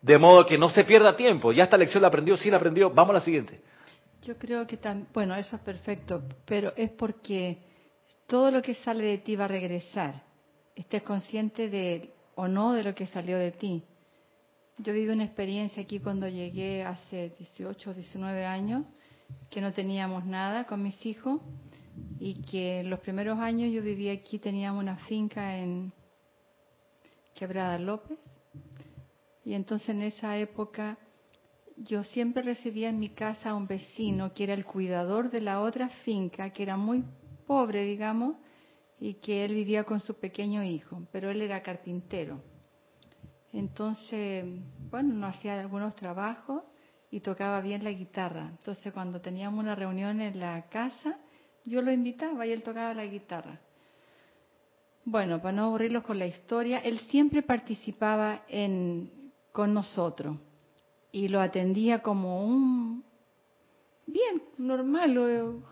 De 0.00 0.18
modo 0.18 0.44
que 0.44 0.58
no 0.58 0.68
se 0.70 0.82
pierda 0.82 1.14
tiempo. 1.16 1.52
Ya 1.52 1.62
esta 1.62 1.78
lección 1.78 2.02
la 2.02 2.08
aprendió, 2.08 2.36
sí 2.36 2.50
la 2.50 2.56
aprendió, 2.56 2.90
vamos 2.90 3.10
a 3.10 3.18
la 3.18 3.20
siguiente. 3.20 3.60
Yo 4.22 4.36
creo 4.36 4.66
que, 4.66 4.80
bueno, 5.14 5.36
eso 5.36 5.54
es 5.54 5.62
perfecto, 5.62 6.24
pero 6.44 6.72
es 6.74 6.90
porque 6.90 7.58
todo 8.26 8.50
lo 8.50 8.62
que 8.62 8.74
sale 8.74 9.04
de 9.04 9.18
ti 9.18 9.36
va 9.36 9.44
a 9.44 9.48
regresar. 9.48 10.24
Estés 10.74 11.04
consciente 11.04 11.68
de 11.68 12.10
o 12.34 12.48
no 12.48 12.72
de 12.72 12.82
lo 12.82 12.96
que 12.96 13.06
salió 13.06 13.38
de 13.38 13.52
ti. 13.52 13.84
Yo 14.78 14.92
viví 14.92 15.08
una 15.08 15.22
experiencia 15.22 15.80
aquí 15.80 16.00
cuando 16.00 16.26
llegué 16.26 16.82
hace 16.82 17.32
18, 17.38 17.94
19 17.94 18.44
años, 18.44 18.86
que 19.50 19.60
no 19.60 19.72
teníamos 19.72 20.24
nada 20.24 20.64
con 20.64 20.82
mis 20.82 21.06
hijos 21.06 21.40
y 22.18 22.42
que 22.42 22.82
los 22.84 23.00
primeros 23.00 23.38
años 23.38 23.72
yo 23.72 23.82
vivía 23.82 24.12
aquí, 24.12 24.38
teníamos 24.38 24.82
una 24.82 24.96
finca 24.96 25.58
en 25.58 25.92
Quebrada 27.34 27.78
López 27.78 28.18
y 29.44 29.54
entonces 29.54 29.88
en 29.90 30.02
esa 30.02 30.38
época 30.38 30.98
yo 31.76 32.04
siempre 32.04 32.42
recibía 32.42 32.90
en 32.90 33.00
mi 33.00 33.08
casa 33.08 33.50
a 33.50 33.54
un 33.54 33.66
vecino 33.66 34.32
que 34.34 34.44
era 34.44 34.54
el 34.54 34.64
cuidador 34.64 35.30
de 35.30 35.40
la 35.40 35.60
otra 35.60 35.88
finca, 36.04 36.50
que 36.50 36.62
era 36.62 36.76
muy 36.76 37.04
pobre, 37.46 37.84
digamos, 37.84 38.36
y 39.00 39.14
que 39.14 39.44
él 39.44 39.54
vivía 39.54 39.84
con 39.84 40.00
su 40.00 40.14
pequeño 40.14 40.62
hijo, 40.62 41.02
pero 41.10 41.30
él 41.30 41.42
era 41.42 41.62
carpintero. 41.62 42.40
Entonces, 43.52 44.44
bueno, 44.90 45.12
no 45.14 45.26
hacía 45.26 45.60
algunos 45.60 45.94
trabajos 45.96 46.62
y 47.10 47.20
tocaba 47.20 47.60
bien 47.60 47.84
la 47.84 47.90
guitarra. 47.90 48.48
Entonces, 48.48 48.92
cuando 48.92 49.20
teníamos 49.20 49.60
una 49.60 49.74
reunión 49.74 50.20
en 50.20 50.38
la 50.38 50.68
casa, 50.68 51.18
yo 51.64 51.82
lo 51.82 51.92
invitaba 51.92 52.46
y 52.46 52.52
él 52.52 52.62
tocaba 52.62 52.94
la 52.94 53.06
guitarra. 53.06 53.60
Bueno, 55.04 55.40
para 55.40 55.52
no 55.52 55.64
aburrirlos 55.64 56.04
con 56.04 56.18
la 56.18 56.26
historia, 56.26 56.78
él 56.78 56.98
siempre 57.00 57.42
participaba 57.42 58.42
en, 58.48 59.10
con 59.50 59.74
nosotros 59.74 60.36
y 61.10 61.28
lo 61.28 61.40
atendía 61.40 62.02
como 62.02 62.44
un 62.44 63.04
bien 64.06 64.42
normal. 64.58 65.62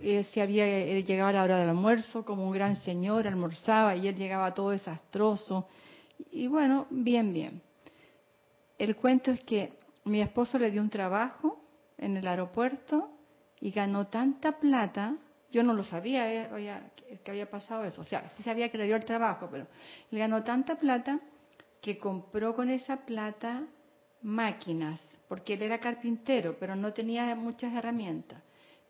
Eh, 0.00 0.24
se 0.32 0.40
había 0.40 0.66
llegaba 1.00 1.30
a 1.30 1.32
la 1.32 1.42
hora 1.44 1.58
del 1.58 1.68
almuerzo 1.68 2.24
como 2.24 2.46
un 2.46 2.52
gran 2.52 2.76
señor, 2.76 3.28
almorzaba 3.28 3.94
y 3.96 4.08
él 4.08 4.16
llegaba 4.16 4.54
todo 4.54 4.70
desastroso. 4.70 5.68
Y 6.30 6.46
bueno, 6.46 6.86
bien, 6.90 7.32
bien. 7.32 7.60
El 8.78 8.96
cuento 8.96 9.30
es 9.30 9.40
que 9.44 9.72
mi 10.04 10.20
esposo 10.20 10.58
le 10.58 10.70
dio 10.70 10.80
un 10.82 10.90
trabajo 10.90 11.60
en 11.98 12.16
el 12.16 12.26
aeropuerto 12.26 13.10
y 13.62 13.70
ganó 13.70 14.08
tanta 14.08 14.58
plata, 14.58 15.14
yo 15.52 15.62
no 15.62 15.72
lo 15.72 15.84
sabía 15.84 16.48
eh, 16.48 16.82
que 17.24 17.30
había 17.30 17.48
pasado 17.48 17.84
eso, 17.84 18.00
o 18.00 18.04
sea, 18.04 18.28
sí 18.30 18.42
sabía 18.42 18.70
que 18.70 18.76
le 18.76 18.86
dio 18.86 18.96
el 18.96 19.04
trabajo, 19.04 19.48
pero 19.50 19.68
le 20.10 20.18
ganó 20.18 20.42
tanta 20.42 20.74
plata 20.74 21.20
que 21.80 21.96
compró 21.96 22.56
con 22.56 22.68
esa 22.70 23.06
plata 23.06 23.62
máquinas, 24.20 25.00
porque 25.28 25.54
él 25.54 25.62
era 25.62 25.78
carpintero, 25.78 26.56
pero 26.58 26.74
no 26.74 26.92
tenía 26.92 27.34
muchas 27.36 27.72
herramientas. 27.72 28.42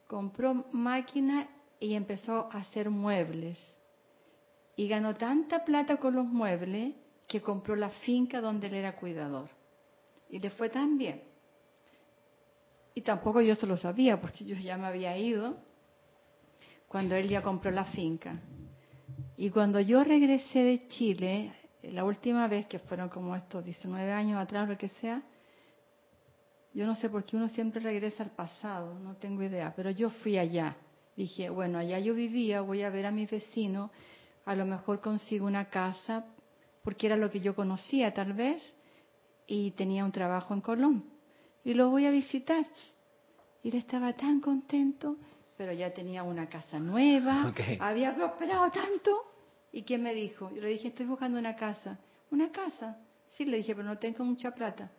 Compró 0.07 0.65
máquinas 0.73 1.49
y 1.79 1.95
empezó 1.95 2.49
a 2.51 2.59
hacer 2.59 2.89
muebles. 2.89 3.59
Y 4.75 4.89
ganó 4.89 5.15
tanta 5.17 5.65
plata 5.67 5.99
con 5.99 6.15
los 6.15 6.27
muebles 6.27 6.95
que 7.29 7.43
compró 7.43 7.77
la 7.77 7.91
finca 7.91 8.41
donde 8.41 8.69
él 8.69 8.75
era 8.75 8.97
cuidador. 8.97 9.51
Y 10.31 10.39
le 10.39 10.49
fue 10.51 10.71
tan 10.71 10.97
bien. 10.97 11.32
Y 12.95 13.03
tampoco 13.03 13.41
yo 13.41 13.55
se 13.57 13.67
lo 13.67 13.77
sabía, 13.77 14.21
porque 14.21 14.45
yo 14.45 14.55
ya 14.57 14.77
me 14.77 14.87
había 14.87 15.17
ido 15.17 15.57
cuando 16.89 17.17
él 17.17 17.29
ya 17.29 17.43
compró 17.43 17.71
la 17.71 17.87
finca. 17.87 18.41
Y 19.37 19.51
cuando 19.51 19.81
yo 19.81 20.05
regresé 20.05 20.63
de 20.63 20.89
Chile, 20.89 21.53
la 21.83 22.05
última 22.05 22.47
vez, 22.49 22.67
que 22.67 22.79
fueron 22.79 23.09
como 23.09 23.35
estos 23.35 23.65
19 23.65 24.13
años 24.13 24.39
atrás, 24.39 24.69
lo 24.69 24.77
que 24.77 24.89
sea, 24.89 25.23
yo 26.75 26.87
no 26.87 26.95
sé 26.97 27.09
por 27.11 27.25
qué 27.25 27.37
uno 27.37 27.49
siempre 27.49 27.81
regresa 27.81 28.23
al 28.23 28.31
pasado, 28.31 28.99
no 28.99 29.17
tengo 29.17 29.43
idea, 29.43 29.73
pero 29.75 29.91
yo 29.91 30.11
fui 30.11 30.39
allá. 30.39 30.77
Dije, 31.17 31.51
bueno, 31.51 31.79
allá 31.79 31.99
yo 31.99 32.15
vivía, 32.15 32.63
voy 32.63 32.83
a 32.83 32.91
ver 32.91 33.07
a 33.07 33.11
mi 33.11 33.27
vecino, 33.27 33.91
a 34.45 34.55
lo 34.55 34.65
mejor 34.65 35.01
consigo 35.01 35.47
una 35.47 35.67
casa, 35.67 36.25
porque 36.83 37.07
era 37.07 37.17
lo 37.17 37.31
que 37.31 37.41
yo 37.41 37.55
conocía 37.55 38.15
tal 38.15 38.33
vez, 38.33 38.63
y 39.47 39.73
tenía 39.73 40.05
un 40.05 40.13
trabajo 40.13 40.55
en 40.55 40.61
Colón. 40.61 41.12
Y 41.65 41.75
lo 41.75 41.91
voy 41.91 42.07
a 42.07 42.11
visitar. 42.11 42.67
Y 43.63 43.69
él 43.69 43.77
estaba 43.77 44.13
tan 44.15 44.41
contento, 44.41 45.17
pero 45.57 45.73
ya 45.73 45.93
tenía 45.93 46.23
una 46.23 46.49
casa 46.49 46.79
nueva, 46.79 47.55
había 47.79 48.15
prosperado 48.15 48.71
tanto. 48.71 49.33
¿Y 49.71 49.83
quién 49.83 50.03
me 50.03 50.15
dijo? 50.15 50.51
Yo 50.55 50.61
le 50.61 50.69
dije, 50.69 50.89
estoy 50.89 51.07
buscando 51.07 51.39
una 51.39 51.57
casa. 51.57 51.99
¿Una 52.31 52.51
casa? 52.51 52.99
Sí, 53.37 53.45
le 53.45 53.59
dije, 53.59 53.75
pero 53.75 53.87
no 53.87 53.99
tengo 53.99 54.25
mucha 54.25 54.51
plata. 54.51 54.91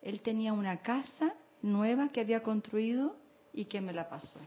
Él 0.00 0.20
tenía 0.20 0.52
una 0.52 0.78
casa 0.78 1.34
nueva 1.60 2.08
que 2.08 2.20
había 2.20 2.42
construido 2.42 3.16
y 3.52 3.66
que 3.66 3.80
me 3.80 3.92
la 3.92 4.08
pasó. 4.08 4.40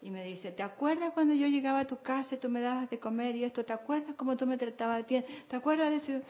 Y 0.00 0.10
me 0.10 0.24
dice, 0.24 0.50
¿te 0.50 0.62
acuerdas 0.62 1.12
cuando 1.12 1.34
yo 1.34 1.46
llegaba 1.46 1.80
a 1.80 1.86
tu 1.86 2.02
casa 2.02 2.34
y 2.34 2.38
tú 2.38 2.48
me 2.48 2.60
dabas 2.60 2.90
de 2.90 2.98
comer 2.98 3.36
y 3.36 3.44
esto? 3.44 3.64
¿Te 3.64 3.72
acuerdas 3.72 4.14
cómo 4.16 4.36
tú 4.36 4.46
me 4.46 4.58
tratabas 4.58 5.06
bien? 5.06 5.24
¿Te 5.48 5.56
acuerdas 5.56 5.90
de 5.90 5.96
eso? 5.96 6.26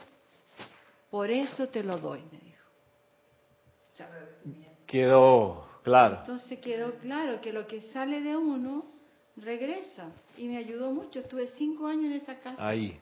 Por 1.09 1.31
eso 1.31 1.67
te 1.67 1.83
lo 1.83 1.97
doy, 1.97 2.21
me 2.31 2.52
Quedó 4.85 5.67
claro. 5.83 6.17
Entonces 6.19 6.59
quedó 6.59 6.95
claro 6.95 7.41
que 7.41 7.53
lo 7.53 7.67
que 7.67 7.81
sale 7.93 8.21
de 8.21 8.35
uno 8.35 8.85
regresa. 9.37 10.11
Y 10.37 10.47
me 10.47 10.57
ayudó 10.57 10.91
mucho. 10.91 11.19
Estuve 11.19 11.47
cinco 11.57 11.87
años 11.87 12.05
en 12.05 12.13
esa 12.13 12.39
casa. 12.39 12.67
Ahí. 12.67 12.99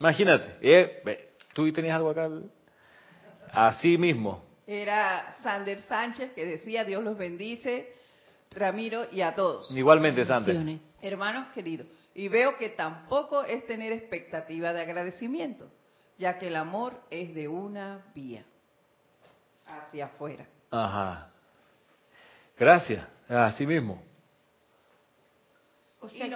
Imagínate. 0.00 0.56
Eh, 0.60 1.34
¿Tú 1.54 1.72
tenías 1.72 1.96
algo 1.96 2.10
acá? 2.10 2.28
Así 3.52 3.98
mismo. 3.98 4.44
Era 4.66 5.32
Sander 5.42 5.80
Sánchez 5.82 6.32
que 6.34 6.44
decía, 6.44 6.84
Dios 6.84 7.02
los 7.02 7.16
bendice, 7.16 7.92
Ramiro 8.50 9.06
y 9.10 9.22
a 9.22 9.34
todos. 9.34 9.74
Igualmente, 9.74 10.24
Sander. 10.24 10.78
Hermanos 11.00 11.48
queridos, 11.54 11.86
y 12.14 12.28
veo 12.28 12.56
que 12.56 12.70
tampoco 12.70 13.44
es 13.44 13.66
tener 13.66 13.92
expectativa 13.92 14.72
de 14.72 14.82
agradecimiento, 14.82 15.70
ya 16.18 16.38
que 16.38 16.48
el 16.48 16.56
amor 16.56 17.00
es 17.10 17.34
de 17.34 17.48
una 17.48 18.04
vía, 18.14 18.44
hacia 19.68 20.06
afuera. 20.06 20.46
Ajá. 20.70 21.30
Gracias, 22.58 23.06
así 23.28 23.66
mismo. 23.66 24.02
O 26.00 26.08
sea 26.08 26.28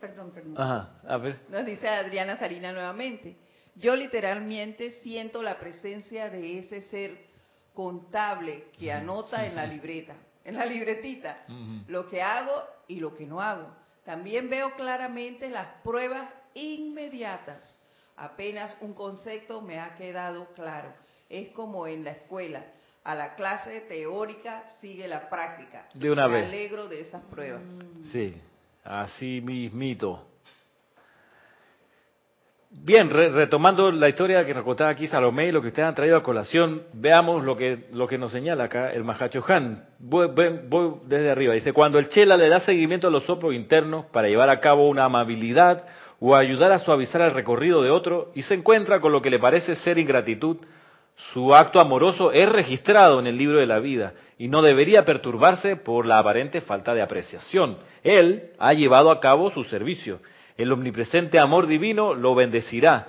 perdón, 0.00 0.30
perdón. 0.32 0.54
Ajá, 0.56 1.00
a 1.06 1.16
ver. 1.16 1.40
Nos 1.48 1.64
dice 1.64 1.88
Adriana 1.88 2.36
Sarina 2.36 2.72
nuevamente. 2.72 3.36
Yo 3.74 3.94
literalmente 3.94 4.90
siento 4.90 5.42
la 5.42 5.58
presencia 5.58 6.30
de 6.30 6.58
ese 6.58 6.82
ser 6.82 7.26
contable 7.74 8.68
que 8.78 8.90
anota 8.90 9.46
en 9.46 9.54
la 9.54 9.66
libreta, 9.66 10.16
en 10.44 10.56
la 10.56 10.64
libretita, 10.64 11.44
lo 11.88 12.06
que 12.06 12.22
hago 12.22 12.64
y 12.88 13.00
lo 13.00 13.14
que 13.14 13.26
no 13.26 13.40
hago. 13.40 13.70
También 14.04 14.48
veo 14.48 14.74
claramente 14.76 15.50
las 15.50 15.66
pruebas 15.82 16.28
inmediatas. 16.54 17.78
Apenas 18.16 18.76
un 18.80 18.94
concepto 18.94 19.60
me 19.60 19.78
ha 19.78 19.94
quedado 19.96 20.46
claro. 20.54 20.92
Es 21.28 21.50
como 21.50 21.86
en 21.86 22.04
la 22.04 22.12
escuela. 22.12 22.64
A 23.04 23.14
la 23.14 23.34
clase 23.36 23.80
teórica 23.88 24.64
sigue 24.80 25.06
la 25.06 25.28
práctica. 25.28 25.86
De 25.94 26.10
una 26.10 26.26
me 26.26 26.34
vez. 26.34 26.46
alegro 26.48 26.88
de 26.88 27.00
esas 27.00 27.22
pruebas. 27.24 27.62
Sí, 28.10 28.34
así 28.84 29.40
mismito. 29.40 30.26
Bien, 32.68 33.08
retomando 33.08 33.90
la 33.90 34.08
historia 34.08 34.44
que 34.44 34.52
nos 34.52 34.64
contaba 34.64 34.90
aquí 34.90 35.06
Salomé 35.06 35.46
y 35.46 35.52
lo 35.52 35.62
que 35.62 35.68
ustedes 35.68 35.88
han 35.88 35.94
traído 35.94 36.16
a 36.16 36.22
colación, 36.22 36.82
veamos 36.92 37.44
lo 37.44 37.56
que, 37.56 37.86
lo 37.92 38.06
que 38.06 38.18
nos 38.18 38.32
señala 38.32 38.64
acá 38.64 38.92
el 38.92 39.04
Mahacho 39.04 39.42
Han. 39.46 39.84
Voy, 39.98 40.26
voy, 40.68 40.94
desde 41.06 41.30
arriba. 41.30 41.54
Dice, 41.54 41.72
cuando 41.72 41.98
el 41.98 42.08
Chela 42.08 42.36
le 42.36 42.48
da 42.48 42.60
seguimiento 42.60 43.08
a 43.08 43.10
los 43.10 43.24
soplos 43.24 43.54
internos 43.54 44.06
para 44.06 44.28
llevar 44.28 44.50
a 44.50 44.60
cabo 44.60 44.88
una 44.88 45.04
amabilidad 45.04 45.86
o 46.18 46.34
ayudar 46.34 46.72
a 46.72 46.80
suavizar 46.80 47.22
el 47.22 47.32
recorrido 47.32 47.82
de 47.82 47.90
otro 47.90 48.32
y 48.34 48.42
se 48.42 48.54
encuentra 48.54 49.00
con 49.00 49.12
lo 49.12 49.22
que 49.22 49.30
le 49.30 49.38
parece 49.38 49.76
ser 49.76 49.98
ingratitud, 49.98 50.58
su 51.16 51.54
acto 51.54 51.80
amoroso 51.80 52.30
es 52.30 52.48
registrado 52.48 53.18
en 53.18 53.26
el 53.26 53.38
libro 53.38 53.58
de 53.58 53.66
la 53.66 53.78
vida 53.78 54.12
y 54.38 54.48
no 54.48 54.60
debería 54.60 55.04
perturbarse 55.04 55.76
por 55.76 56.06
la 56.06 56.18
aparente 56.18 56.60
falta 56.60 56.92
de 56.92 57.00
apreciación. 57.00 57.78
Él 58.02 58.50
ha 58.58 58.74
llevado 58.74 59.10
a 59.10 59.20
cabo 59.20 59.50
su 59.50 59.64
servicio. 59.64 60.20
El 60.58 60.72
omnipresente 60.72 61.38
amor 61.38 61.66
divino 61.66 62.14
lo 62.14 62.34
bendecirá. 62.34 63.08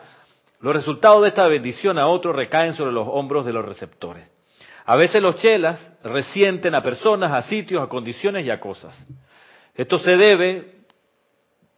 Los 0.62 0.74
resultados 0.74 1.22
de 1.22 1.30
esta 1.30 1.48
bendición 1.48 2.00
a 2.00 2.08
otro 2.08 2.32
recaen 2.32 2.74
sobre 2.74 2.94
los 2.94 3.08
hombros 3.10 3.46
de 3.46 3.54
los 3.54 3.66
receptores. 3.66 4.28
A 4.86 4.96
veces 4.96 5.22
los 5.22 5.36
chelas 5.36 5.92
resienten 6.02 6.76
a 6.76 6.82
personas, 6.82 7.34
a 7.34 7.42
sitios, 7.42 7.84
a 7.84 7.90
condiciones 7.90 8.46
y 8.46 8.50
a 8.50 8.62
cosas. 8.62 8.98
Esto 9.76 10.00
se 10.00 10.16
debe, 10.16 10.76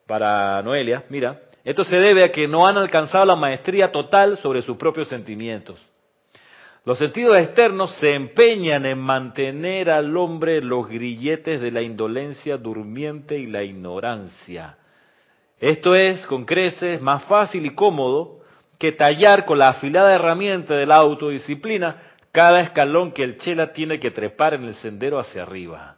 para 0.06 0.62
Noelia, 0.62 1.06
mira, 1.10 1.42
esto 1.64 1.84
se 1.84 1.98
debe 1.98 2.24
a 2.24 2.32
que 2.32 2.48
no 2.48 2.68
han 2.68 2.78
alcanzado 2.78 3.26
la 3.26 3.36
maestría 3.36 3.92
total 3.92 4.38
sobre 4.38 4.62
sus 4.62 4.78
propios 4.78 5.08
sentimientos. 5.08 5.89
Los 6.90 6.98
sentidos 6.98 7.38
externos 7.38 7.92
se 8.00 8.16
empeñan 8.16 8.84
en 8.84 8.98
mantener 8.98 9.92
al 9.92 10.18
hombre 10.18 10.60
los 10.60 10.88
grilletes 10.88 11.62
de 11.62 11.70
la 11.70 11.84
indolencia 11.84 12.58
durmiente 12.58 13.38
y 13.38 13.46
la 13.46 13.62
ignorancia. 13.62 14.76
Esto 15.60 15.94
es, 15.94 16.26
con 16.26 16.46
creces, 16.46 17.00
más 17.00 17.26
fácil 17.26 17.68
y 17.68 17.76
cómodo 17.76 18.40
que 18.80 18.92
tallar 18.92 19.46
con 19.46 19.60
la 19.60 19.70
afilada 19.70 20.16
herramienta 20.16 20.74
de 20.74 20.88
la 20.88 20.96
autodisciplina 20.96 21.98
cada 22.32 22.62
escalón 22.62 23.12
que 23.12 23.22
el 23.22 23.38
chela 23.38 23.72
tiene 23.72 24.00
que 24.00 24.10
trepar 24.10 24.56
en 24.56 24.64
el 24.64 24.74
sendero 24.74 25.20
hacia 25.20 25.44
arriba. 25.44 25.98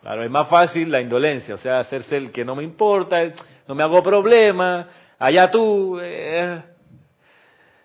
Claro, 0.00 0.24
es 0.24 0.30
más 0.32 0.48
fácil 0.48 0.90
la 0.90 1.00
indolencia, 1.00 1.54
o 1.54 1.58
sea, 1.58 1.78
hacerse 1.78 2.16
el 2.16 2.32
que 2.32 2.44
no 2.44 2.56
me 2.56 2.64
importa, 2.64 3.22
no 3.68 3.74
me 3.76 3.84
hago 3.84 4.02
problema, 4.02 4.88
allá 5.16 5.48
tú. 5.48 6.00
Eh, 6.02 6.60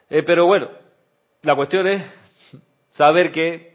eh, 0.09 0.23
pero 0.23 0.47
bueno, 0.47 0.69
la 1.43 1.55
cuestión 1.55 1.87
es 1.87 2.22
saber 2.93 3.31
que 3.31 3.73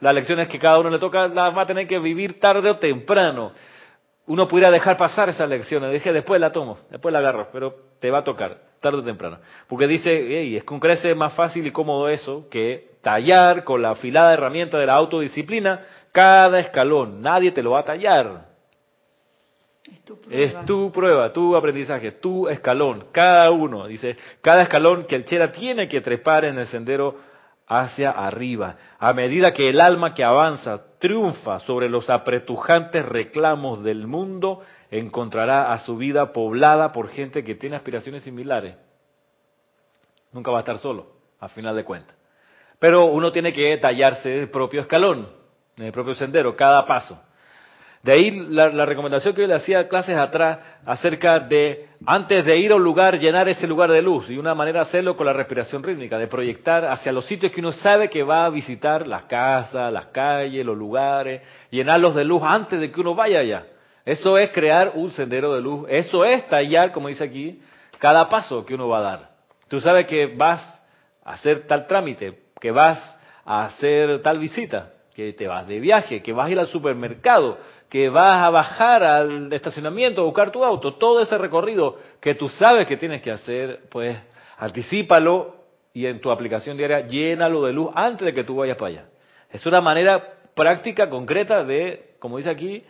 las 0.00 0.14
lecciones 0.14 0.48
que 0.48 0.58
cada 0.58 0.80
uno 0.80 0.90
le 0.90 0.98
toca 0.98 1.28
las 1.28 1.56
va 1.56 1.62
a 1.62 1.66
tener 1.66 1.86
que 1.86 1.98
vivir 1.98 2.40
tarde 2.40 2.68
o 2.68 2.78
temprano. 2.78 3.52
Uno 4.26 4.48
pudiera 4.48 4.70
dejar 4.70 4.96
pasar 4.96 5.28
esas 5.28 5.48
lecciones, 5.48 5.92
dije, 5.92 6.12
después 6.12 6.40
la 6.40 6.52
tomo, 6.52 6.78
después 6.90 7.12
la 7.12 7.20
agarro, 7.20 7.48
pero 7.52 7.74
te 8.00 8.10
va 8.10 8.18
a 8.18 8.24
tocar, 8.24 8.58
tarde 8.80 8.98
o 8.98 9.02
temprano. 9.02 9.38
Porque 9.68 9.86
dice, 9.86 10.10
hey, 10.12 10.56
es 10.56 10.64
con 10.64 10.80
crece 10.80 11.14
más 11.14 11.34
fácil 11.34 11.66
y 11.66 11.70
cómodo 11.70 12.08
eso 12.08 12.48
que 12.48 12.92
tallar 13.00 13.64
con 13.64 13.82
la 13.82 13.90
afilada 13.90 14.32
herramienta 14.32 14.78
de 14.78 14.86
la 14.86 14.94
autodisciplina 14.94 15.82
cada 16.12 16.60
escalón. 16.60 17.22
Nadie 17.22 17.50
te 17.50 17.62
lo 17.62 17.72
va 17.72 17.80
a 17.80 17.84
tallar. 17.84 18.46
Es 19.84 20.04
tu, 20.04 20.18
es 20.30 20.64
tu 20.64 20.92
prueba, 20.92 21.32
tu 21.32 21.54
aprendizaje, 21.56 22.12
tu 22.12 22.48
escalón, 22.48 23.06
cada 23.12 23.50
uno. 23.50 23.86
Dice, 23.86 24.16
cada 24.40 24.62
escalón 24.62 25.04
que 25.04 25.16
el 25.16 25.24
chera 25.24 25.52
tiene 25.52 25.88
que 25.88 26.00
trepar 26.00 26.44
en 26.44 26.58
el 26.58 26.66
sendero 26.66 27.31
hacia 27.66 28.10
arriba. 28.10 28.76
A 28.98 29.12
medida 29.12 29.52
que 29.52 29.68
el 29.68 29.80
alma 29.80 30.14
que 30.14 30.24
avanza 30.24 30.84
triunfa 30.98 31.58
sobre 31.60 31.88
los 31.88 32.10
apretujantes 32.10 33.06
reclamos 33.06 33.82
del 33.82 34.06
mundo, 34.06 34.62
encontrará 34.90 35.72
a 35.72 35.78
su 35.78 35.96
vida 35.96 36.32
poblada 36.32 36.92
por 36.92 37.08
gente 37.08 37.42
que 37.42 37.54
tiene 37.54 37.76
aspiraciones 37.76 38.22
similares. 38.22 38.76
Nunca 40.32 40.50
va 40.50 40.58
a 40.58 40.60
estar 40.60 40.78
solo, 40.78 41.06
a 41.40 41.48
final 41.48 41.74
de 41.76 41.84
cuentas. 41.84 42.16
Pero 42.78 43.06
uno 43.06 43.32
tiene 43.32 43.52
que 43.52 43.76
tallarse 43.78 44.40
el 44.40 44.50
propio 44.50 44.80
escalón, 44.80 45.28
el 45.76 45.92
propio 45.92 46.14
sendero, 46.14 46.56
cada 46.56 46.84
paso. 46.86 47.18
De 48.02 48.12
ahí 48.12 48.30
la, 48.32 48.84
recomendación 48.84 49.32
que 49.32 49.42
yo 49.42 49.46
le 49.46 49.54
hacía 49.54 49.86
clases 49.86 50.16
atrás 50.16 50.58
acerca 50.84 51.38
de, 51.38 51.86
antes 52.04 52.44
de 52.44 52.58
ir 52.58 52.72
a 52.72 52.74
un 52.74 52.82
lugar, 52.82 53.20
llenar 53.20 53.48
ese 53.48 53.68
lugar 53.68 53.92
de 53.92 54.02
luz. 54.02 54.28
Y 54.28 54.38
una 54.38 54.56
manera 54.56 54.80
de 54.80 54.88
hacerlo 54.88 55.16
con 55.16 55.26
la 55.26 55.32
respiración 55.32 55.84
rítmica, 55.84 56.18
de 56.18 56.26
proyectar 56.26 56.84
hacia 56.84 57.12
los 57.12 57.26
sitios 57.26 57.52
que 57.52 57.60
uno 57.60 57.70
sabe 57.70 58.10
que 58.10 58.24
va 58.24 58.44
a 58.44 58.50
visitar, 58.50 59.06
las 59.06 59.24
casas, 59.26 59.92
las 59.92 60.06
calles, 60.06 60.66
los 60.66 60.76
lugares, 60.76 61.42
llenarlos 61.70 62.16
de 62.16 62.24
luz 62.24 62.42
antes 62.44 62.80
de 62.80 62.90
que 62.90 63.00
uno 63.00 63.14
vaya 63.14 63.38
allá. 63.38 63.66
Eso 64.04 64.36
es 64.36 64.50
crear 64.50 64.92
un 64.96 65.10
sendero 65.10 65.54
de 65.54 65.60
luz. 65.60 65.86
Eso 65.88 66.24
es 66.24 66.48
tallar, 66.48 66.90
como 66.90 67.06
dice 67.06 67.22
aquí, 67.22 67.62
cada 68.00 68.28
paso 68.28 68.66
que 68.66 68.74
uno 68.74 68.88
va 68.88 68.98
a 68.98 69.02
dar. 69.02 69.30
Tú 69.68 69.78
sabes 69.78 70.08
que 70.08 70.26
vas 70.26 70.60
a 71.24 71.34
hacer 71.34 71.68
tal 71.68 71.86
trámite, 71.86 72.40
que 72.60 72.72
vas 72.72 72.98
a 73.44 73.66
hacer 73.66 74.22
tal 74.22 74.40
visita, 74.40 74.90
que 75.14 75.32
te 75.34 75.46
vas 75.46 75.68
de 75.68 75.78
viaje, 75.78 76.20
que 76.20 76.32
vas 76.32 76.48
a 76.48 76.50
ir 76.50 76.58
al 76.58 76.66
supermercado, 76.66 77.58
que 77.92 78.08
vas 78.08 78.42
a 78.42 78.48
bajar 78.48 79.04
al 79.04 79.52
estacionamiento 79.52 80.22
a 80.22 80.24
buscar 80.24 80.50
tu 80.50 80.64
auto, 80.64 80.94
todo 80.94 81.20
ese 81.20 81.36
recorrido 81.36 81.98
que 82.22 82.34
tú 82.34 82.48
sabes 82.48 82.86
que 82.86 82.96
tienes 82.96 83.20
que 83.20 83.30
hacer, 83.30 83.80
pues 83.90 84.16
anticipalo 84.56 85.56
y 85.92 86.06
en 86.06 86.18
tu 86.18 86.30
aplicación 86.30 86.78
diaria 86.78 87.06
llénalo 87.06 87.66
de 87.66 87.74
luz 87.74 87.90
antes 87.94 88.24
de 88.24 88.32
que 88.32 88.44
tú 88.44 88.56
vayas 88.56 88.78
para 88.78 88.88
allá. 88.88 89.04
Es 89.50 89.66
una 89.66 89.82
manera 89.82 90.26
práctica, 90.54 91.10
concreta 91.10 91.64
de, 91.64 92.14
como 92.18 92.38
dice 92.38 92.48
aquí, 92.48 92.82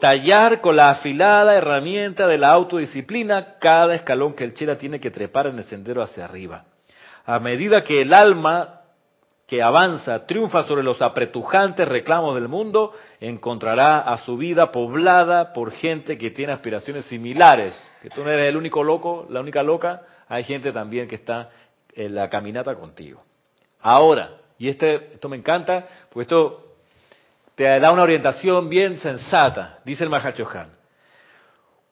tallar 0.00 0.60
con 0.60 0.74
la 0.74 0.90
afilada 0.90 1.54
herramienta 1.54 2.26
de 2.26 2.38
la 2.38 2.48
autodisciplina 2.48 3.54
cada 3.60 3.94
escalón 3.94 4.34
que 4.34 4.42
el 4.42 4.54
chela 4.54 4.76
tiene 4.76 4.98
que 4.98 5.12
trepar 5.12 5.46
en 5.46 5.58
el 5.58 5.64
sendero 5.64 6.02
hacia 6.02 6.24
arriba. 6.24 6.64
A 7.24 7.38
medida 7.38 7.84
que 7.84 8.00
el 8.00 8.12
alma 8.12 8.75
que 9.46 9.62
avanza, 9.62 10.26
triunfa 10.26 10.64
sobre 10.64 10.82
los 10.82 11.00
apretujantes 11.00 11.86
reclamos 11.86 12.34
del 12.34 12.48
mundo, 12.48 12.92
encontrará 13.20 14.00
a 14.00 14.18
su 14.18 14.36
vida 14.36 14.72
poblada 14.72 15.52
por 15.52 15.70
gente 15.70 16.18
que 16.18 16.30
tiene 16.30 16.52
aspiraciones 16.52 17.04
similares. 17.04 17.72
Que 18.02 18.10
tú 18.10 18.24
no 18.24 18.30
eres 18.30 18.48
el 18.48 18.56
único 18.56 18.82
loco, 18.82 19.26
la 19.30 19.40
única 19.40 19.62
loca, 19.62 20.02
hay 20.28 20.42
gente 20.42 20.72
también 20.72 21.06
que 21.06 21.14
está 21.14 21.50
en 21.94 22.14
la 22.14 22.28
caminata 22.28 22.74
contigo. 22.74 23.22
Ahora, 23.80 24.30
y 24.58 24.68
este, 24.68 25.14
esto 25.14 25.28
me 25.28 25.36
encanta, 25.36 25.86
porque 26.10 26.22
esto 26.22 26.74
te 27.54 27.64
da 27.78 27.92
una 27.92 28.02
orientación 28.02 28.68
bien 28.68 28.98
sensata, 28.98 29.78
dice 29.84 30.02
el 30.02 30.10
Mahachohan 30.10 30.75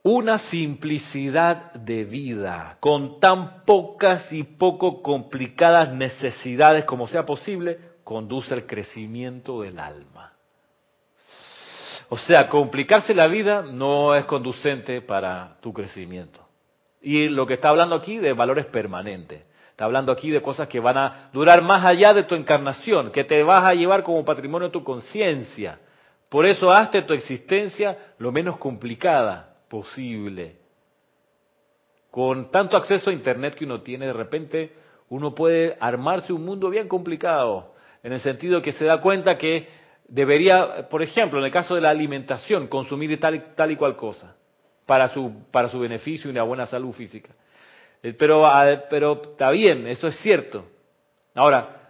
una 0.05 0.37
simplicidad 0.37 1.73
de 1.73 2.05
vida 2.05 2.77
con 2.79 3.21
tan 3.21 3.65
pocas 3.65 4.31
y 4.33 4.43
poco 4.43 5.03
complicadas 5.03 5.95
necesidades 5.95 6.85
como 6.85 7.09
sea 7.09 7.25
posible, 7.25 7.79
conduce 8.05 8.53
al 8.53 8.67
crecimiento 8.67 9.63
del 9.63 9.79
alma. 9.79 10.35
O 12.11 12.19
sea, 12.19 12.51
complicarse 12.51 13.15
la 13.15 13.29
vida 13.29 13.63
no 13.63 14.15
es 14.15 14.27
conducente 14.27 15.01
para 15.01 15.57
tu 15.63 15.73
crecimiento. 15.73 16.47
Y 17.01 17.31
lo 17.31 17.47
que 17.47 17.55
está 17.55 17.71
hablando 17.71 17.95
aquí 17.95 18.19
de 18.19 18.35
valores 18.35 18.67
permanentes. 18.67 19.43
Está 19.71 19.87
hablando 19.87 20.13
aquí 20.13 20.31
de 20.31 20.43
cosas 20.43 20.69
que 20.69 20.81
van 20.81 20.99
a 20.99 21.31
durar 21.33 21.63
más 21.63 21.83
allá 21.83 22.13
de 22.13 22.25
tu 22.25 22.35
encarnación, 22.35 23.11
que 23.11 23.25
te 23.25 23.43
vas 23.43 23.65
a 23.65 23.75
llevar 23.75 24.03
como 24.03 24.23
patrimonio 24.23 24.71
tu 24.71 24.85
conciencia. 24.85 25.79
Por 26.29 26.45
eso 26.45 26.71
hazte 26.71 27.01
tu 27.03 27.15
existencia 27.15 28.13
lo 28.19 28.31
menos 28.33 28.59
complicada, 28.59 29.54
posible. 29.69 30.57
Con 32.11 32.51
tanto 32.51 32.77
acceso 32.77 33.11
a 33.11 33.13
Internet 33.13 33.55
que 33.55 33.65
uno 33.65 33.83
tiene, 33.83 34.07
de 34.07 34.13
repente 34.13 34.73
uno 35.09 35.35
puede 35.35 35.77
armarse 35.81 36.33
un 36.33 36.45
mundo 36.45 36.71
bien 36.71 36.89
complicado, 36.89 37.75
en 38.03 38.13
el 38.13 38.21
sentido 38.21 38.63
que 38.63 38.73
se 38.73 38.85
da 38.85 39.01
cuenta 39.01 39.39
que 39.39 39.69
debería, 40.09 40.89
por 40.89 41.03
ejemplo, 41.03 41.39
en 41.39 41.47
el 41.47 41.51
caso 41.51 41.75
de 41.75 41.81
la 41.81 41.91
alimentación, 41.91 42.69
consumir 42.69 43.19
tal, 43.19 43.55
tal 43.55 43.71
y 43.71 43.77
cual 43.77 43.97
cosa, 43.97 44.37
para 44.87 45.09
su, 45.09 45.45
para 45.51 45.69
su 45.69 45.79
beneficio 45.79 46.29
y 46.29 46.33
una 46.33 46.43
buena 46.43 46.67
salud 46.67 46.93
física. 46.93 47.31
Eh, 48.03 48.13
pero, 48.13 48.47
ah, 48.47 48.85
pero 48.91 49.21
está 49.23 49.51
bien, 49.51 49.87
eso 49.87 50.09
es 50.09 50.17
cierto. 50.19 50.67
Ahora, 51.35 51.84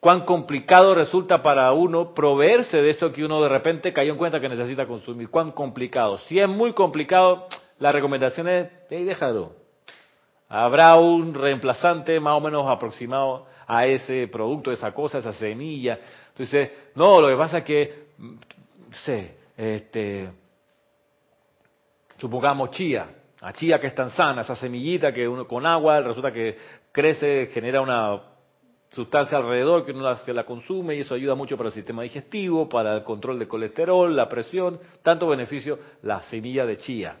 cuán 0.00 0.24
complicado 0.24 0.94
resulta 0.94 1.42
para 1.42 1.72
uno 1.72 2.14
proveerse 2.14 2.78
de 2.78 2.90
eso 2.90 3.12
que 3.12 3.24
uno 3.24 3.42
de 3.42 3.48
repente 3.48 3.92
cayó 3.92 4.12
en 4.12 4.18
cuenta 4.18 4.40
que 4.40 4.48
necesita 4.48 4.86
consumir. 4.86 5.28
Cuán 5.30 5.52
complicado. 5.52 6.18
Si 6.18 6.38
es 6.38 6.48
muy 6.48 6.72
complicado, 6.72 7.48
la 7.78 7.92
recomendación 7.92 8.48
es, 8.48 8.68
hey, 8.90 9.04
déjalo. 9.04 9.52
Habrá 10.48 10.96
un 10.96 11.34
reemplazante 11.34 12.18
más 12.20 12.34
o 12.34 12.40
menos 12.40 12.66
aproximado 12.68 13.46
a 13.66 13.86
ese 13.86 14.28
producto, 14.28 14.72
esa 14.72 14.92
cosa, 14.92 15.18
esa 15.18 15.32
semilla. 15.32 15.98
Entonces, 16.30 16.70
no, 16.94 17.20
lo 17.20 17.28
que 17.28 17.36
pasa 17.36 17.58
es 17.58 17.64
que, 17.64 17.94
no 18.18 18.38
sé, 19.04 19.36
este, 19.56 20.30
supongamos 22.16 22.70
chía, 22.70 23.10
a 23.42 23.52
chía 23.52 23.78
que 23.78 23.88
es 23.88 23.94
tan 23.94 24.10
sana, 24.10 24.40
esa 24.40 24.56
semillita 24.56 25.12
que 25.12 25.28
uno 25.28 25.46
con 25.46 25.66
agua 25.66 26.00
resulta 26.00 26.32
que 26.32 26.56
crece, 26.92 27.50
genera 27.52 27.82
una 27.82 28.22
sustancia 28.90 29.38
alrededor 29.38 29.84
que 29.84 29.92
uno 29.92 30.14
la, 30.26 30.44
consume 30.44 30.96
y 30.96 31.00
eso 31.00 31.14
ayuda 31.14 31.34
mucho 31.34 31.56
para 31.56 31.68
el 31.68 31.74
sistema 31.74 32.02
digestivo, 32.02 32.68
para 32.68 32.96
el 32.96 33.04
control 33.04 33.38
de 33.38 33.48
colesterol, 33.48 34.14
la 34.14 34.28
presión, 34.28 34.80
tanto 35.02 35.28
beneficio 35.28 35.78
la 36.02 36.22
semilla 36.22 36.64
de 36.64 36.76
chía. 36.78 37.16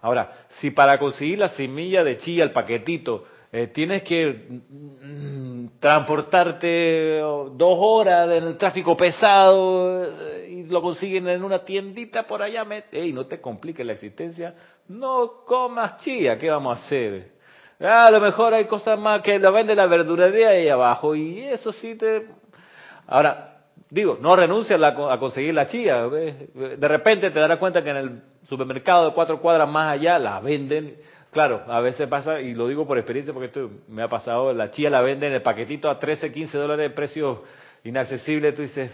Ahora, 0.00 0.46
si 0.60 0.70
para 0.70 0.98
conseguir 0.98 1.38
la 1.38 1.48
semilla 1.50 2.04
de 2.04 2.18
chía, 2.18 2.44
el 2.44 2.52
paquetito, 2.52 3.24
eh, 3.50 3.68
tienes 3.68 4.02
que 4.02 4.46
mm, 4.70 5.78
transportarte 5.80 7.22
oh, 7.22 7.50
dos 7.50 7.78
horas 7.80 8.30
en 8.30 8.44
el 8.44 8.56
tráfico 8.58 8.96
pesado 8.96 10.04
eh, 10.04 10.48
y 10.50 10.62
lo 10.64 10.82
consiguen 10.82 11.28
en 11.28 11.42
una 11.42 11.64
tiendita 11.64 12.24
por 12.24 12.42
allá, 12.42 12.66
ey, 12.92 13.12
no 13.12 13.26
te 13.26 13.40
compliques 13.40 13.84
la 13.86 13.94
existencia, 13.94 14.54
no 14.88 15.44
comas 15.46 15.96
chía, 16.02 16.38
¿qué 16.38 16.50
vamos 16.50 16.78
a 16.78 16.84
hacer? 16.84 17.37
Ah, 17.80 18.06
a 18.06 18.10
lo 18.10 18.20
mejor 18.20 18.54
hay 18.54 18.64
cosas 18.64 18.98
más 18.98 19.22
que 19.22 19.38
lo 19.38 19.52
vende 19.52 19.74
la 19.74 19.86
verdurería 19.86 20.50
ahí 20.50 20.68
abajo 20.68 21.14
y 21.14 21.44
eso 21.44 21.72
sí 21.72 21.94
te... 21.94 22.26
Ahora, 23.06 23.58
digo, 23.88 24.18
no 24.20 24.34
renuncias 24.34 24.82
a, 24.82 25.18
conseguir 25.18 25.54
la 25.54 25.66
chía. 25.66 26.08
De 26.08 26.88
repente 26.88 27.30
te 27.30 27.38
darás 27.38 27.58
cuenta 27.58 27.82
que 27.82 27.90
en 27.90 27.96
el 27.96 28.22
supermercado 28.48 29.06
de 29.06 29.14
cuatro 29.14 29.40
cuadras 29.40 29.68
más 29.68 29.92
allá 29.92 30.18
la 30.18 30.40
venden. 30.40 30.96
Claro, 31.30 31.62
a 31.68 31.80
veces 31.80 32.08
pasa, 32.08 32.40
y 32.40 32.54
lo 32.54 32.66
digo 32.66 32.86
por 32.86 32.98
experiencia 32.98 33.32
porque 33.32 33.46
esto 33.46 33.70
me 33.86 34.02
ha 34.02 34.08
pasado, 34.08 34.52
la 34.52 34.70
chía 34.70 34.90
la 34.90 35.02
venden 35.02 35.30
en 35.30 35.36
el 35.36 35.42
paquetito 35.42 35.90
a 35.90 35.98
13, 35.98 36.32
15 36.32 36.58
dólares 36.58 36.90
de 36.90 36.94
precio 36.94 37.44
inaccesible. 37.84 38.52
Tú 38.52 38.62
dices, 38.62 38.90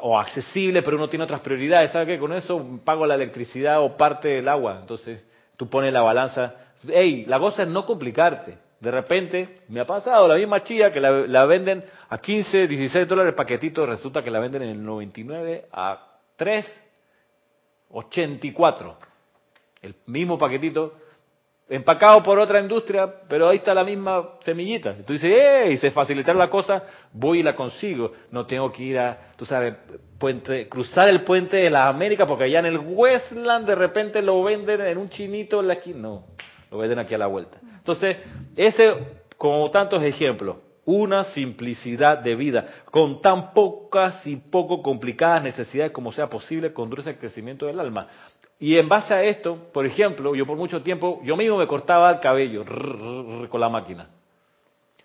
o 0.00 0.18
accesible, 0.18 0.82
pero 0.82 0.96
uno 0.96 1.08
tiene 1.08 1.24
otras 1.24 1.40
prioridades. 1.40 1.90
¿Sabes 1.90 2.06
qué? 2.06 2.18
Con 2.18 2.32
eso 2.32 2.80
pago 2.84 3.06
la 3.06 3.16
electricidad 3.16 3.82
o 3.82 3.96
parte 3.96 4.28
del 4.28 4.48
agua. 4.48 4.78
Entonces 4.80 5.24
tú 5.56 5.68
pones 5.68 5.92
la 5.92 6.02
balanza 6.02 6.54
Ey, 6.88 7.24
la 7.26 7.38
cosa 7.38 7.62
es 7.62 7.68
no 7.68 7.84
complicarte. 7.84 8.56
De 8.80 8.90
repente, 8.90 9.60
me 9.68 9.80
ha 9.80 9.86
pasado 9.86 10.26
la 10.26 10.36
misma 10.36 10.62
chía 10.62 10.90
que 10.90 11.00
la, 11.00 11.44
venden 11.44 11.84
a 12.08 12.16
15, 12.16 12.66
16 12.66 13.06
dólares 13.06 13.34
paquetito, 13.34 13.84
resulta 13.84 14.22
que 14.22 14.30
la 14.30 14.40
venden 14.40 14.62
en 14.62 14.70
el 14.70 14.82
99 14.82 15.66
a 15.70 16.16
3, 16.36 16.82
84. 17.90 18.96
El 19.82 19.94
mismo 20.06 20.38
paquetito, 20.38 20.94
empacado 21.68 22.22
por 22.22 22.38
otra 22.38 22.58
industria, 22.58 23.06
pero 23.28 23.50
ahí 23.50 23.58
está 23.58 23.74
la 23.74 23.84
misma 23.84 24.36
semillita. 24.40 24.94
Tú 25.06 25.12
dices, 25.12 25.30
¡eh! 25.30 25.76
Se 25.76 25.90
facilitar 25.90 26.34
la 26.34 26.48
cosa, 26.48 26.82
voy 27.12 27.40
y 27.40 27.42
la 27.42 27.54
consigo. 27.54 28.12
No 28.30 28.46
tengo 28.46 28.72
que 28.72 28.82
ir 28.82 28.98
a, 28.98 29.32
tú 29.36 29.44
sabes, 29.44 29.74
puente, 30.18 30.70
cruzar 30.70 31.10
el 31.10 31.22
puente 31.22 31.58
de 31.58 31.68
las 31.68 31.90
Américas, 31.90 32.26
porque 32.26 32.44
allá 32.44 32.60
en 32.60 32.66
el 32.66 32.78
Westland 32.78 33.66
de 33.66 33.74
repente 33.74 34.22
lo 34.22 34.42
venden 34.42 34.80
en 34.80 34.96
un 34.96 35.10
chinito 35.10 35.60
en 35.60 35.68
la 35.68 35.74
esquina. 35.74 35.98
No, 35.98 36.24
lo 36.70 36.78
ven 36.78 36.98
aquí 36.98 37.14
a 37.14 37.18
la 37.18 37.26
vuelta. 37.26 37.58
Entonces, 37.78 38.16
ese, 38.56 38.92
como 39.36 39.70
tantos 39.70 40.02
ejemplos, 40.02 40.56
una 40.84 41.24
simplicidad 41.24 42.18
de 42.18 42.34
vida, 42.34 42.66
con 42.90 43.20
tan 43.20 43.52
pocas 43.52 44.26
y 44.26 44.36
poco 44.36 44.82
complicadas 44.82 45.42
necesidades 45.42 45.92
como 45.92 46.12
sea 46.12 46.28
posible, 46.28 46.72
conduce 46.72 47.10
al 47.10 47.18
crecimiento 47.18 47.66
del 47.66 47.80
alma. 47.80 48.08
Y 48.58 48.76
en 48.76 48.88
base 48.88 49.14
a 49.14 49.22
esto, 49.22 49.68
por 49.72 49.86
ejemplo, 49.86 50.34
yo 50.34 50.46
por 50.46 50.56
mucho 50.56 50.82
tiempo, 50.82 51.20
yo 51.24 51.36
mismo 51.36 51.56
me 51.56 51.66
cortaba 51.66 52.10
el 52.10 52.20
cabello 52.20 52.64
con 53.48 53.60
la 53.60 53.68
máquina. 53.68 54.08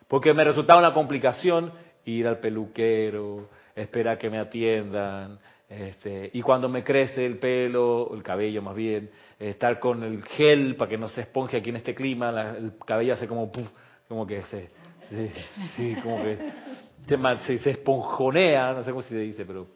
Porque 0.08 0.34
me 0.34 0.44
resultaba 0.44 0.80
una 0.80 0.94
complicación 0.94 1.72
ir 2.06 2.28
al 2.28 2.40
peluquero, 2.40 3.50
esperar 3.76 4.18
que 4.18 4.30
me 4.30 4.40
atiendan, 4.40 5.40
este, 5.70 6.30
y 6.34 6.42
cuando 6.42 6.70
me 6.70 6.84
crece 6.84 7.26
el 7.26 7.38
pelo, 7.40 8.14
el 8.14 8.22
cabello 8.22 8.62
más 8.62 8.76
bien, 8.76 9.10
estar 9.40 9.80
con 9.80 10.04
el 10.04 10.24
gel 10.24 10.76
para 10.76 10.90
que 10.90 10.98
no 10.98 11.10
se 11.10 11.22
esponje 11.22 11.58
aquí 11.58 11.70
en 11.70 11.78
este 11.78 11.94
clima, 11.94 12.30
el 12.58 12.74
cabello 12.86 13.14
hace 13.14 13.28
como, 13.28 13.52
como 14.08 14.26
que 14.26 14.42
se, 14.44 14.70
sí, 15.76 15.96
como 16.02 16.24
que 16.24 16.38
se, 17.46 17.58
se, 17.58 17.70
esponjonea, 17.72 18.74
no 18.74 18.84
sé 18.84 18.92
cómo 18.92 19.04
se 19.04 19.18
dice, 19.18 19.46
pero 19.46 19.68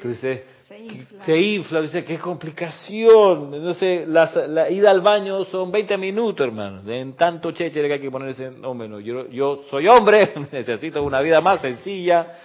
tú 0.00 0.08
dices, 0.08 0.42
se 0.68 0.78
infla, 0.78 1.24
se 1.24 1.40
infla 1.40 1.80
dice, 1.82 2.04
qué 2.04 2.18
complicación, 2.18 3.50
no 3.62 3.74
sé, 3.74 4.04
la, 4.06 4.70
ida 4.70 4.90
al 4.90 5.00
baño 5.00 5.44
son 5.46 5.70
20 5.72 5.96
minutos, 5.98 6.46
hermano, 6.46 6.82
en 6.90 7.14
tanto 7.14 7.52
cheche 7.52 7.82
que 7.86 7.92
hay 7.92 8.00
que 8.00 8.10
ponerse, 8.10 8.50
no, 8.50 8.72
menos, 8.74 9.02
yo, 9.02 9.28
yo 9.28 9.64
soy 9.70 9.88
hombre, 9.88 10.32
necesito 10.52 11.02
una 11.02 11.20
vida 11.20 11.40
más 11.40 11.60
sencilla, 11.60 12.38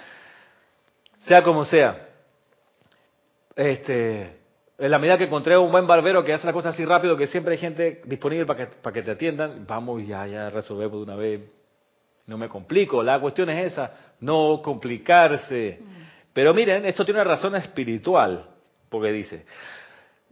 sea 1.19 1.43
como 1.43 1.65
sea 1.65 2.07
este, 3.57 4.36
en 4.77 4.91
la 4.91 4.99
medida 4.99 5.17
que 5.17 5.23
encontré 5.23 5.57
un 5.57 5.71
buen 5.71 5.87
barbero 5.87 6.23
que 6.23 6.33
hace 6.33 6.45
la 6.45 6.53
cosa 6.53 6.69
así 6.69 6.85
rápido, 6.85 7.17
que 7.17 7.27
siempre 7.27 7.53
hay 7.53 7.59
gente 7.59 8.01
disponible 8.05 8.45
para 8.45 8.65
que, 8.67 8.75
para 8.75 8.93
que 8.93 9.01
te 9.01 9.11
atiendan, 9.11 9.65
vamos 9.65 10.05
ya, 10.05 10.27
ya 10.27 10.49
resolvemos 10.49 10.97
de 10.97 11.03
una 11.03 11.15
vez. 11.15 11.41
No 12.27 12.37
me 12.37 12.47
complico. 12.47 13.01
La 13.01 13.19
cuestión 13.19 13.49
es 13.49 13.71
esa, 13.71 13.91
no 14.19 14.61
complicarse. 14.63 15.79
Pero 16.31 16.53
miren, 16.53 16.85
esto 16.85 17.03
tiene 17.03 17.21
una 17.21 17.31
razón 17.31 17.55
espiritual, 17.55 18.45
porque 18.89 19.11
dice, 19.11 19.45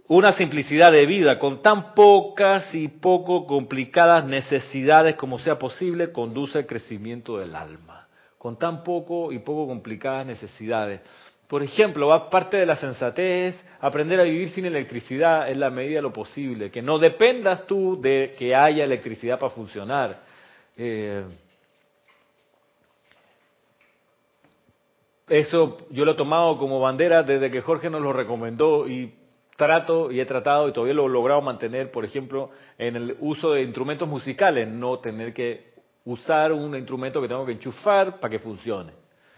una 0.07 0.33
simplicidad 0.33 0.91
de 0.91 1.07
vida 1.07 1.39
con 1.39 1.63
tan 1.63 1.95
pocas 1.95 2.75
y 2.75 2.87
poco 2.89 3.47
complicadas 3.47 4.25
necesidades 4.25 5.15
como 5.15 5.39
sea 5.39 5.57
posible 5.57 6.11
conduce 6.11 6.59
al 6.59 6.67
crecimiento 6.67 7.39
del 7.39 7.55
alma. 7.55 8.07
Con 8.37 8.59
tan 8.59 8.83
poco 8.83 9.31
y 9.31 9.39
poco 9.39 9.65
complicadas 9.65 10.27
necesidades. 10.27 11.01
Por 11.47 11.61
ejemplo, 11.61 12.29
parte 12.29 12.57
de 12.57 12.65
la 12.65 12.75
sensatez 12.75 13.55
aprender 13.79 14.19
a 14.19 14.23
vivir 14.23 14.49
sin 14.49 14.65
electricidad 14.65 15.49
en 15.49 15.59
la 15.59 15.69
medida 15.69 15.97
de 15.97 16.01
lo 16.01 16.13
posible, 16.13 16.71
que 16.71 16.81
no 16.81 16.97
dependas 16.97 17.67
tú 17.67 17.99
de 18.01 18.35
que 18.37 18.55
haya 18.55 18.83
electricidad 18.83 19.37
para 19.37 19.51
funcionar. 19.51 20.23
Eh, 20.75 21.23
eso 25.27 25.77
yo 25.91 26.03
lo 26.03 26.11
he 26.11 26.15
tomado 26.15 26.57
como 26.57 26.79
bandera 26.79 27.21
desde 27.21 27.51
que 27.51 27.61
Jorge 27.61 27.89
nos 27.89 28.01
lo 28.01 28.11
recomendó 28.11 28.87
y 28.87 29.13
trato 29.55 30.11
y 30.11 30.19
he 30.19 30.25
tratado 30.25 30.67
y 30.67 30.73
todavía 30.73 30.95
lo 30.95 31.05
he 31.05 31.09
logrado 31.09 31.41
mantener, 31.41 31.91
por 31.91 32.05
ejemplo, 32.05 32.49
en 32.77 32.95
el 32.95 33.17
uso 33.19 33.53
de 33.53 33.61
instrumentos 33.61 34.07
musicales, 34.07 34.67
no 34.67 34.99
tener 34.99 35.33
que 35.33 35.75
usar 36.05 36.51
un 36.51 36.75
instrumento 36.75 37.21
que 37.21 37.27
tengo 37.27 37.45
que 37.45 37.53
enchufar 37.53 38.19
para 38.19 38.31
que 38.31 38.39
funcione, 38.39 38.93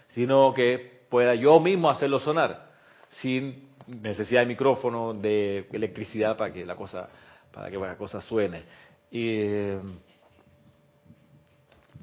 sino 0.08 0.52
que 0.54 0.97
pueda 1.08 1.34
yo 1.34 1.60
mismo 1.60 1.90
hacerlo 1.90 2.20
sonar 2.20 2.68
sin 3.08 3.68
necesidad 3.86 4.42
de 4.42 4.46
micrófono, 4.46 5.14
de 5.14 5.66
electricidad 5.72 6.36
para 6.36 6.52
que 6.52 6.64
la 6.64 6.76
cosa, 6.76 7.08
para 7.52 7.70
que 7.70 7.78
la 7.78 7.96
cosa 7.96 8.20
suene. 8.20 8.62
Y, 9.10 9.74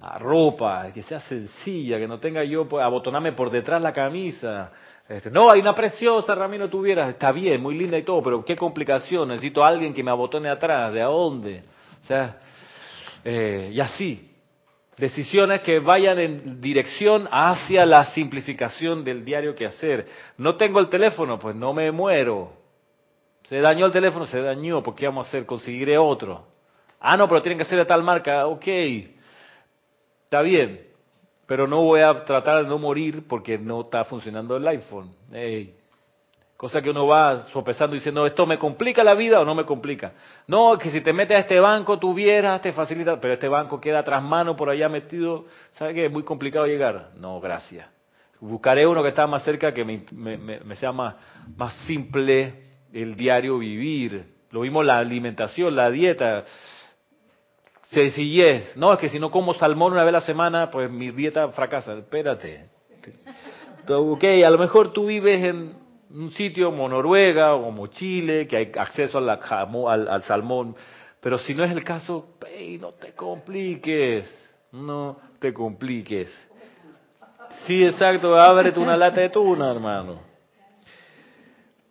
la 0.01 0.17
ropa, 0.19 0.91
que 0.93 1.01
sea 1.01 1.19
sencilla, 1.21 1.97
que 1.97 2.07
no 2.07 2.19
tenga 2.19 2.43
yo 2.43 2.67
pues, 2.67 2.83
abotonarme 2.83 3.31
por 3.31 3.49
detrás 3.49 3.81
la 3.81 3.93
camisa. 3.93 4.71
Este, 5.07 5.29
no, 5.29 5.49
hay 5.49 5.61
una 5.61 5.73
preciosa, 5.73 6.35
Ramiro, 6.35 6.69
tuvieras, 6.69 7.09
está 7.09 7.31
bien, 7.31 7.61
muy 7.61 7.75
linda 7.75 7.97
y 7.97 8.03
todo, 8.03 8.21
pero 8.21 8.43
qué 8.43 8.55
complicación, 8.55 9.29
necesito 9.29 9.63
a 9.63 9.67
alguien 9.67 9.93
que 9.93 10.03
me 10.03 10.11
abotone 10.11 10.49
atrás, 10.49 10.93
¿de 10.93 11.01
a 11.01 11.05
dónde? 11.05 11.63
O 12.03 12.07
sea, 12.07 12.39
eh, 13.23 13.71
y 13.73 13.79
así, 13.79 14.34
Decisiones 14.97 15.61
que 15.61 15.79
vayan 15.79 16.19
en 16.19 16.61
dirección 16.61 17.27
hacia 17.29 17.85
la 17.85 18.05
simplificación 18.13 19.03
del 19.03 19.25
diario 19.25 19.53
que 19.53 19.65
hacer. 19.65 20.07
No 20.37 20.55
tengo 20.55 20.79
el 20.79 20.87
teléfono, 20.87 21.37
pues 21.37 21.55
no 21.55 21.73
me 21.73 21.91
muero. 21.91 22.53
Se 23.49 23.59
dañó 23.59 23.85
el 23.85 23.91
teléfono, 23.91 24.25
se 24.25 24.41
dañó, 24.41 24.81
¿por 24.81 24.95
qué 24.95 25.05
vamos 25.05 25.27
a 25.27 25.29
hacer? 25.29 25.45
Conseguiré 25.45 25.97
otro. 25.97 26.47
Ah, 26.99 27.17
no, 27.17 27.27
pero 27.27 27.41
tienen 27.41 27.59
que 27.59 27.65
ser 27.65 27.77
de 27.77 27.85
tal 27.85 28.03
marca, 28.03 28.47
ok. 28.47 28.67
Está 30.23 30.41
bien, 30.41 30.87
pero 31.45 31.67
no 31.67 31.81
voy 31.81 31.99
a 31.99 32.25
tratar 32.25 32.63
de 32.63 32.69
no 32.69 32.79
morir 32.79 33.27
porque 33.27 33.57
no 33.57 33.81
está 33.81 34.05
funcionando 34.05 34.55
el 34.55 34.67
iPhone. 34.67 35.11
Cosa 36.65 36.81
que 36.81 36.89
uno 36.89 37.05
va 37.05 37.43
sopesando 37.53 37.93
diciendo, 37.93 38.25
¿esto 38.25 38.47
me 38.47 38.57
complica 38.57 39.03
la 39.03 39.13
vida 39.13 39.39
o 39.39 39.45
no 39.45 39.53
me 39.53 39.65
complica? 39.65 40.13
No, 40.47 40.79
que 40.79 40.89
si 40.89 41.01
te 41.01 41.13
metes 41.13 41.37
a 41.37 41.41
este 41.41 41.59
banco 41.59 41.99
tuvieras, 41.99 42.59
te 42.59 42.73
facilita, 42.73 43.21
pero 43.21 43.35
este 43.35 43.47
banco 43.47 43.79
queda 43.79 44.03
tras 44.03 44.23
mano 44.23 44.55
por 44.55 44.71
allá 44.71 44.89
metido, 44.89 45.45
¿sabe 45.73 45.93
que 45.93 46.05
es 46.07 46.11
muy 46.11 46.23
complicado 46.23 46.65
llegar? 46.65 47.11
No, 47.17 47.39
gracias. 47.39 47.87
Buscaré 48.39 48.87
uno 48.87 49.03
que 49.03 49.09
está 49.09 49.27
más 49.27 49.43
cerca, 49.43 49.75
que 49.75 49.85
me, 49.85 50.05
me, 50.11 50.75
sea 50.77 50.91
más, 50.91 51.13
más 51.55 51.71
simple 51.85 52.63
el 52.91 53.15
diario 53.15 53.59
vivir. 53.59 54.33
Lo 54.49 54.61
mismo 54.61 54.81
la 54.81 54.97
alimentación, 54.97 55.75
la 55.75 55.91
dieta. 55.91 56.45
Sencillez. 57.91 58.75
No, 58.75 58.91
es 58.91 58.97
que 58.97 59.09
si 59.09 59.19
no 59.19 59.29
como 59.29 59.53
salmón 59.53 59.93
una 59.93 60.03
vez 60.03 60.15
a 60.15 60.19
la 60.19 60.25
semana, 60.25 60.71
pues 60.71 60.89
mi 60.89 61.11
dieta 61.11 61.47
fracasa. 61.49 61.93
Espérate. 61.93 62.69
Ok, 63.87 64.23
a 64.43 64.49
lo 64.49 64.57
mejor 64.57 64.91
tú 64.93 65.05
vives 65.05 65.43
en 65.43 65.84
un 66.15 66.31
sitio 66.31 66.69
como 66.71 66.87
Noruega 66.87 67.55
o 67.55 67.63
como 67.63 67.87
Chile, 67.87 68.47
que 68.47 68.57
hay 68.57 68.71
acceso 68.77 69.17
al, 69.17 70.23
salmón, 70.23 70.75
pero 71.19 71.37
si 71.37 71.53
no 71.53 71.63
es 71.63 71.71
el 71.71 71.83
caso, 71.83 72.35
no 72.79 72.91
te 72.93 73.13
compliques, 73.13 74.25
no 74.71 75.17
te 75.39 75.53
compliques. 75.53 76.29
Sí, 77.65 77.83
exacto, 77.83 78.37
ábrete 78.37 78.79
una 78.79 78.97
lata 78.97 79.21
de 79.21 79.29
tuna, 79.29 79.71
hermano. 79.71 80.35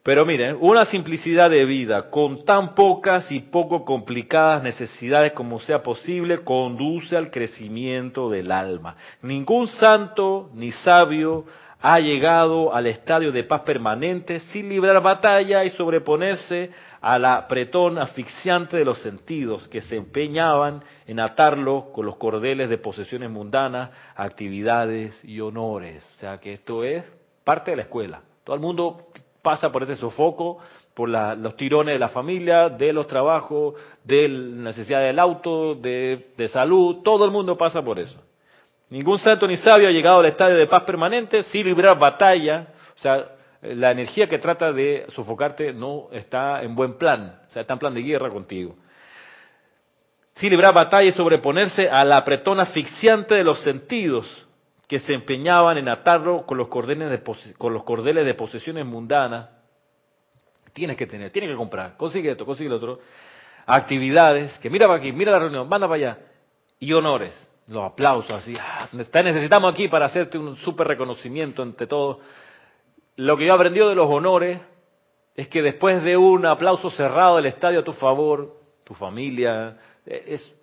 Pero 0.02 0.26
miren, 0.26 0.58
una 0.60 0.84
simplicidad 0.84 1.48
de 1.48 1.64
vida 1.64 2.10
con 2.10 2.44
tan 2.44 2.74
pocas 2.74 3.30
y 3.32 3.40
poco 3.40 3.86
complicadas 3.86 4.62
necesidades 4.62 5.32
como 5.32 5.60
sea 5.60 5.82
posible 5.82 6.44
conduce 6.44 7.16
al 7.16 7.30
crecimiento 7.30 8.28
del 8.28 8.52
alma. 8.52 8.96
Ningún 9.22 9.66
santo 9.66 10.50
ni 10.52 10.72
sabio 10.72 11.46
ha 11.86 12.00
llegado 12.00 12.74
al 12.74 12.86
estadio 12.86 13.30
de 13.30 13.44
paz 13.44 13.60
permanente 13.60 14.40
sin 14.40 14.70
librar 14.70 15.02
batalla 15.02 15.66
y 15.66 15.70
sobreponerse 15.70 16.70
al 17.02 17.26
apretón 17.26 17.98
asfixiante 17.98 18.78
de 18.78 18.86
los 18.86 19.00
sentidos 19.02 19.68
que 19.68 19.82
se 19.82 19.96
empeñaban 19.96 20.82
en 21.06 21.20
atarlo 21.20 21.92
con 21.92 22.06
los 22.06 22.16
cordeles 22.16 22.70
de 22.70 22.78
posesiones 22.78 23.30
mundanas, 23.30 23.90
actividades 24.16 25.14
y 25.24 25.40
honores. 25.40 26.10
O 26.16 26.20
sea 26.20 26.38
que 26.38 26.54
esto 26.54 26.84
es 26.84 27.04
parte 27.44 27.72
de 27.72 27.76
la 27.76 27.82
escuela. 27.82 28.22
Todo 28.44 28.56
el 28.56 28.62
mundo 28.62 29.08
pasa 29.42 29.70
por 29.70 29.82
ese 29.82 29.96
sofoco, 29.96 30.60
por 30.94 31.10
los 31.10 31.54
tirones 31.54 31.96
de 31.96 31.98
la 31.98 32.08
familia, 32.08 32.70
de 32.70 32.94
los 32.94 33.06
trabajos, 33.06 33.74
de 34.02 34.26
la 34.26 34.70
necesidad 34.70 35.02
del 35.02 35.18
auto, 35.18 35.74
de, 35.74 36.28
de 36.34 36.48
salud, 36.48 37.02
todo 37.02 37.26
el 37.26 37.30
mundo 37.30 37.58
pasa 37.58 37.82
por 37.84 37.98
eso. 37.98 38.23
Ningún 38.90 39.18
santo 39.18 39.46
ni 39.46 39.56
sabio 39.56 39.88
ha 39.88 39.92
llegado 39.92 40.20
al 40.20 40.26
estadio 40.26 40.56
de 40.56 40.66
paz 40.66 40.82
permanente 40.82 41.42
sin 41.44 41.64
librar 41.64 41.98
batalla. 41.98 42.68
O 42.96 42.98
sea, 42.98 43.34
la 43.62 43.90
energía 43.90 44.28
que 44.28 44.38
trata 44.38 44.72
de 44.72 45.06
sofocarte 45.08 45.72
no 45.72 46.08
está 46.12 46.62
en 46.62 46.74
buen 46.74 46.98
plan, 46.98 47.40
o 47.48 47.50
sea, 47.50 47.62
está 47.62 47.72
en 47.72 47.78
plan 47.78 47.94
de 47.94 48.02
guerra 48.02 48.28
contigo. 48.30 48.76
Sin 50.36 50.50
librar 50.50 50.74
batalla 50.74 51.08
y 51.08 51.12
sobreponerse 51.12 51.88
a 51.88 52.04
la 52.04 52.18
apretón 52.18 52.60
asfixiante 52.60 53.34
de 53.34 53.44
los 53.44 53.60
sentidos 53.60 54.26
que 54.88 54.98
se 54.98 55.14
empeñaban 55.14 55.78
en 55.78 55.88
atarlo 55.88 56.44
con 56.44 56.58
los 56.58 56.68
cordeles 56.68 57.10
de, 57.10 57.54
con 57.56 57.72
los 57.72 57.84
cordeles 57.84 58.26
de 58.26 58.34
posesiones 58.34 58.84
mundanas. 58.84 59.48
Tienes 60.72 60.96
que 60.96 61.06
tener, 61.06 61.30
tienes 61.30 61.50
que 61.50 61.56
comprar, 61.56 61.96
consigue 61.96 62.32
esto, 62.32 62.44
consigue 62.44 62.68
lo 62.68 62.76
otro. 62.76 62.98
Actividades, 63.64 64.58
que 64.58 64.68
mira 64.68 64.86
para 64.86 64.98
aquí, 64.98 65.12
mira 65.12 65.32
la 65.32 65.38
reunión, 65.38 65.68
manda 65.68 65.86
para 65.86 65.96
allá. 65.96 66.18
Y 66.80 66.92
honores, 66.92 67.34
los 67.66 67.84
aplausos, 67.84 68.32
así, 68.32 68.54
ah, 68.60 68.88
necesitamos 68.92 69.72
aquí 69.72 69.88
para 69.88 70.06
hacerte 70.06 70.36
un 70.36 70.56
súper 70.56 70.86
reconocimiento 70.86 71.62
ante 71.62 71.86
todo. 71.86 72.20
Lo 73.16 73.36
que 73.36 73.46
yo 73.46 73.52
he 73.52 73.54
aprendido 73.54 73.88
de 73.88 73.94
los 73.94 74.10
honores 74.10 74.60
es 75.34 75.48
que 75.48 75.62
después 75.62 76.02
de 76.02 76.16
un 76.16 76.44
aplauso 76.46 76.90
cerrado 76.90 77.36
del 77.36 77.46
estadio 77.46 77.80
a 77.80 77.84
tu 77.84 77.92
favor, 77.92 78.56
tu 78.84 78.94
familia, 78.94 79.78
eh, 80.04 80.24
es 80.28 80.54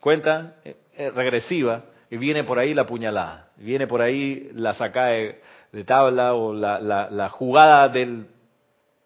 cuenta 0.00 0.56
eh, 0.64 1.10
regresiva 1.14 1.84
y 2.10 2.16
viene 2.16 2.44
por 2.44 2.58
ahí 2.58 2.72
la 2.72 2.86
puñalada, 2.86 3.50
viene 3.56 3.86
por 3.86 4.00
ahí 4.00 4.50
la 4.54 4.74
sacada 4.74 5.08
de, 5.08 5.84
tabla 5.84 6.34
o 6.34 6.54
la, 6.54 6.80
la 6.80 7.28
jugada 7.28 7.88
del 7.88 8.26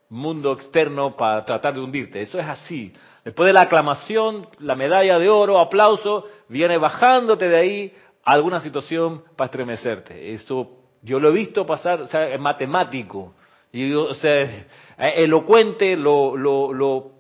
mundo 0.08 0.52
externo 0.52 1.16
para 1.16 1.44
tratar 1.44 1.74
de 1.74 1.80
hundirte. 1.80 2.20
Eso 2.20 2.38
es 2.38 2.46
así. 2.46 2.92
Después 3.24 3.46
de 3.46 3.52
la 3.52 3.62
aclamación, 3.62 4.46
la 4.58 4.74
medalla 4.74 5.18
de 5.18 5.28
oro, 5.28 5.58
aplauso, 5.60 6.26
viene 6.48 6.76
bajándote 6.78 7.48
de 7.48 7.56
ahí 7.56 7.92
alguna 8.24 8.60
situación 8.60 9.22
para 9.36 9.46
estremecerte. 9.46 10.32
Eso 10.32 10.70
yo 11.02 11.18
lo 11.18 11.28
he 11.28 11.32
visto 11.32 11.66
pasar, 11.66 12.02
o 12.02 12.08
sea, 12.08 12.28
es 12.28 12.40
matemático, 12.40 13.34
y, 13.72 13.92
o 13.94 14.14
sea, 14.14 14.66
elocuente 14.98 15.96
lo, 15.96 16.36
lo, 16.36 16.72
lo 16.72 17.10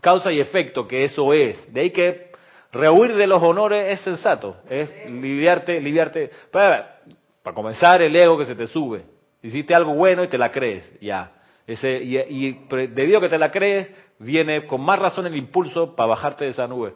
causa 0.00 0.32
y 0.32 0.40
efecto 0.40 0.86
que 0.88 1.04
eso 1.04 1.32
es. 1.32 1.72
De 1.72 1.80
ahí 1.80 1.90
que 1.90 2.32
rehuir 2.72 3.14
de 3.14 3.26
los 3.26 3.42
honores 3.42 3.92
es 3.92 4.00
sensato, 4.00 4.56
es 4.68 4.90
liviarte, 5.10 5.80
liviarte, 5.80 6.30
para, 6.50 7.00
para 7.42 7.54
comenzar 7.54 8.02
el 8.02 8.14
ego 8.16 8.36
que 8.36 8.46
se 8.46 8.54
te 8.54 8.66
sube. 8.66 9.04
Hiciste 9.42 9.74
algo 9.74 9.94
bueno 9.94 10.24
y 10.24 10.28
te 10.28 10.38
la 10.38 10.50
crees, 10.50 10.90
ya. 11.00 11.32
Ese, 11.66 11.90
y 12.02 12.66
debido 12.68 13.18
a 13.18 13.20
que 13.20 13.28
te 13.28 13.38
la 13.38 13.50
crees, 13.50 13.88
viene 14.22 14.66
con 14.66 14.80
más 14.80 14.98
razón 14.98 15.26
el 15.26 15.36
impulso 15.36 15.94
para 15.94 16.08
bajarte 16.08 16.44
de 16.44 16.50
esa 16.50 16.66
nube. 16.66 16.94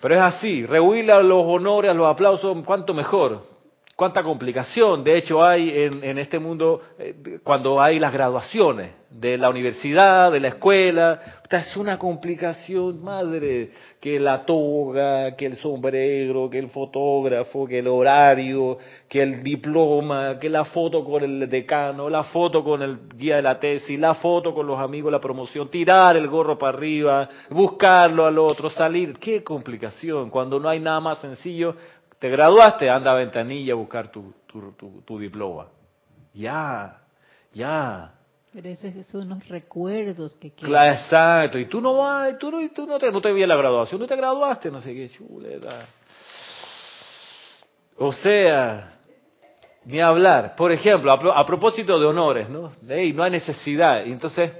Pero 0.00 0.14
es 0.14 0.20
así, 0.20 0.66
rehuirle 0.66 1.12
a 1.12 1.20
los 1.20 1.42
honores, 1.46 1.90
a 1.90 1.94
los 1.94 2.06
aplausos, 2.06 2.56
cuanto 2.64 2.92
mejor 2.94 3.55
cuánta 3.96 4.22
complicación 4.22 5.02
de 5.02 5.16
hecho 5.16 5.42
hay 5.42 5.70
en, 5.74 6.18
este 6.18 6.38
mundo 6.38 6.82
eh, 6.98 7.40
cuando 7.42 7.80
hay 7.80 7.98
las 7.98 8.12
graduaciones 8.12 8.90
de 9.10 9.38
la 9.38 9.48
universidad, 9.48 10.30
de 10.30 10.40
la 10.40 10.48
escuela. 10.48 11.20
Es 11.48 11.76
una 11.76 11.96
complicación, 11.96 13.02
madre, 13.02 13.70
que 14.00 14.18
la 14.18 14.44
toga, 14.44 15.36
que 15.36 15.46
el 15.46 15.56
sombrero, 15.56 16.50
que 16.50 16.58
el 16.58 16.68
fotógrafo, 16.68 17.66
que 17.66 17.78
el 17.78 17.86
horario, 17.86 18.78
que 19.08 19.22
el 19.22 19.42
diploma, 19.44 20.38
que 20.40 20.50
la 20.50 20.64
foto 20.64 21.04
con 21.04 21.22
el 21.22 21.48
decano, 21.48 22.10
la 22.10 22.24
foto 22.24 22.64
con 22.64 22.82
el 22.82 22.98
guía 23.16 23.36
de 23.36 23.42
la 23.42 23.60
tesis, 23.60 23.98
la 23.98 24.14
foto 24.14 24.52
con 24.52 24.66
los 24.66 24.78
amigos, 24.78 25.12
la 25.12 25.20
promoción, 25.20 25.70
tirar 25.70 26.16
el 26.16 26.26
gorro 26.26 26.58
para 26.58 26.76
arriba, 26.76 27.28
buscarlo 27.48 28.26
al 28.26 28.38
otro, 28.38 28.68
salir. 28.68 29.18
Qué 29.18 29.44
complicación, 29.44 30.30
cuando 30.30 30.58
no 30.58 30.68
hay 30.68 30.80
nada 30.80 30.98
más 30.98 31.18
sencillo 31.18 31.76
te 32.18 32.28
graduaste, 32.28 32.88
anda 32.88 33.12
a 33.12 33.14
ventanilla 33.14 33.72
a 33.72 33.76
buscar 33.76 34.10
tu, 34.10 34.32
tu, 34.46 35.18
diploma. 35.18 35.68
Ya, 36.32 37.00
ya. 37.52 38.12
Pero 38.52 38.68
esos 38.68 39.06
son 39.06 39.28
los 39.28 39.46
recuerdos 39.48 40.36
que 40.36 40.50
quedan. 40.50 40.70
Claro, 40.70 40.94
exacto. 40.94 41.58
Y 41.58 41.66
tú 41.66 41.80
no 41.80 41.98
vas, 41.98 42.38
tú 42.38 42.50
no, 42.50 42.58
tú 42.70 42.86
no 42.86 42.98
te, 42.98 43.12
no 43.12 43.20
te 43.20 43.32
vi 43.32 43.44
la 43.44 43.56
graduación, 43.56 44.00
no 44.00 44.06
te 44.06 44.16
graduaste, 44.16 44.70
no 44.70 44.80
sé 44.80 44.94
qué 44.94 45.10
chuleta. 45.10 45.86
O 47.98 48.12
sea, 48.12 48.98
ni 49.84 50.00
hablar. 50.00 50.56
Por 50.56 50.72
ejemplo, 50.72 51.12
a, 51.12 51.46
propósito 51.46 51.98
de 51.98 52.06
honores, 52.06 52.48
¿no? 52.48 52.72
Hey, 52.88 53.12
no 53.12 53.22
hay 53.22 53.30
necesidad. 53.30 54.06
Y 54.06 54.12
entonces, 54.12 54.52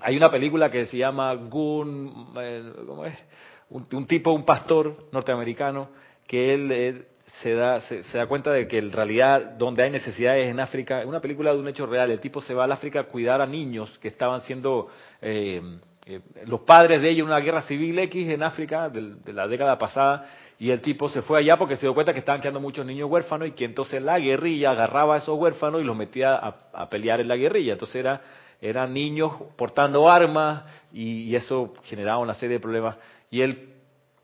hay 0.00 0.16
una 0.16 0.30
película 0.30 0.70
que 0.70 0.86
se 0.86 0.98
llama 0.98 1.34
Gun, 1.34 2.32
eh, 2.38 2.72
¿cómo 2.86 3.04
es? 3.04 3.24
un 3.68 4.06
tipo, 4.06 4.30
un 4.30 4.44
pastor 4.44 5.08
norteamericano, 5.10 5.88
que 6.26 6.54
él, 6.54 7.06
se, 7.42 7.54
da, 7.54 7.80
se, 7.80 8.02
da 8.16 8.26
cuenta 8.26 8.52
de 8.52 8.66
que 8.66 8.78
en 8.78 8.92
realidad 8.92 9.40
donde 9.58 9.82
hay 9.82 9.90
necesidades 9.90 10.48
en 10.48 10.60
África, 10.60 11.00
es 11.00 11.06
una 11.06 11.20
película 11.20 11.52
de 11.52 11.58
un 11.58 11.68
hecho 11.68 11.86
real, 11.86 12.10
el 12.10 12.20
tipo 12.20 12.40
se 12.40 12.54
va 12.54 12.64
al 12.64 12.72
África 12.72 13.00
a 13.00 13.04
cuidar 13.04 13.40
a 13.40 13.46
niños 13.46 13.98
que 14.00 14.08
estaban 14.08 14.40
siendo 14.42 14.88
eh, 15.20 15.60
eh, 16.08 16.20
los 16.46 16.60
padres 16.60 17.02
de 17.02 17.10
ellos 17.10 17.26
una 17.26 17.40
guerra 17.40 17.62
civil 17.62 17.98
X 17.98 18.28
en 18.30 18.42
África 18.42 18.88
de, 18.88 19.32
la 19.32 19.48
década 19.48 19.76
pasada 19.76 20.26
y 20.58 20.70
el 20.70 20.80
tipo 20.80 21.08
se 21.08 21.20
fue 21.20 21.40
allá 21.40 21.56
porque 21.56 21.74
se 21.76 21.82
dio 21.82 21.94
cuenta 21.94 22.12
que 22.12 22.20
estaban 22.20 22.40
quedando 22.40 22.60
muchos 22.60 22.86
niños 22.86 23.10
huérfanos 23.10 23.48
y 23.48 23.52
que 23.52 23.64
entonces 23.64 24.00
la 24.00 24.18
guerrilla 24.18 24.70
agarraba 24.70 25.16
a 25.16 25.18
esos 25.18 25.38
huérfanos 25.38 25.80
y 25.80 25.84
los 25.84 25.96
metía 25.96 26.36
a, 26.36 26.88
pelear 26.88 27.20
en 27.20 27.28
la 27.28 27.36
guerrilla. 27.36 27.72
Entonces 27.72 27.96
era, 27.96 28.22
eran 28.60 28.94
niños 28.94 29.32
portando 29.56 30.08
armas 30.08 30.62
y, 30.92 31.22
y 31.24 31.36
eso 31.36 31.74
generaba 31.82 32.18
una 32.18 32.34
serie 32.34 32.54
de 32.54 32.60
problemas. 32.60 32.96
Y 33.28 33.42
él 33.42 33.75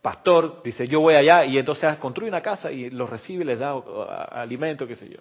pastor 0.02 0.60
dice, 0.64 0.88
yo 0.88 1.00
voy 1.00 1.14
allá 1.14 1.44
y 1.44 1.56
entonces 1.56 1.96
construye 1.96 2.28
una 2.28 2.42
casa 2.42 2.70
y 2.72 2.90
los 2.90 3.08
recibe, 3.08 3.44
les 3.44 3.58
da 3.58 3.76
uh, 3.76 4.04
alimento, 4.32 4.86
qué 4.86 4.96
sé 4.96 5.08
yo. 5.08 5.18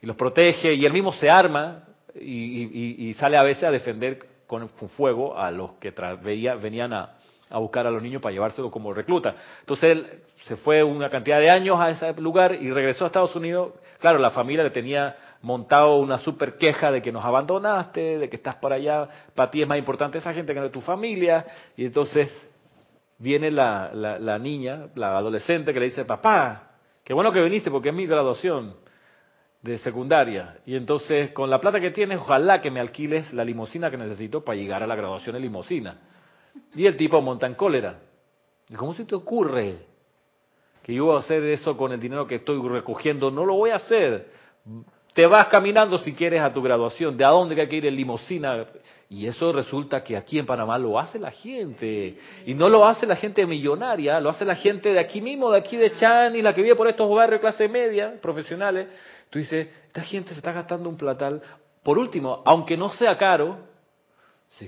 Y 0.00 0.06
los 0.06 0.16
protege 0.16 0.74
y 0.74 0.86
él 0.86 0.92
mismo 0.92 1.12
se 1.12 1.28
arma 1.28 1.82
y, 2.14 3.14
sale 3.18 3.36
a 3.36 3.42
veces 3.42 3.64
a 3.64 3.70
defender 3.70 4.18
con, 4.46 4.68
fuego 4.68 5.36
a 5.36 5.50
los 5.50 5.72
que 5.72 5.92
venían 6.22 6.92
a, 6.92 7.16
buscar 7.54 7.86
a 7.86 7.90
los 7.90 8.02
niños 8.02 8.22
para 8.22 8.32
llevárselos 8.32 8.70
como 8.70 8.92
recluta. 8.92 9.34
Entonces 9.60 9.92
él 9.92 10.06
se 10.44 10.56
fue 10.56 10.82
una 10.82 11.10
cantidad 11.10 11.38
de 11.38 11.50
años 11.50 11.80
a 11.80 11.90
ese 11.90 12.12
lugar 12.20 12.54
y 12.54 12.70
regresó 12.70 13.04
a 13.04 13.06
Estados 13.08 13.34
Unidos. 13.36 13.72
Claro, 13.98 14.18
la 14.18 14.30
familia 14.30 14.64
le 14.64 14.70
tenía 14.70 15.16
montado 15.42 15.96
una 15.98 16.18
super 16.18 16.56
queja 16.56 16.90
de 16.90 17.02
que 17.02 17.12
nos 17.12 17.24
abandonaste, 17.24 18.18
de 18.18 18.28
que 18.28 18.36
estás 18.36 18.56
por 18.56 18.72
allá, 18.72 19.08
para 19.34 19.50
ti 19.50 19.62
es 19.62 19.68
más 19.68 19.78
importante 19.78 20.18
esa 20.18 20.32
gente 20.32 20.54
que 20.54 20.60
no 20.60 20.70
tu 20.70 20.80
familia. 20.80 21.46
Y 21.76 21.86
entonces 21.86 22.28
viene 23.22 23.52
la, 23.52 23.92
la, 23.94 24.38
niña, 24.38 24.88
la 24.96 25.16
adolescente, 25.16 25.72
que 25.72 25.78
le 25.78 25.86
dice, 25.86 26.04
papá, 26.04 26.72
qué 27.04 27.14
bueno 27.14 27.30
que 27.30 27.40
viniste 27.40 27.70
porque 27.70 27.90
es 27.90 27.94
mi 27.94 28.04
graduación 28.04 28.74
de 29.62 29.78
secundaria. 29.78 30.58
Y 30.66 30.74
entonces, 30.74 31.30
con 31.30 31.48
la 31.48 31.60
plata 31.60 31.80
que 31.80 31.92
tienes, 31.92 32.18
ojalá 32.18 32.60
que 32.60 32.72
me 32.72 32.80
alquiles 32.80 33.32
la 33.32 33.44
limusina 33.44 33.92
que 33.92 33.96
necesito 33.96 34.44
para 34.44 34.58
llegar 34.58 34.82
a 34.82 34.88
la 34.88 34.96
graduación 34.96 35.36
en 35.36 35.42
limusina. 35.42 36.00
Y 36.74 36.84
el 36.84 36.96
tipo 36.96 37.22
monta 37.22 37.46
en 37.46 37.54
cólera. 37.54 38.00
¿Cómo 38.76 38.92
se 38.92 39.04
te 39.04 39.14
ocurre 39.14 39.78
que 40.82 40.92
yo 40.92 41.04
voy 41.04 41.16
a 41.16 41.20
hacer 41.20 41.44
eso 41.44 41.76
con 41.76 41.92
el 41.92 42.00
dinero 42.00 42.26
que 42.26 42.36
estoy 42.36 42.60
recogiendo? 42.68 43.30
No 43.30 43.46
lo 43.46 43.54
voy 43.54 43.70
a 43.70 43.76
hacer. 43.76 44.32
Te 45.14 45.26
vas 45.26 45.48
caminando 45.48 45.98
si 45.98 46.14
quieres 46.14 46.40
a 46.40 46.52
tu 46.52 46.62
graduación. 46.62 47.16
¿De 47.16 47.24
a 47.24 47.28
dónde 47.28 47.60
hay 47.60 47.68
que 47.68 47.76
ir 47.76 47.86
en 47.86 47.96
limusina? 47.96 48.66
Y 49.10 49.26
eso 49.26 49.52
resulta 49.52 50.02
que 50.02 50.16
aquí 50.16 50.38
en 50.38 50.46
Panamá 50.46 50.78
lo 50.78 50.98
hace 50.98 51.18
la 51.18 51.30
gente. 51.30 52.16
Y 52.46 52.54
no 52.54 52.70
lo 52.70 52.86
hace 52.86 53.06
la 53.06 53.16
gente 53.16 53.44
millonaria, 53.44 54.18
lo 54.20 54.30
hace 54.30 54.46
la 54.46 54.56
gente 54.56 54.90
de 54.90 54.98
aquí 54.98 55.20
mismo, 55.20 55.50
de 55.50 55.58
aquí 55.58 55.76
de 55.76 55.90
Chan 55.90 56.34
y 56.34 56.40
la 56.40 56.54
que 56.54 56.62
vive 56.62 56.76
por 56.76 56.88
estos 56.88 57.14
barrios 57.14 57.40
clase 57.42 57.68
media, 57.68 58.14
profesionales. 58.22 58.88
Tú 59.28 59.38
dices, 59.38 59.68
esta 59.86 60.02
gente 60.02 60.30
se 60.30 60.36
está 60.36 60.52
gastando 60.52 60.88
un 60.88 60.96
platal. 60.96 61.42
Por 61.82 61.98
último, 61.98 62.42
aunque 62.46 62.76
no 62.76 62.88
sea 62.90 63.18
caro, 63.18 63.58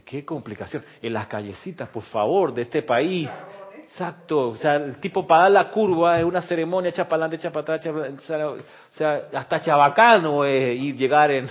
qué 0.04 0.24
complicación. 0.24 0.84
En 1.00 1.14
las 1.14 1.26
callecitas, 1.26 1.88
por 1.88 2.02
favor, 2.02 2.52
de 2.52 2.62
este 2.62 2.82
país, 2.82 3.30
Exacto, 3.94 4.48
o 4.48 4.56
sea, 4.56 4.74
el 4.74 4.96
tipo 4.96 5.24
para 5.24 5.42
dar 5.42 5.52
la 5.52 5.70
curva 5.70 6.18
es 6.18 6.24
una 6.24 6.42
ceremonia 6.42 6.90
echa 6.90 7.08
para 7.08 7.26
adelante, 7.26 7.36
echa 7.36 7.52
para 7.52 7.76
atrás, 7.76 7.86
o 7.86 8.56
sea, 8.90 9.28
hasta 9.32 9.60
chabacano 9.60 10.44
es 10.44 10.76
ir, 10.80 10.96
llegar 10.96 11.30
en... 11.30 11.44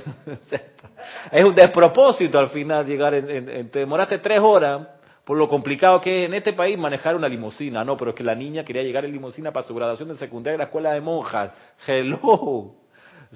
es 1.32 1.44
un 1.46 1.56
despropósito 1.56 2.38
al 2.38 2.50
final 2.50 2.86
llegar 2.86 3.14
en, 3.14 3.70
te 3.70 3.80
demoraste 3.80 4.18
tres 4.18 4.42
horas 4.42 4.86
por 5.24 5.38
lo 5.38 5.48
complicado 5.48 6.02
que 6.02 6.24
es 6.24 6.28
en 6.28 6.34
este 6.34 6.52
país 6.52 6.78
manejar 6.78 7.16
una 7.16 7.30
limusina. 7.30 7.86
No, 7.86 7.96
pero 7.96 8.12
es 8.12 8.16
que 8.18 8.26
la 8.26 8.36
niña 8.36 8.66
quería 8.66 8.84
llegar 8.84 9.06
en 9.06 9.14
limusina 9.14 9.54
para 9.54 9.66
su 9.66 9.74
graduación 9.74 10.10
de 10.10 10.16
secundaria 10.16 10.56
en 10.56 10.60
la 10.60 10.66
escuela 10.66 10.92
de 10.92 11.00
monjas. 11.00 11.52
Hello. 11.88 12.20
O 12.20 12.76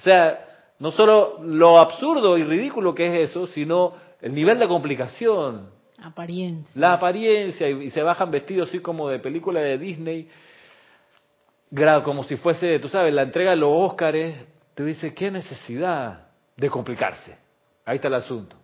sea, 0.03 0.38
no 0.80 0.91
solo 0.91 1.38
lo 1.43 1.80
absurdo 1.80 2.38
y 2.38 2.43
ridículo 2.43 2.93
que 2.93 3.08
es 3.08 3.30
eso, 3.30 3.47
sino 3.47 3.93
el 4.20 4.36
nivel 4.36 4.60
de 4.60 4.68
complicación. 4.68 5.76
Apariencia. 6.02 6.72
La 6.76 6.93
apariencia, 6.93 7.70
y, 7.70 7.89
se 7.89 8.02
bajan 8.02 8.30
vestidos 8.30 8.70
así 8.70 8.80
como 8.80 9.10
de 9.10 9.20
película 9.20 9.60
de 9.60 9.78
Disney, 9.78 10.30
como 12.04 12.24
si 12.24 12.36
fuese, 12.38 12.80
tú 12.80 12.88
sabes, 12.88 13.14
la 13.14 13.24
entrega 13.24 13.52
de 13.52 13.58
los 13.58 13.72
Óscares, 13.74 14.36
te 14.76 14.86
dice, 14.86 15.14
¿qué 15.14 15.32
necesidad 15.32 16.28
de 16.56 16.70
complicarse? 16.70 17.38
Ahí 17.86 17.95
está 17.95 18.08
el 18.10 18.14
asunto. 18.14 18.56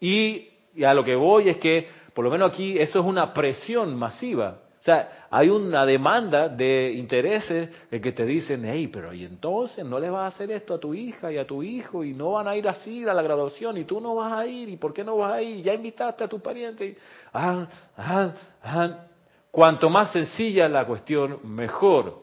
Y, 0.00 0.48
y 0.74 0.84
a 0.84 0.94
lo 0.94 1.04
que 1.04 1.14
voy 1.14 1.48
es 1.48 1.58
que, 1.58 1.88
por 2.12 2.24
lo 2.24 2.30
menos 2.30 2.50
aquí, 2.50 2.78
eso 2.78 2.98
es 2.98 3.04
una 3.04 3.32
presión 3.32 3.96
masiva. 3.96 4.58
O 4.80 4.82
sea, 4.82 5.26
hay 5.30 5.50
una 5.50 5.84
demanda 5.84 6.48
de 6.48 6.92
intereses 6.92 7.68
de 7.90 8.00
que 8.00 8.12
te 8.12 8.24
dicen, 8.24 8.64
hey, 8.64 8.88
pero 8.90 9.12
y 9.12 9.26
entonces 9.26 9.84
no 9.84 10.00
le 10.00 10.08
vas 10.08 10.22
a 10.22 10.34
hacer 10.34 10.50
esto 10.50 10.72
a 10.72 10.80
tu 10.80 10.94
hija 10.94 11.30
y 11.30 11.36
a 11.36 11.46
tu 11.46 11.62
hijo 11.62 12.02
y 12.02 12.14
no 12.14 12.32
van 12.32 12.48
a 12.48 12.56
ir 12.56 12.66
así 12.66 13.06
a 13.06 13.12
la 13.12 13.20
graduación 13.20 13.76
y 13.76 13.84
tú 13.84 14.00
no 14.00 14.14
vas 14.14 14.32
a 14.32 14.46
ir 14.46 14.70
y 14.70 14.78
por 14.78 14.94
qué 14.94 15.04
no 15.04 15.18
vas 15.18 15.32
a 15.34 15.42
ir, 15.42 15.62
ya 15.62 15.74
invitaste 15.74 16.24
a 16.24 16.28
tu 16.28 16.40
pariente. 16.40 16.96
Ah, 17.34 17.66
ah, 17.98 18.32
ah. 18.64 19.04
Cuanto 19.50 19.90
más 19.90 20.12
sencilla 20.12 20.66
la 20.66 20.86
cuestión, 20.86 21.40
mejor. 21.42 22.22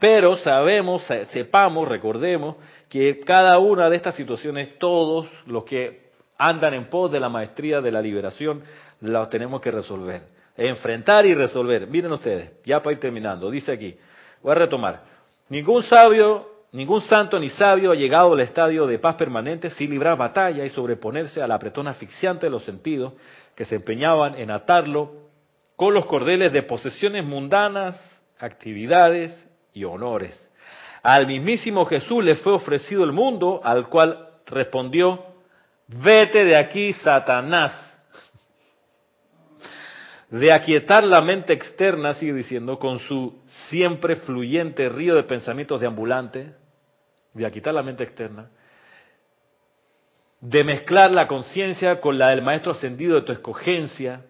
Pero 0.00 0.34
sabemos, 0.36 1.04
sepamos, 1.30 1.86
recordemos 1.86 2.56
que 2.88 3.20
cada 3.20 3.58
una 3.58 3.88
de 3.88 3.94
estas 3.94 4.16
situaciones, 4.16 4.76
todos 4.78 5.28
los 5.46 5.62
que 5.62 6.08
andan 6.36 6.74
en 6.74 6.86
pos 6.86 7.12
de 7.12 7.20
la 7.20 7.28
maestría 7.28 7.80
de 7.80 7.92
la 7.92 8.02
liberación, 8.02 8.62
la 9.00 9.28
tenemos 9.28 9.60
que 9.60 9.70
resolver 9.70 10.37
enfrentar 10.58 11.24
y 11.24 11.34
resolver. 11.34 11.86
Miren 11.86 12.12
ustedes, 12.12 12.50
ya 12.64 12.82
para 12.82 12.92
ir 12.92 13.00
terminando, 13.00 13.50
dice 13.50 13.72
aquí, 13.72 13.96
voy 14.42 14.52
a 14.52 14.56
retomar, 14.56 15.04
ningún 15.48 15.84
sabio, 15.84 16.50
ningún 16.72 17.00
santo 17.02 17.38
ni 17.38 17.48
sabio 17.48 17.92
ha 17.92 17.94
llegado 17.94 18.32
al 18.32 18.40
estadio 18.40 18.86
de 18.86 18.98
paz 18.98 19.14
permanente 19.14 19.70
sin 19.70 19.90
librar 19.90 20.18
batalla 20.18 20.64
y 20.64 20.70
sobreponerse 20.70 21.40
a 21.40 21.46
la 21.46 21.54
apretón 21.54 21.86
asfixiante 21.86 22.46
de 22.46 22.50
los 22.50 22.64
sentidos 22.64 23.12
que 23.54 23.64
se 23.64 23.76
empeñaban 23.76 24.34
en 24.34 24.50
atarlo 24.50 25.28
con 25.76 25.94
los 25.94 26.06
cordeles 26.06 26.52
de 26.52 26.64
posesiones 26.64 27.24
mundanas, 27.24 27.96
actividades 28.40 29.32
y 29.72 29.84
honores. 29.84 30.36
Al 31.04 31.28
mismísimo 31.28 31.86
Jesús 31.86 32.24
le 32.24 32.34
fue 32.34 32.52
ofrecido 32.52 33.04
el 33.04 33.12
mundo, 33.12 33.60
al 33.62 33.88
cual 33.88 34.28
respondió, 34.46 35.24
vete 35.86 36.44
de 36.44 36.56
aquí, 36.56 36.92
Satanás 36.94 37.87
de 40.30 40.52
aquietar 40.52 41.04
la 41.04 41.22
mente 41.22 41.52
externa, 41.52 42.14
sigue 42.14 42.34
diciendo, 42.34 42.78
con 42.78 42.98
su 42.98 43.40
siempre 43.68 44.16
fluyente 44.16 44.88
río 44.88 45.14
de 45.14 45.22
pensamientos 45.22 45.80
deambulantes, 45.80 46.52
de 47.32 47.46
aquietar 47.46 47.74
la 47.74 47.82
mente 47.82 48.04
externa, 48.04 48.50
de 50.40 50.64
mezclar 50.64 51.10
la 51.10 51.26
conciencia 51.26 52.00
con 52.00 52.18
la 52.18 52.30
del 52.30 52.42
maestro 52.42 52.72
ascendido 52.72 53.16
de 53.16 53.22
tu 53.22 53.32
escogencia 53.32 54.26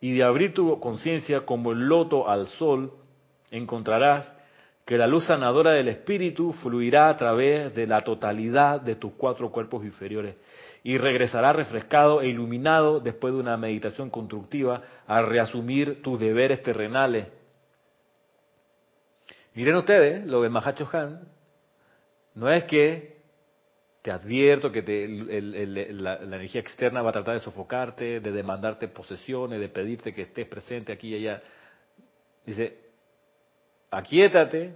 y 0.00 0.14
de 0.14 0.24
abrir 0.24 0.54
tu 0.54 0.80
conciencia 0.80 1.44
como 1.44 1.72
el 1.72 1.80
loto 1.80 2.28
al 2.28 2.46
sol, 2.46 2.94
encontrarás 3.50 4.32
que 4.84 4.96
la 4.96 5.06
luz 5.06 5.26
sanadora 5.26 5.72
del 5.72 5.88
espíritu 5.88 6.52
fluirá 6.54 7.10
a 7.10 7.16
través 7.16 7.74
de 7.74 7.86
la 7.86 8.00
totalidad 8.00 8.80
de 8.80 8.96
tus 8.96 9.12
cuatro 9.12 9.50
cuerpos 9.50 9.84
inferiores 9.84 10.36
y 10.88 10.96
regresará 10.96 11.52
refrescado 11.52 12.22
e 12.22 12.28
iluminado 12.28 12.98
después 12.98 13.34
de 13.34 13.40
una 13.40 13.58
meditación 13.58 14.08
constructiva 14.08 14.80
a 15.06 15.20
reasumir 15.20 16.00
tus 16.00 16.18
deberes 16.18 16.62
terrenales. 16.62 17.28
Miren 19.52 19.76
ustedes, 19.76 20.24
lo 20.24 20.40
del 20.40 20.50
Mahacho 20.50 20.88
Han, 20.90 21.28
no 22.36 22.50
es 22.50 22.64
que 22.64 23.18
te 24.00 24.10
advierto 24.10 24.72
que 24.72 24.80
la, 25.92 26.22
energía 26.22 26.62
externa 26.62 27.02
va 27.02 27.10
a 27.10 27.12
tratar 27.12 27.34
de 27.34 27.40
sofocarte, 27.40 28.20
de 28.20 28.32
demandarte 28.32 28.88
posesiones, 28.88 29.60
de 29.60 29.68
pedirte 29.68 30.14
que 30.14 30.22
estés 30.22 30.48
presente 30.48 30.90
aquí 30.90 31.10
y 31.10 31.16
allá. 31.16 31.42
Dice, 32.46 32.78
aquíétate, 33.90 34.72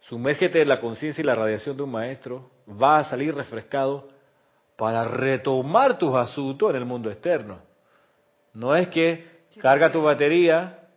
sumérgete 0.00 0.60
en 0.60 0.68
la 0.68 0.78
conciencia 0.78 1.22
y 1.22 1.24
la 1.24 1.36
radiación 1.36 1.74
de 1.78 1.84
un 1.84 1.90
maestro, 1.90 2.50
va 2.68 2.98
a 2.98 3.04
salir 3.04 3.34
refrescado 3.34 4.11
para 4.82 5.04
retomar 5.04 5.96
tus 5.96 6.12
asuntos 6.16 6.70
en 6.70 6.74
el 6.74 6.84
mundo 6.84 7.08
externo. 7.08 7.60
No 8.52 8.74
es 8.74 8.88
que 8.88 9.44
carga 9.60 9.92
tu 9.92 10.02
batería 10.02 10.88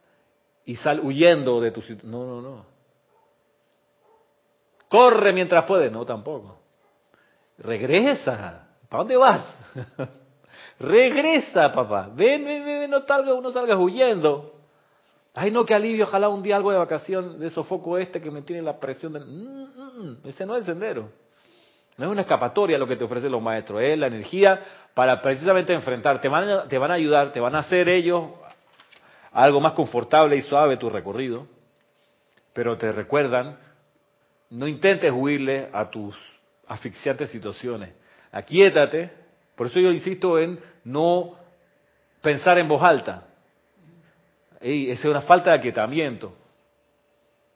y 0.66 0.76
sal 0.78 1.02
huyendo 1.02 1.62
de 1.62 1.70
tu 1.70 1.84
No, 2.02 2.26
no, 2.26 2.42
no. 2.42 2.66
Corre 4.90 5.32
mientras 5.34 5.66
puedes. 5.66 5.92
No, 5.92 6.04
tampoco. 6.04 6.58
Regresa. 7.60 8.70
¿Para 8.90 9.04
dónde 9.04 9.18
vas? 9.18 9.46
Regresa, 10.80 11.72
papá. 11.72 12.10
Ven, 12.12 12.44
ven, 12.44 12.66
ven, 12.66 12.90
no 12.90 13.06
salgas, 13.06 13.40
no 13.40 13.52
salgas 13.52 13.78
huyendo. 13.78 14.62
Ay, 15.36 15.52
no, 15.52 15.64
qué 15.64 15.76
alivio, 15.76 16.06
ojalá 16.06 16.28
un 16.30 16.42
día 16.42 16.56
algo 16.56 16.72
de 16.72 16.80
vacación 16.80 17.38
de 17.38 17.52
sofoco 17.52 18.00
este 18.00 18.20
que 18.20 18.32
me 18.32 18.42
tiene 18.42 18.64
la 18.64 18.80
presión. 18.80 19.14
De... 19.14 19.20
Mm, 19.20 19.26
mm, 19.26 20.02
mm, 20.02 20.18
ese 20.28 20.44
no 20.44 20.56
es 20.56 20.62
el 20.62 20.66
sendero. 20.66 21.25
No 21.98 22.06
es 22.06 22.12
una 22.12 22.22
escapatoria 22.22 22.78
lo 22.78 22.88
que 22.88 22.98
te 22.98 23.06
ofrecen 23.06 23.32
los 23.32 23.42
maestros, 23.42 23.82
es 23.82 23.98
la 23.98 24.08
energía 24.08 24.60
para 24.94 25.22
precisamente 25.22 25.74
enfrentar. 25.74 26.20
Te 26.20 26.28
van, 26.28 26.44
a, 26.50 26.94
ayudar, 26.94 27.32
te 27.32 27.40
van 27.40 27.56
a 27.56 27.60
hacer 27.60 27.88
ellos 27.88 28.26
algo 29.32 29.62
más 29.62 29.74
confortable 29.74 30.36
y 30.36 30.42
suave 30.42 30.78
tu 30.78 30.90
recorrido, 30.90 31.48
pero 32.54 32.78
te 32.78 32.92
recuerdan, 32.92 33.58
no 34.50 34.68
intentes 34.68 35.12
huirle 35.12 35.70
a 35.72 35.90
tus 35.90 36.18
asfixiantes 36.68 37.30
situaciones. 37.30 37.94
Aquíétate, 38.32 39.12
por 39.56 39.68
eso 39.68 39.80
yo 39.80 39.92
insisto 39.92 40.38
en 40.38 40.60
no 40.84 41.36
pensar 42.22 42.58
en 42.58 42.68
voz 42.68 42.84
alta. 42.84 43.28
esa 44.60 45.02
es 45.02 45.06
una 45.06 45.22
falta 45.22 45.52
de 45.52 45.58
aquietamiento. 45.58 46.34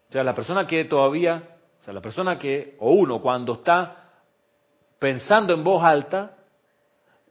O 0.10 0.12
sea, 0.12 0.24
la 0.24 0.34
persona 0.34 0.66
que 0.66 0.86
todavía, 0.86 1.44
o 1.82 1.84
sea, 1.84 1.94
la 1.94 2.02
persona 2.02 2.40
que, 2.40 2.76
o 2.80 2.92
uno, 2.92 3.22
cuando 3.22 3.54
está 3.54 3.99
pensando 5.00 5.54
en 5.54 5.64
voz 5.64 5.84
alta, 5.84 6.36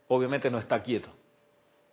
obviamente 0.07 0.49
no 0.49 0.57
está 0.57 0.81
quieto. 0.81 1.09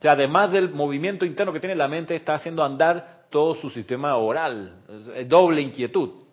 O 0.02 0.08
además 0.08 0.50
del 0.52 0.70
movimiento 0.70 1.24
interno 1.24 1.52
que 1.52 1.60
tiene 1.60 1.74
la 1.74 1.88
mente, 1.88 2.14
está 2.14 2.34
haciendo 2.34 2.64
andar 2.64 3.26
todo 3.30 3.54
su 3.54 3.70
sistema 3.70 4.16
oral, 4.16 4.82
doble 5.26 5.60
inquietud. 5.60 6.24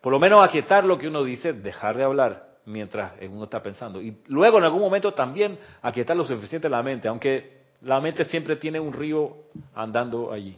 por 0.00 0.12
lo 0.12 0.18
menos 0.18 0.42
aquietar 0.42 0.84
lo 0.84 0.98
que 0.98 1.08
uno 1.08 1.24
dice, 1.24 1.52
dejar 1.52 1.96
de 1.96 2.04
hablar 2.04 2.54
mientras 2.66 3.12
uno 3.22 3.44
está 3.44 3.62
pensando. 3.62 4.00
Y 4.00 4.18
luego 4.28 4.58
en 4.58 4.64
algún 4.64 4.80
momento 4.80 5.12
también 5.12 5.58
aquietar 5.82 6.16
lo 6.16 6.24
suficiente 6.24 6.68
la 6.68 6.82
mente, 6.82 7.08
aunque 7.08 7.64
la 7.82 8.00
mente 8.00 8.24
siempre 8.24 8.56
tiene 8.56 8.80
un 8.80 8.92
río 8.92 9.36
andando 9.74 10.32
allí. 10.32 10.56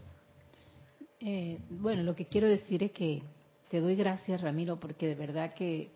Eh, 1.20 1.58
bueno, 1.70 2.02
lo 2.02 2.14
que 2.14 2.26
quiero 2.26 2.46
decir 2.46 2.82
es 2.84 2.92
que 2.92 3.22
te 3.70 3.80
doy 3.80 3.96
gracias, 3.96 4.40
Ramiro, 4.40 4.76
porque 4.76 5.06
de 5.08 5.14
verdad 5.14 5.54
que 5.54 5.90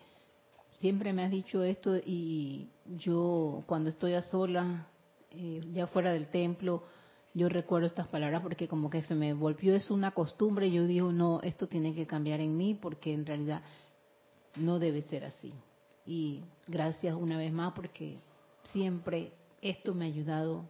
siempre 0.81 1.13
me 1.13 1.23
has 1.23 1.31
dicho 1.31 1.63
esto 1.63 1.95
y 1.95 2.67
yo 2.85 3.63
cuando 3.67 3.89
estoy 3.89 4.13
a 4.15 4.21
sola, 4.21 4.87
eh, 5.31 5.61
ya 5.71 5.87
fuera 5.87 6.11
del 6.11 6.27
templo, 6.27 6.83
yo 7.33 7.47
recuerdo 7.47 7.87
estas 7.87 8.07
palabras 8.09 8.41
porque 8.41 8.67
como 8.67 8.89
que 8.89 9.03
se 9.03 9.15
me 9.15 9.33
volvió 9.33 9.75
es 9.75 9.89
una 9.89 10.11
costumbre 10.11 10.67
y 10.67 10.73
yo 10.73 10.85
digo, 10.85 11.11
no, 11.11 11.39
esto 11.43 11.67
tiene 11.67 11.95
que 11.95 12.05
cambiar 12.05 12.41
en 12.41 12.57
mí 12.57 12.73
porque 12.73 13.13
en 13.13 13.25
realidad 13.25 13.61
no 14.57 14.79
debe 14.79 15.01
ser 15.03 15.23
así. 15.23 15.53
Y 16.05 16.41
gracias 16.67 17.15
una 17.15 17.37
vez 17.37 17.53
más 17.53 17.73
porque 17.73 18.17
siempre 18.73 19.31
esto 19.61 19.93
me 19.93 20.05
ha 20.05 20.07
ayudado 20.07 20.65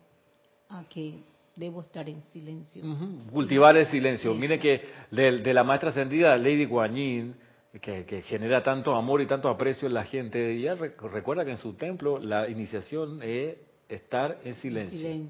a 0.69 0.83
que 0.89 1.23
debo 1.55 1.81
estar 1.81 2.07
en 2.07 2.21
silencio. 2.31 2.83
Cultivar 3.31 3.75
el 3.77 3.85
silencio. 3.87 4.33
Mire 4.33 4.59
que 4.59 4.81
de, 5.09 5.53
la 5.53 5.63
maestra 5.63 5.89
ascendida, 5.89 6.37
Lady 6.37 6.65
Guanyin, 6.65 7.35
Yin, 7.73 8.05
que, 8.05 8.21
genera 8.23 8.63
tanto 8.63 8.95
amor 8.95 9.21
y 9.21 9.27
tanto 9.27 9.49
aprecio 9.49 9.87
en 9.87 9.93
la 9.93 10.03
gente. 10.03 10.53
Y 10.53 10.63
ella 10.63 10.75
recuerda 10.75 11.45
que 11.45 11.51
en 11.51 11.57
su 11.57 11.73
templo 11.73 12.19
la 12.19 12.49
iniciación 12.49 13.21
es 13.23 13.55
estar 13.87 14.37
en 14.43 14.55
silencio. 14.55 15.27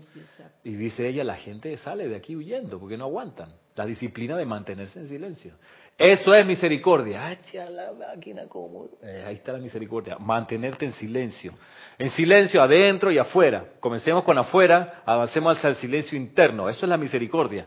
y 0.63 0.71
dice 0.73 1.07
ella, 1.07 1.23
la 1.23 1.35
gente 1.35 1.75
sale 1.77 2.07
de 2.07 2.15
aquí 2.15 2.35
huyendo 2.35 2.79
porque 2.79 2.97
no 2.97 3.05
aguantan. 3.05 3.53
La 3.75 3.85
disciplina 3.85 4.35
de 4.35 4.45
mantenerse 4.45 4.99
en 4.99 5.07
silencio. 5.07 5.53
Eso 5.97 6.33
es 6.33 6.45
misericordia. 6.45 7.27
Ah, 7.27 7.37
eh, 9.03 9.23
ahí 9.25 9.35
está 9.35 9.53
la 9.53 9.59
misericordia. 9.59 10.17
Mantenerte 10.17 10.85
en 10.85 10.93
silencio. 10.93 11.53
En 11.97 12.09
silencio 12.09 12.61
adentro 12.61 13.11
y 13.11 13.17
afuera. 13.17 13.65
Comencemos 13.79 14.23
con 14.23 14.37
afuera, 14.37 15.03
avancemos 15.05 15.57
hacia 15.57 15.69
el 15.69 15.75
silencio 15.77 16.17
interno. 16.17 16.69
Eso 16.69 16.85
es 16.85 16.89
la 16.89 16.97
misericordia. 16.97 17.65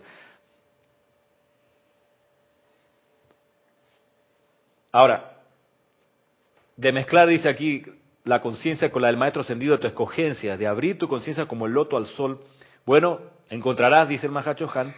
Ahora, 4.95 5.39
de 6.77 6.93
mezclar, 6.93 7.27
dice 7.27 7.49
aquí, 7.49 7.83
la 8.23 8.41
conciencia 8.41 8.93
con 8.93 9.03
la 9.03 9.09
del 9.09 9.17
maestro 9.17 9.43
ascendido 9.43 9.73
de 9.73 9.81
tu 9.81 9.89
escogencia, 9.89 10.57
de 10.57 10.69
abrir 10.69 10.99
tu 10.99 11.09
conciencia 11.09 11.47
como 11.47 11.67
el 11.67 11.73
loto 11.73 11.97
al 11.97 12.07
sol, 12.07 12.41
Bueno, 12.87 13.19
encontrarás, 13.51 14.09
dice 14.09 14.27
el 14.27 14.33
Mahacho 14.33 14.71
Han, 14.73 14.95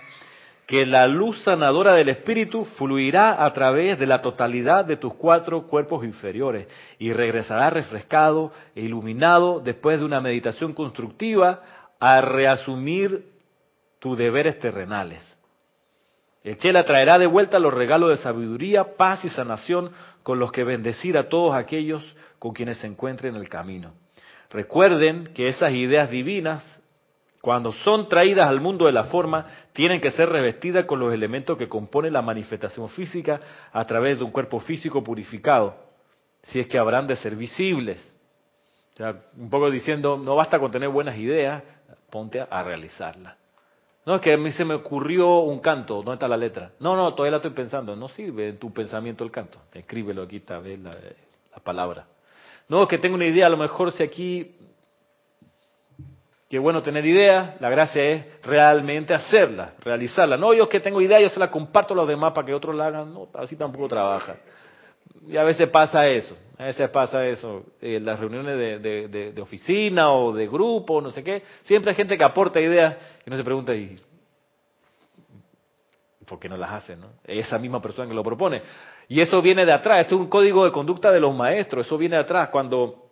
que 0.67 0.85
la 0.85 1.07
luz 1.07 1.43
sanadora 1.45 1.95
del 1.95 2.11
Espíritu 2.11 2.67
fluirá 2.67 3.43
a 3.43 3.51
través 3.55 3.99
de 3.99 4.05
la 4.05 4.21
totalidad 4.21 4.85
de 4.85 4.99
tus 4.99 5.15
cuatro 5.15 5.67
cuerpos 5.67 6.05
inferiores 6.05 6.69
y 6.99 7.15
regresará 7.15 7.71
refrescado 7.71 8.53
e 8.75 8.83
iluminado 8.83 9.61
después 9.61 9.99
de 9.99 10.05
una 10.05 10.21
meditación 10.21 10.75
constructiva 10.75 11.63
a 11.99 12.21
reasumir 12.21 13.33
tus 13.99 14.19
deberes 14.19 14.59
terrenales. 14.59 15.36
El 16.47 16.57
Chela 16.59 16.85
traerá 16.85 17.19
de 17.19 17.27
vuelta 17.27 17.59
los 17.59 17.75
regalos 17.75 18.09
de 18.11 18.17
sabiduría, 18.19 18.97
paz 18.97 19.25
y 19.25 19.29
sanación 19.31 19.91
con 20.23 20.39
los 20.39 20.53
que 20.53 20.65
bendecir 20.65 21.19
a 21.19 21.29
todos 21.29 21.55
aquellos 21.55 22.03
con 22.39 22.53
quienes 22.53 22.79
se 22.79 22.87
encuentren 22.87 23.35
en 23.35 23.41
el 23.41 23.49
camino. 23.49 23.95
Recuerden 24.51 25.33
que 25.35 25.49
esas 25.49 25.73
ideas 25.73 26.09
divinas 26.09 26.65
cuando 27.47 27.71
son 27.71 28.09
traídas 28.09 28.49
al 28.49 28.61
mundo 28.61 28.87
de 28.87 28.93
la 28.93 29.05
forma, 29.05 29.47
tienen 29.73 30.01
que 30.01 30.11
ser 30.11 30.29
revestidas 30.29 30.85
con 30.85 30.99
los 30.99 31.15
elementos 31.15 31.57
que 31.57 31.69
componen 31.69 32.13
la 32.13 32.21
manifestación 32.21 32.89
física 32.89 33.41
a 33.73 33.85
través 33.87 34.19
de 34.19 34.25
un 34.25 34.33
cuerpo 34.33 34.59
físico 34.59 35.05
purificado, 35.05 35.77
si 36.43 36.59
es 36.59 36.67
que 36.67 36.77
habrán 36.77 37.07
de 37.07 37.15
ser 37.15 37.37
visibles. 37.37 38.05
O 38.95 38.97
sea, 38.97 39.23
un 39.37 39.49
poco 39.49 39.71
diciendo, 39.71 40.17
no 40.17 40.35
basta 40.35 40.59
con 40.59 40.73
tener 40.73 40.89
buenas 40.89 41.17
ideas, 41.19 41.63
ponte 42.11 42.41
a, 42.41 42.63
realizarlas. 42.65 43.37
No, 44.07 44.15
es 44.15 44.21
que 44.21 44.33
a 44.33 44.37
mí 44.39 44.53
se 44.53 44.65
me 44.65 44.75
ocurrió 44.75 45.41
un 45.41 45.59
canto, 45.59 45.97
¿dónde 45.97 46.15
está 46.15 46.29
la 46.29 46.37
letra? 46.37 46.71
No, 46.79 46.97
no, 46.97 47.13
todavía 47.13 47.33
la 47.33 47.37
estoy 47.39 47.51
pensando, 47.51 47.95
no 47.97 48.09
sirve 48.09 48.51
en 48.51 48.59
tu 48.59 48.73
pensamiento 48.73 49.25
el 49.25 49.31
canto, 49.31 49.59
escríbelo 49.75 50.23
aquí, 50.23 50.37
está, 50.37 50.59
ve 50.61 50.79
la, 50.79 50.91
la 50.91 51.59
palabra. 51.63 52.07
No, 52.69 52.85
es 52.85 52.89
que 52.89 52.99
tengo 52.99 53.17
una 53.17 53.27
idea, 53.27 53.47
a 53.47 53.51
lo 53.51 53.57
mejor 53.57 53.93
si 53.93 54.03
aquí 54.03 54.57
Qué 56.49 56.61
bueno 56.61 56.81
tener 56.81 57.05
ideas, 57.05 57.61
la 57.61 57.69
gracia 57.69 58.05
es 58.05 58.25
realmente 58.45 59.13
hacerla, 59.13 59.75
realizarla. 59.81 60.37
No, 60.37 60.55
yo 60.55 60.69
que 60.69 60.79
tengo 60.79 61.01
ideas, 61.01 61.21
yo 61.21 61.29
se 61.29 61.41
la 61.41 61.51
comparto 61.51 61.93
a 61.93 61.97
los 61.97 62.07
demás 62.07 62.33
para 62.33 62.47
que 62.47 62.55
otros 62.55 62.77
la 62.77 62.87
hagan, 62.87 63.13
no, 63.13 63.29
así 63.35 63.57
tampoco 63.57 63.89
trabaja. 63.89 64.37
Y 65.27 65.37
a 65.37 65.45
veces 65.45 65.69
pasa 65.69 66.07
eso, 66.07 66.37
a 66.59 66.65
veces 66.65 66.89
pasa 66.91 67.27
eso, 67.27 67.65
en 67.81 68.05
las 68.05 68.19
reuniones 68.21 68.57
de, 68.57 69.09
de, 69.09 69.33
de, 69.33 69.43
oficina 69.43 70.13
o 70.13 70.33
de 70.33 70.47
grupo, 70.47 71.01
no 71.01 71.11
sé 71.11 71.25
qué, 71.25 71.43
siempre 71.63 71.91
hay 71.91 71.97
gente 71.97 72.17
que 72.17 72.25
aporta 72.25 72.61
ideas 72.61 72.97
y 73.27 73.31
no 73.31 73.37
se 73.37 73.45
pregunta, 73.45 73.75
¿y 73.75 73.97
por 76.27 76.39
qué 76.39 76.49
no 76.49 76.57
las 76.57 76.73
hace? 76.73 76.97
No? 76.97 77.09
Esa 77.25 77.59
misma 77.59 77.81
persona 77.81 78.09
que 78.09 78.15
lo 78.15 78.23
propone. 78.23 78.63
Y 79.09 79.21
eso 79.21 79.41
viene 79.41 79.65
de 79.65 79.73
atrás, 79.73 80.07
es 80.07 80.13
un 80.13 80.29
código 80.29 80.65
de 80.65 80.73
conducta 80.73 81.11
de 81.11 81.21
los 81.21 81.35
maestros, 81.35 81.87
eso 81.87 81.97
viene 81.97 82.17
de 82.17 82.23
atrás. 82.23 82.49
Cuando 82.51 83.07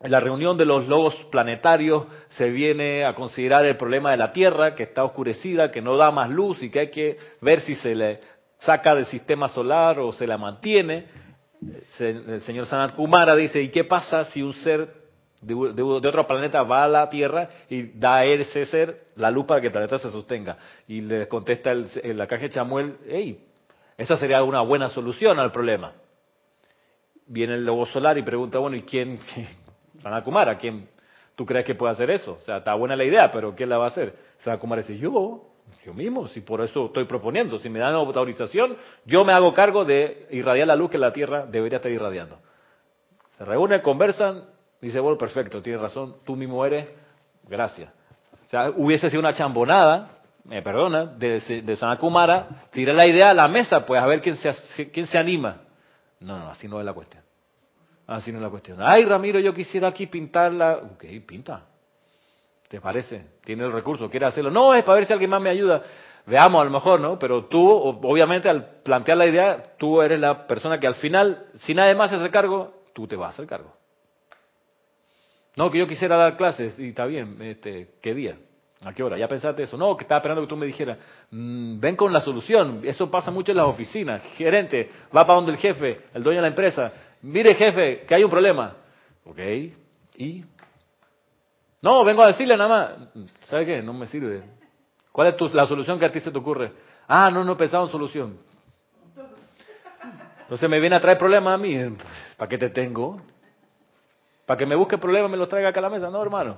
en 0.00 0.10
la 0.10 0.20
reunión 0.20 0.56
de 0.56 0.64
los 0.64 0.88
logos 0.88 1.14
planetarios 1.30 2.06
se 2.28 2.48
viene 2.48 3.04
a 3.04 3.14
considerar 3.14 3.66
el 3.66 3.76
problema 3.76 4.10
de 4.10 4.16
la 4.16 4.32
Tierra, 4.32 4.74
que 4.74 4.84
está 4.84 5.04
oscurecida, 5.04 5.70
que 5.70 5.82
no 5.82 5.96
da 5.96 6.10
más 6.10 6.30
luz 6.30 6.62
y 6.62 6.70
que 6.70 6.80
hay 6.80 6.90
que 6.90 7.18
ver 7.40 7.60
si 7.60 7.74
se 7.76 7.94
le 7.94 8.20
saca 8.60 8.94
del 8.94 9.06
sistema 9.06 9.48
solar 9.48 9.98
o 9.98 10.12
se 10.12 10.26
la 10.26 10.38
mantiene. 10.38 11.06
El 11.98 12.40
señor 12.42 12.66
Sanat 12.66 12.94
Kumara 12.94 13.34
dice, 13.34 13.60
¿y 13.60 13.68
qué 13.70 13.84
pasa 13.84 14.24
si 14.26 14.42
un 14.42 14.54
ser 14.54 14.94
de, 15.40 15.54
otro 15.54 16.26
planeta 16.26 16.62
va 16.62 16.84
a 16.84 16.88
la 16.88 17.08
Tierra 17.10 17.48
y 17.68 17.82
da 17.98 18.16
a 18.16 18.24
ese 18.24 18.66
ser 18.66 19.06
la 19.16 19.30
luz 19.30 19.46
para 19.46 19.60
que 19.60 19.68
el 19.68 19.72
planeta 19.72 19.98
se 19.98 20.10
sostenga? 20.10 20.56
Y 20.86 21.00
le 21.00 21.26
contesta 21.28 21.72
el, 21.72 21.88
el 22.02 22.20
arcángel 22.20 22.50
Chamuel, 22.50 22.96
hey, 23.08 23.44
esa 23.96 24.16
sería 24.16 24.42
una 24.44 24.60
buena 24.60 24.88
solución 24.88 25.38
al 25.40 25.50
problema. 25.50 25.92
Viene 27.26 27.54
el 27.54 27.66
lobo 27.66 27.84
solar 27.86 28.16
y 28.16 28.22
pregunta, 28.22 28.58
bueno, 28.58 28.76
¿y 28.76 28.82
quién, 28.82 29.18
Sanakumara, 30.02 30.56
¿quién 30.56 30.88
tú 31.34 31.44
crees 31.44 31.64
que 31.64 31.74
puede 31.74 31.92
hacer 31.92 32.10
eso? 32.10 32.38
O 32.40 32.44
sea, 32.44 32.58
está 32.58 32.74
buena 32.74 32.94
la 32.94 33.04
idea, 33.04 33.30
pero 33.30 33.54
¿quién 33.54 33.68
la 33.68 33.78
va 33.78 33.86
a 33.86 33.88
hacer? 33.88 34.14
Sanakumara 34.38 34.82
dice, 34.82 34.96
yo, 34.98 35.47
yo 35.84 35.94
mismo, 35.94 36.28
si 36.28 36.40
por 36.40 36.60
eso 36.60 36.86
estoy 36.86 37.04
proponiendo, 37.04 37.58
si 37.58 37.68
me 37.68 37.78
dan 37.78 37.94
autorización, 37.94 38.76
yo 39.04 39.24
me 39.24 39.32
hago 39.32 39.54
cargo 39.54 39.84
de 39.84 40.26
irradiar 40.30 40.66
la 40.66 40.76
luz 40.76 40.90
que 40.90 40.98
la 40.98 41.12
Tierra 41.12 41.46
debería 41.46 41.76
estar 41.76 41.90
irradiando. 41.90 42.38
Se 43.36 43.44
reúnen, 43.44 43.80
conversan, 43.80 44.44
dice, 44.80 45.00
bueno, 45.00 45.16
perfecto, 45.16 45.62
tienes 45.62 45.80
razón, 45.80 46.16
tú 46.24 46.36
mismo 46.36 46.64
eres, 46.64 46.92
gracias. 47.48 47.92
O 48.46 48.50
sea, 48.50 48.70
hubiese 48.70 49.10
sido 49.10 49.20
una 49.20 49.34
chambonada, 49.34 50.18
me 50.44 50.62
perdona, 50.62 51.04
de, 51.04 51.40
de 51.40 51.76
Sanakumara, 51.76 52.66
tirar 52.70 52.94
la 52.94 53.06
idea 53.06 53.30
a 53.30 53.34
la 53.34 53.48
mesa, 53.48 53.84
pues 53.84 54.00
a 54.00 54.06
ver 54.06 54.22
quién 54.22 54.36
se, 54.36 54.90
quién 54.90 55.06
se 55.06 55.18
anima. 55.18 55.62
No, 56.20 56.38
no, 56.38 56.50
así 56.50 56.66
no 56.66 56.80
es 56.80 56.86
la 56.86 56.92
cuestión. 56.92 57.22
Así 58.06 58.32
no 58.32 58.38
es 58.38 58.42
la 58.42 58.50
cuestión. 58.50 58.78
Ay, 58.80 59.04
Ramiro, 59.04 59.38
yo 59.38 59.52
quisiera 59.52 59.88
aquí 59.88 60.06
pintarla. 60.06 60.78
Ok, 60.94 61.04
pinta. 61.26 61.66
¿Te 62.68 62.80
parece? 62.80 63.24
Tiene 63.44 63.64
el 63.64 63.72
recurso, 63.72 64.10
quiere 64.10 64.26
hacerlo. 64.26 64.50
No, 64.50 64.74
es 64.74 64.84
para 64.84 64.96
ver 64.96 65.06
si 65.06 65.12
alguien 65.12 65.30
más 65.30 65.40
me 65.40 65.50
ayuda. 65.50 65.82
Veamos, 66.26 66.60
a 66.60 66.64
lo 66.64 66.70
mejor, 66.70 67.00
¿no? 67.00 67.18
Pero 67.18 67.46
tú, 67.46 67.66
obviamente, 67.66 68.50
al 68.50 68.82
plantear 68.82 69.16
la 69.16 69.26
idea, 69.26 69.74
tú 69.78 70.02
eres 70.02 70.20
la 70.20 70.46
persona 70.46 70.78
que 70.78 70.86
al 70.86 70.96
final, 70.96 71.46
si 71.60 71.72
nadie 71.72 71.94
más 71.94 72.10
se 72.10 72.16
hace 72.16 72.30
cargo, 72.30 72.82
tú 72.92 73.06
te 73.06 73.16
vas 73.16 73.28
a 73.28 73.30
hacer 73.30 73.46
cargo. 73.46 73.72
No, 75.56 75.70
que 75.70 75.78
yo 75.78 75.88
quisiera 75.88 76.16
dar 76.16 76.36
clases, 76.36 76.78
y 76.78 76.90
está 76.90 77.06
bien, 77.06 77.40
este, 77.40 77.94
¿qué 78.02 78.14
día? 78.14 78.36
¿A 78.84 78.92
qué 78.92 79.02
hora? 79.02 79.18
¿Ya 79.18 79.26
pensaste 79.26 79.62
eso? 79.64 79.76
No, 79.76 79.96
que 79.96 80.04
estaba 80.04 80.18
esperando 80.18 80.42
que 80.42 80.48
tú 80.48 80.56
me 80.56 80.66
dijeras, 80.66 80.98
mm, 81.30 81.80
ven 81.80 81.96
con 81.96 82.12
la 82.12 82.20
solución. 82.20 82.82
Eso 82.84 83.10
pasa 83.10 83.30
mucho 83.30 83.50
en 83.50 83.56
las 83.56 83.66
oficinas. 83.66 84.22
Gerente, 84.36 84.88
va 85.06 85.26
para 85.26 85.34
donde 85.34 85.52
el 85.52 85.58
jefe, 85.58 86.02
el 86.14 86.22
dueño 86.22 86.38
de 86.38 86.42
la 86.42 86.48
empresa. 86.48 86.92
Mire, 87.22 87.54
jefe, 87.54 88.04
que 88.06 88.14
hay 88.14 88.22
un 88.22 88.30
problema. 88.30 88.76
Ok, 89.24 89.38
¿y? 90.16 90.44
No, 91.80 92.04
vengo 92.04 92.22
a 92.22 92.28
decirle 92.28 92.56
nada 92.56 92.68
más. 92.68 93.28
¿Sabe 93.46 93.66
qué? 93.66 93.82
No 93.82 93.92
me 93.92 94.06
sirve. 94.06 94.42
¿Cuál 95.12 95.28
es 95.28 95.54
la 95.54 95.66
solución 95.66 95.98
que 95.98 96.06
a 96.06 96.12
ti 96.12 96.20
se 96.20 96.30
te 96.30 96.38
ocurre? 96.38 96.72
Ah, 97.06 97.30
no, 97.30 97.44
no 97.44 97.52
he 97.52 97.56
pensado 97.56 97.84
en 97.84 97.90
solución. 97.90 98.38
Entonces 100.42 100.68
me 100.68 100.80
viene 100.80 100.96
a 100.96 101.00
traer 101.00 101.18
problemas 101.18 101.54
a 101.54 101.58
mí. 101.58 101.78
¿Para 102.36 102.48
qué 102.48 102.58
te 102.58 102.70
tengo? 102.70 103.20
¿Para 104.46 104.56
que 104.56 104.66
me 104.66 104.74
busque 104.74 104.96
problemas 104.96 105.30
me 105.30 105.36
los 105.36 105.48
traiga 105.48 105.68
acá 105.68 105.80
a 105.80 105.82
la 105.82 105.90
mesa? 105.90 106.08
No, 106.08 106.22
hermano. 106.22 106.56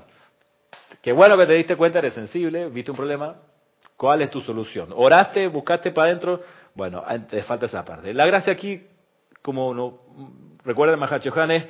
Qué 1.03 1.13
bueno 1.13 1.37
que 1.37 1.47
te 1.47 1.55
diste 1.55 1.77
cuenta, 1.77 1.99
eres 1.99 2.15
sensible, 2.15 2.69
viste 2.69 2.91
un 2.91 2.97
problema. 2.97 3.37
¿Cuál 3.97 4.23
es 4.23 4.31
tu 4.31 4.41
solución? 4.41 4.91
¿Oraste, 4.95 5.49
buscaste 5.49 5.91
para 5.91 6.09
adentro? 6.09 6.41
Bueno, 6.75 7.03
te 7.29 7.43
falta 7.43 7.67
esa 7.67 7.85
parte. 7.85 8.15
La 8.15 8.27
gracia 8.27 8.53
aquí, 8.53 8.87
como 9.43 9.75
no, 9.75 9.99
recuerden 10.65 10.99
Mahachohan, 10.99 11.67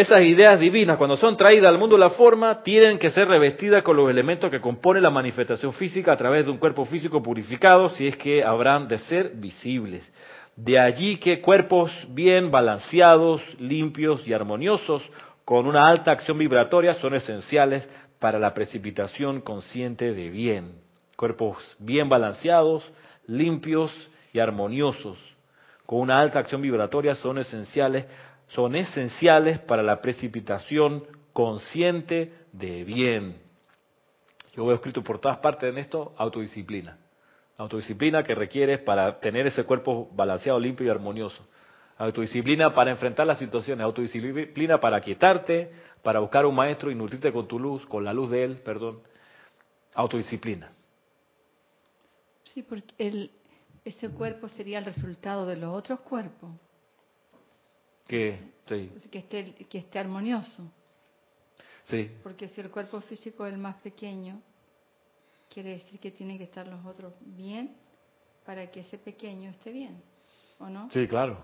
esas 0.00 0.22
ideas 0.22 0.58
divinas, 0.58 0.96
cuando 0.96 1.16
son 1.16 1.36
traídas 1.36 1.68
al 1.68 1.78
mundo 1.78 1.94
de 1.94 2.00
la 2.00 2.10
forma, 2.10 2.64
tienen 2.64 2.98
que 2.98 3.12
ser 3.12 3.28
revestidas 3.28 3.84
con 3.84 3.96
los 3.96 4.10
elementos 4.10 4.50
que 4.50 4.60
componen 4.60 5.04
la 5.04 5.10
manifestación 5.10 5.72
física 5.72 6.10
a 6.10 6.16
través 6.16 6.44
de 6.44 6.50
un 6.50 6.58
cuerpo 6.58 6.84
físico 6.84 7.22
purificado, 7.22 7.88
si 7.90 8.08
es 8.08 8.16
que 8.16 8.42
habrán 8.42 8.88
de 8.88 8.98
ser 8.98 9.30
visibles. 9.36 10.02
De 10.56 10.80
allí 10.80 11.18
que 11.18 11.40
cuerpos 11.40 11.92
bien 12.08 12.50
balanceados, 12.50 13.40
limpios 13.60 14.26
y 14.26 14.32
armoniosos, 14.32 15.00
con 15.44 15.64
una 15.64 15.86
alta 15.86 16.10
acción 16.10 16.38
vibratoria, 16.38 16.94
son 16.94 17.14
esenciales 17.14 17.88
para 18.18 18.40
la 18.40 18.52
precipitación 18.52 19.42
consciente 19.42 20.12
de 20.12 20.28
bien. 20.28 20.72
Cuerpos 21.14 21.56
bien 21.78 22.08
balanceados, 22.08 22.82
limpios 23.28 23.92
y 24.32 24.40
armoniosos, 24.40 25.18
con 25.86 26.00
una 26.00 26.18
alta 26.18 26.38
acción 26.38 26.62
vibratoria 26.62 27.14
son 27.14 27.38
esenciales, 27.38 28.06
son 28.48 28.76
esenciales 28.76 29.58
para 29.60 29.82
la 29.82 30.00
precipitación 30.00 31.04
consciente 31.32 32.32
de 32.52 32.84
bien. 32.84 33.36
Yo 34.54 34.64
veo 34.64 34.76
escrito 34.76 35.02
por 35.02 35.18
todas 35.18 35.38
partes 35.38 35.70
en 35.70 35.78
esto 35.78 36.14
autodisciplina. 36.16 36.98
Autodisciplina 37.56 38.22
que 38.22 38.34
requiere 38.34 38.78
para 38.78 39.20
tener 39.20 39.46
ese 39.46 39.64
cuerpo 39.64 40.08
balanceado, 40.12 40.58
limpio 40.58 40.86
y 40.86 40.90
armonioso. 40.90 41.46
Autodisciplina 41.98 42.74
para 42.74 42.90
enfrentar 42.90 43.26
las 43.26 43.38
situaciones, 43.38 43.84
autodisciplina 43.84 44.80
para 44.80 45.00
quietarte, 45.00 45.70
para 46.02 46.20
buscar 46.20 46.46
un 46.46 46.54
maestro 46.54 46.90
y 46.90 46.94
nutrirte 46.94 47.32
con 47.32 47.46
tu 47.46 47.58
luz, 47.58 47.86
con 47.86 48.04
la 48.04 48.12
luz 48.12 48.30
de 48.30 48.44
él, 48.44 48.56
perdón. 48.58 49.00
Autodisciplina. 49.94 50.72
Sí, 52.44 52.62
porque 52.62 53.30
ese 53.84 54.10
cuerpo 54.10 54.48
sería 54.48 54.78
el 54.78 54.84
resultado 54.84 55.46
de 55.46 55.56
los 55.56 55.74
otros 55.74 56.00
cuerpos. 56.00 56.50
Que, 58.06 58.38
sí. 58.66 58.90
que, 59.10 59.18
esté, 59.18 59.54
que 59.68 59.78
esté 59.78 59.98
armonioso. 59.98 60.70
Sí. 61.84 62.10
Porque 62.22 62.48
si 62.48 62.60
el 62.60 62.70
cuerpo 62.70 63.00
físico 63.00 63.46
es 63.46 63.52
el 63.52 63.58
más 63.58 63.76
pequeño, 63.76 64.40
quiere 65.52 65.70
decir 65.70 66.00
que 66.00 66.10
tienen 66.10 66.38
que 66.38 66.44
estar 66.44 66.66
los 66.66 66.84
otros 66.84 67.12
bien 67.20 67.74
para 68.44 68.70
que 68.70 68.80
ese 68.80 68.98
pequeño 68.98 69.50
esté 69.50 69.72
bien, 69.72 70.02
¿o 70.58 70.68
no? 70.68 70.90
Sí, 70.90 71.06
claro. 71.06 71.38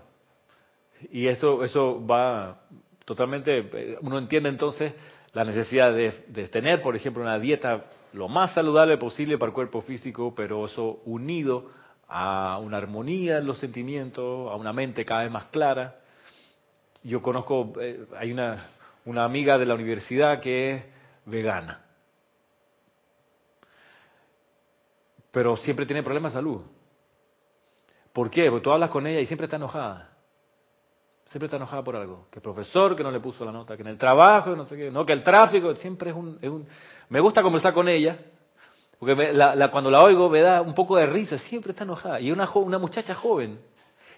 Y 1.11 1.27
eso, 1.27 1.63
eso 1.63 2.05
va 2.05 2.61
totalmente, 3.05 3.97
uno 4.01 4.19
entiende 4.19 4.49
entonces 4.49 4.93
la 5.33 5.43
necesidad 5.43 5.93
de, 5.93 6.25
de 6.27 6.47
tener, 6.47 6.81
por 6.81 6.95
ejemplo, 6.95 7.23
una 7.23 7.39
dieta 7.39 7.85
lo 8.13 8.27
más 8.27 8.53
saludable 8.53 8.97
posible 8.97 9.37
para 9.37 9.49
el 9.49 9.53
cuerpo 9.53 9.81
físico, 9.81 10.33
pero 10.35 10.65
eso 10.65 11.01
unido 11.05 11.71
a 12.07 12.59
una 12.59 12.77
armonía 12.77 13.37
en 13.37 13.47
los 13.47 13.57
sentimientos, 13.57 14.51
a 14.51 14.55
una 14.55 14.73
mente 14.73 15.05
cada 15.05 15.23
vez 15.23 15.31
más 15.31 15.45
clara. 15.45 16.00
Yo 17.03 17.21
conozco, 17.21 17.73
eh, 17.79 18.05
hay 18.17 18.31
una, 18.31 18.69
una 19.05 19.23
amiga 19.23 19.57
de 19.57 19.65
la 19.65 19.75
universidad 19.75 20.39
que 20.39 20.75
es 20.75 20.83
vegana. 21.25 21.85
pero 25.31 25.55
siempre 25.57 25.85
tiene 25.85 26.03
problemas 26.03 26.33
de 26.33 26.39
salud. 26.39 26.61
¿Por 28.13 28.29
qué? 28.29 28.49
Porque 28.49 28.63
tú 28.63 28.71
hablas 28.71 28.89
con 28.89 29.07
ella 29.07 29.21
y 29.21 29.25
siempre 29.25 29.45
está 29.45 29.55
enojada. 29.55 30.09
Siempre 31.29 31.45
está 31.45 31.55
enojada 31.55 31.81
por 31.81 31.95
algo. 31.95 32.27
Que 32.29 32.39
el 32.39 32.43
profesor 32.43 32.95
que 32.95 33.03
no 33.03 33.11
le 33.11 33.21
puso 33.21 33.45
la 33.45 33.53
nota, 33.53 33.77
que 33.77 33.83
en 33.83 33.87
el 33.87 33.97
trabajo, 33.97 34.53
no 34.53 34.65
sé 34.65 34.75
qué, 34.75 34.91
no, 34.91 35.05
que 35.05 35.13
el 35.13 35.23
tráfico, 35.23 35.73
siempre 35.75 36.09
es 36.09 36.15
un... 36.15 36.37
Es 36.41 36.49
un 36.49 36.67
me 37.07 37.21
gusta 37.21 37.41
conversar 37.41 37.73
con 37.73 37.87
ella, 37.87 38.17
porque 38.99 39.15
cuando 39.71 39.89
la 39.89 40.01
oigo 40.01 40.29
me 40.29 40.41
da 40.41 40.61
un 40.61 40.73
poco 40.73 40.97
de 40.97 41.05
risa, 41.05 41.37
siempre 41.39 41.71
está 41.71 41.85
enojada. 41.85 42.19
Y 42.19 42.31
una, 42.31 42.49
una 42.51 42.77
muchacha 42.77 43.15
joven. 43.15 43.59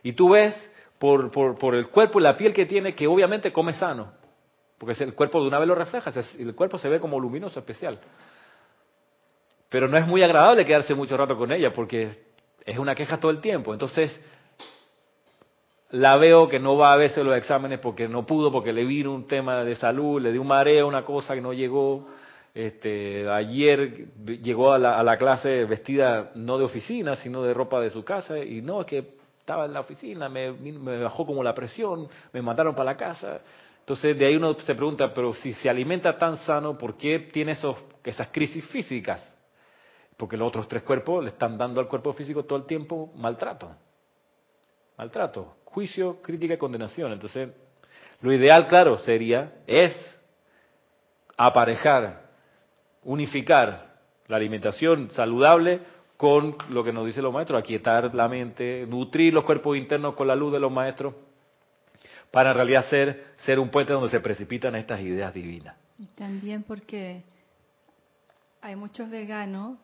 Y 0.01 0.13
tú 0.13 0.29
ves 0.29 0.55
por, 1.03 1.29
por, 1.31 1.59
por, 1.59 1.75
el 1.75 1.89
cuerpo 1.89 2.17
y 2.17 2.23
la 2.23 2.37
piel 2.37 2.53
que 2.53 2.65
tiene 2.65 2.95
que 2.95 3.07
obviamente 3.07 3.51
come 3.51 3.73
sano. 3.73 4.13
Porque 4.77 5.03
el 5.03 5.13
cuerpo 5.13 5.41
de 5.41 5.49
una 5.49 5.59
vez 5.59 5.67
lo 5.67 5.75
refleja, 5.75 6.13
el 6.39 6.55
cuerpo 6.55 6.77
se 6.77 6.87
ve 6.87 7.01
como 7.01 7.19
luminoso, 7.19 7.59
especial. 7.59 7.99
Pero 9.67 9.89
no 9.89 9.97
es 9.97 10.07
muy 10.07 10.23
agradable 10.23 10.63
quedarse 10.65 10.95
mucho 10.95 11.17
rato 11.17 11.37
con 11.37 11.51
ella 11.51 11.73
porque 11.73 12.23
es 12.63 12.77
una 12.77 12.95
queja 12.95 13.19
todo 13.19 13.31
el 13.31 13.41
tiempo. 13.41 13.73
Entonces, 13.73 14.17
la 15.89 16.15
veo 16.15 16.47
que 16.47 16.59
no 16.59 16.77
va 16.77 16.93
a 16.93 16.97
veces 16.97 17.25
los 17.25 17.35
exámenes 17.35 17.79
porque 17.79 18.07
no 18.07 18.25
pudo, 18.25 18.49
porque 18.49 18.71
le 18.71 18.85
vino 18.85 19.13
un 19.13 19.27
tema 19.27 19.65
de 19.65 19.75
salud, 19.75 20.21
le 20.21 20.31
dio 20.31 20.39
un 20.39 20.47
mareo, 20.47 20.87
una 20.87 21.03
cosa 21.03 21.35
que 21.35 21.41
no 21.41 21.51
llegó. 21.51 22.07
Este, 22.53 23.29
ayer 23.29 24.07
llegó 24.25 24.71
a 24.71 24.79
la, 24.79 24.97
a 24.97 25.03
la 25.03 25.17
clase 25.17 25.65
vestida 25.65 26.31
no 26.35 26.57
de 26.57 26.63
oficina, 26.63 27.17
sino 27.17 27.43
de 27.43 27.53
ropa 27.53 27.81
de 27.81 27.89
su 27.89 28.05
casa 28.05 28.39
y 28.39 28.61
no, 28.61 28.79
es 28.79 28.87
que 28.87 29.22
estaba 29.43 29.65
en 29.65 29.73
la 29.73 29.81
oficina, 29.81 30.29
me, 30.29 30.51
bajó 31.01 31.25
como 31.25 31.43
la 31.43 31.53
presión, 31.53 32.07
me 32.31 32.41
mandaron 32.41 32.73
para 32.73 32.91
la 32.91 32.95
casa. 32.95 33.41
Entonces 33.77 34.17
de 34.17 34.25
ahí 34.25 34.37
uno 34.37 34.53
se 34.53 34.73
pregunta, 34.73 35.13
pero 35.13 35.33
si 35.33 35.51
se 35.55 35.69
alimenta 35.69 36.17
tan 36.17 36.37
sano, 36.37 36.77
¿por 36.77 36.95
qué 36.95 37.19
tiene 37.19 37.51
esos, 37.51 37.75
esas 38.05 38.29
crisis 38.29 38.65
físicas? 38.67 39.21
Porque 40.15 40.37
los 40.37 40.47
otros 40.47 40.69
tres 40.69 40.83
cuerpos 40.83 41.21
le 41.21 41.31
están 41.31 41.57
dando 41.57 41.81
al 41.81 41.89
cuerpo 41.89 42.13
físico 42.13 42.45
todo 42.45 42.57
el 42.57 42.65
tiempo 42.65 43.11
maltrato. 43.17 43.75
Maltrato, 44.97 45.57
juicio, 45.65 46.21
crítica 46.21 46.53
y 46.53 46.57
condenación. 46.57 47.11
Entonces, 47.11 47.49
lo 48.21 48.31
ideal, 48.31 48.67
claro, 48.67 48.99
sería, 48.99 49.55
es 49.67 49.93
aparejar, 51.35 52.29
unificar 53.03 53.97
la 54.27 54.37
alimentación 54.37 55.11
saludable 55.11 55.81
con 56.23 56.55
lo 56.69 56.85
que 56.85 56.93
nos 56.93 57.05
dicen 57.05 57.21
los 57.21 57.33
maestros, 57.33 57.59
aquietar 57.59 58.15
la 58.15 58.29
mente, 58.29 58.87
nutrir 58.87 59.33
los 59.33 59.43
cuerpos 59.43 59.75
internos 59.75 60.15
con 60.15 60.25
la 60.25 60.37
luz 60.37 60.53
de 60.53 60.59
los 60.61 60.71
maestros, 60.71 61.13
para 62.31 62.51
en 62.51 62.55
realidad 62.55 62.85
ser, 62.89 63.33
ser 63.43 63.59
un 63.59 63.67
puente 63.67 63.91
donde 63.91 64.09
se 64.09 64.21
precipitan 64.21 64.73
estas 64.77 65.01
ideas 65.01 65.33
divinas. 65.33 65.75
También 66.15 66.63
porque 66.63 67.23
hay 68.61 68.73
muchos 68.77 69.09
veganos 69.09 69.77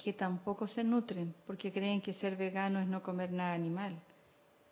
que 0.00 0.12
tampoco 0.12 0.68
se 0.68 0.84
nutren, 0.84 1.34
porque 1.44 1.72
creen 1.72 2.00
que 2.00 2.14
ser 2.14 2.36
vegano 2.36 2.78
es 2.78 2.86
no 2.86 3.02
comer 3.02 3.32
nada 3.32 3.54
animal. 3.54 3.96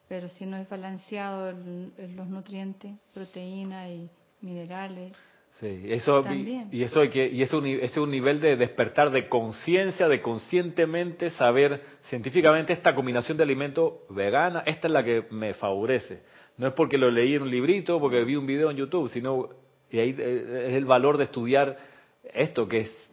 Pero 0.07 0.28
si 0.28 0.47
no 0.47 0.57
es 0.57 0.69
balanceado 0.69 1.51
los 1.51 2.28
nutrientes, 2.28 2.93
proteínas 3.12 3.89
y 3.89 4.09
minerales. 4.40 5.16
Sí, 5.60 5.86
eso, 5.89 6.24
y, 6.30 6.85
eso 6.85 7.01
hay 7.01 7.09
que, 7.09 7.26
y 7.26 7.43
eso 7.43 7.60
es 7.64 7.97
un 7.97 8.10
nivel 8.12 8.40
de 8.40 8.56
despertar 8.56 9.10
de 9.10 9.28
conciencia, 9.28 10.06
de 10.06 10.22
conscientemente 10.22 11.30
saber 11.30 11.82
científicamente 12.02 12.72
esta 12.72 12.94
combinación 12.94 13.36
de 13.36 13.43
alimentos 13.43 13.94
vegana, 14.09 14.62
esta 14.66 14.86
es 14.86 14.93
la 14.93 15.02
que 15.02 15.26
me 15.30 15.55
favorece. 15.55 16.22
No 16.59 16.68
es 16.68 16.74
porque 16.74 16.97
lo 16.97 17.10
leí 17.10 17.35
en 17.35 17.43
un 17.43 17.51
librito, 17.51 17.98
porque 17.98 18.22
vi 18.22 18.36
un 18.36 18.47
video 18.47 18.70
en 18.70 18.76
YouTube, 18.76 19.10
sino 19.10 19.48
y 19.90 19.98
ahí 19.98 20.14
eh, 20.16 20.66
es 20.68 20.74
el 20.74 20.85
valor 20.85 21.16
de 21.16 21.24
estudiar 21.24 21.76
esto 22.22 22.68
que 22.68 22.80
es 22.82 23.09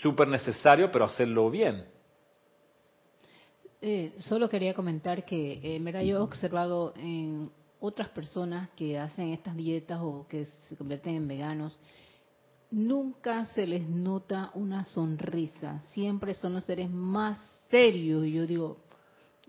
súper 0.00 0.26
necesario, 0.26 0.90
pero 0.90 1.04
hacerlo 1.04 1.48
bien. 1.48 1.84
Eh, 3.80 4.12
solo 4.20 4.48
quería 4.48 4.74
comentar 4.74 5.24
que, 5.24 5.60
eh, 5.62 5.78
verdad, 5.80 6.02
yo 6.02 6.16
he 6.16 6.20
observado 6.20 6.92
en 6.96 7.50
otras 7.82 8.08
personas 8.10 8.70
que 8.76 8.96
hacen 8.96 9.32
estas 9.32 9.56
dietas 9.56 9.98
o 10.00 10.24
que 10.28 10.46
se 10.46 10.76
convierten 10.76 11.16
en 11.16 11.26
veganos, 11.26 11.78
nunca 12.70 13.44
se 13.46 13.66
les 13.66 13.88
nota 13.88 14.52
una 14.54 14.84
sonrisa. 14.84 15.82
Siempre 15.88 16.32
son 16.34 16.54
los 16.54 16.64
seres 16.64 16.88
más 16.88 17.40
serios. 17.68 18.24
Y 18.24 18.34
yo 18.34 18.46
digo, 18.46 18.76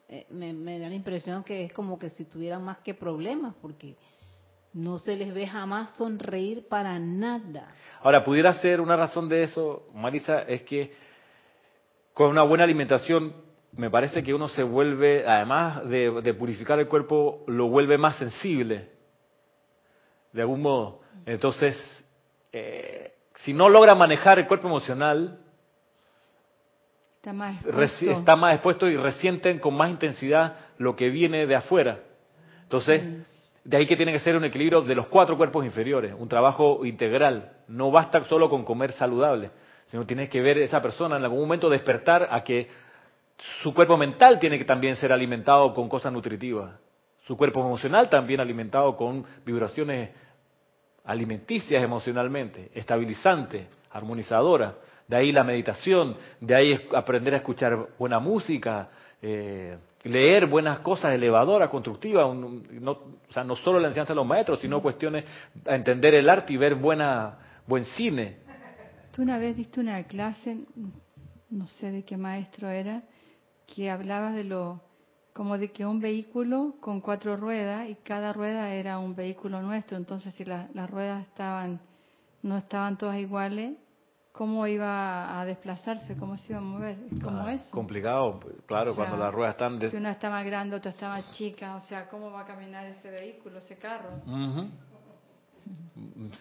eh, 0.10 0.26
me, 0.32 0.52
me, 0.52 0.80
da 0.80 0.90
la 0.90 0.96
impresión 0.96 1.44
que 1.44 1.66
es 1.66 1.74
como 1.74 2.00
que 2.00 2.10
si 2.10 2.26
tuvieran 2.26 2.64
más 2.64 2.80
que 2.80 2.96
problemas, 2.96 3.54
porque 3.62 3.96
no 4.74 4.98
se 4.98 5.16
les 5.16 5.32
ve 5.32 5.46
jamás 5.46 5.92
sonreír 5.96 6.68
para 6.68 6.98
nada. 6.98 7.68
Ahora, 8.02 8.24
pudiera 8.24 8.56
ser 8.56 8.82
una 8.82 8.96
razón 8.96 9.30
de 9.30 9.44
eso, 9.44 9.88
Marisa, 9.94 10.42
es 10.42 10.64
que 10.64 10.92
con 12.16 12.32
una 12.32 12.42
buena 12.42 12.64
alimentación 12.64 13.43
me 13.76 13.90
parece 13.90 14.24
que 14.24 14.34
uno 14.34 14.48
se 14.48 14.64
vuelve, 14.64 15.26
además 15.28 15.88
de, 15.90 16.36
purificar 16.38 16.80
el 16.80 16.88
cuerpo, 16.88 17.44
lo 17.48 17.68
vuelve 17.68 17.98
más 17.98 18.18
sensible, 18.18 18.90
de 20.32 20.42
algún 20.42 20.62
modo. 20.62 21.02
Entonces, 21.26 21.76
eh, 22.52 23.14
si 23.36 23.54
no 23.54 23.70
logra 23.70 23.96
manejar 23.96 24.40
el 24.40 24.48
cuerpo 24.48 24.68
emocional, 24.68 25.40
está 27.18 27.34
más, 27.34 27.66
está 27.66 28.36
más 28.36 28.54
expuesto 28.54 28.88
y 28.88 28.98
resienten 28.98 29.60
con 29.60 29.76
más 29.76 29.90
intensidad 29.90 30.56
lo 30.78 30.96
que 30.96 31.10
viene 31.10 31.48
de 31.48 31.56
afuera. 31.56 32.00
Entonces, 32.64 33.04
de 33.64 33.78
ahí 33.78 33.88
que 33.88 33.96
tiene 33.96 34.12
que 34.12 34.20
ser 34.20 34.36
un 34.36 34.44
equilibrio 34.44 34.82
de 34.82 34.96
los 34.96 35.08
cuatro 35.08 35.38
cuerpos 35.38 35.66
inferiores, 35.66 36.14
un 36.18 36.28
trabajo 36.28 36.86
integral. 36.86 37.54
No 37.68 37.92
basta 37.92 38.24
solo 38.26 38.50
con 38.50 38.66
comer 38.66 38.92
saludable, 38.92 39.52
sino 39.88 40.06
tiene 40.06 40.28
que 40.30 40.42
ver 40.42 40.58
esa 40.58 40.82
persona 40.82 41.18
en 41.18 41.24
algún 41.24 41.40
momento 41.40 41.70
despertar 41.70 42.28
a 42.30 42.44
que 42.44 42.68
su 43.62 43.74
cuerpo 43.74 43.98
mental 43.98 44.40
tiene 44.40 44.58
que 44.58 44.66
también 44.66 44.96
ser 44.96 45.12
alimentado 45.12 45.74
con 45.74 45.90
cosas 45.90 46.14
nutritivas. 46.14 46.80
Su 47.26 47.38
cuerpo 47.38 47.62
emocional 47.62 48.10
también 48.10 48.42
alimentado 48.42 48.96
con 48.96 49.26
vibraciones 49.46 50.10
alimenticias 51.06 51.84
emocionalmente, 51.84 52.72
estabilizantes, 52.74 53.68
armonizadoras. 53.92 54.74
De 55.08 55.16
ahí 55.18 55.32
la 55.32 55.44
meditación, 55.44 56.16
de 56.40 56.56
ahí 56.56 56.88
aprender 56.96 57.34
a 57.34 57.38
escuchar 57.38 57.90
buena 57.98 58.20
música, 58.20 58.90
eh, 59.22 59.78
leer 60.04 60.48
buenas 60.48 60.80
cosas 60.80 61.14
elevadoras, 61.14 61.70
constructivas, 61.70 62.34
no, 62.36 62.92
o 62.92 63.34
sea, 63.34 63.44
no 63.44 63.56
solo 63.56 63.80
la 63.80 63.88
enseñanza 63.88 64.14
de 64.14 64.18
los 64.18 64.28
maestros, 64.28 64.60
sino 64.60 64.82
cuestiones 64.82 65.26
a 65.66 65.76
entender 65.76 66.14
el 66.16 66.30
arte 66.30 66.54
y 66.54 66.58
ver 66.58 66.76
buena, 66.76 67.38
buen 67.68 67.86
cine. 67.86 68.38
Tú 69.14 69.22
una 69.22 69.38
vez 69.38 69.56
diste 69.56 69.80
una 69.80 70.04
clase, 70.04 70.58
no 71.50 71.68
sé 71.68 71.92
de 71.92 72.04
qué 72.04 72.18
maestro 72.18 72.70
era, 72.70 73.04
que 73.68 73.90
hablaba 73.90 74.32
de 74.32 74.44
lo 74.44 74.82
como 75.34 75.58
de 75.58 75.72
que 75.72 75.86
un 75.86 76.00
vehículo 76.00 76.76
con 76.80 77.02
cuatro 77.02 77.36
ruedas 77.36 77.90
y 77.90 77.96
cada 77.96 78.34
rueda 78.34 78.72
era 78.74 79.00
un 79.00 79.16
vehículo 79.16 79.62
nuestro, 79.62 79.98
entonces 79.98 80.34
si 80.36 80.46
las 80.46 80.90
ruedas 80.90 81.26
estaban 81.26 81.80
no 82.44 82.58
estaban 82.58 82.98
todas 82.98 83.18
iguales, 83.18 83.76
cómo 84.34 84.68
iba 84.68 85.40
a 85.40 85.46
desplazarse, 85.46 86.16
cómo 86.18 86.38
se 86.38 86.52
iba 86.52 86.60
a 86.60 86.62
mover, 86.62 86.98
como 87.24 87.44
ah, 87.46 87.54
eso. 87.54 87.72
Complicado, 87.72 88.40
claro, 88.66 88.94
cuando 88.96 89.16
las 89.16 89.34
ruedas 89.34 89.54
están... 89.54 89.80
Si 89.90 89.96
una 89.96 90.12
está 90.12 90.30
más 90.30 90.46
grande, 90.46 90.76
otra 90.76 90.92
está 90.92 91.08
más 91.08 91.32
chica, 91.32 91.76
o 91.78 91.82
sea, 91.82 92.10
¿cómo 92.10 92.32
va 92.32 92.42
a 92.42 92.46
caminar 92.46 92.86
ese 92.86 93.10
vehículo, 93.10 93.60
ese 93.60 93.78
carro? 93.78 94.22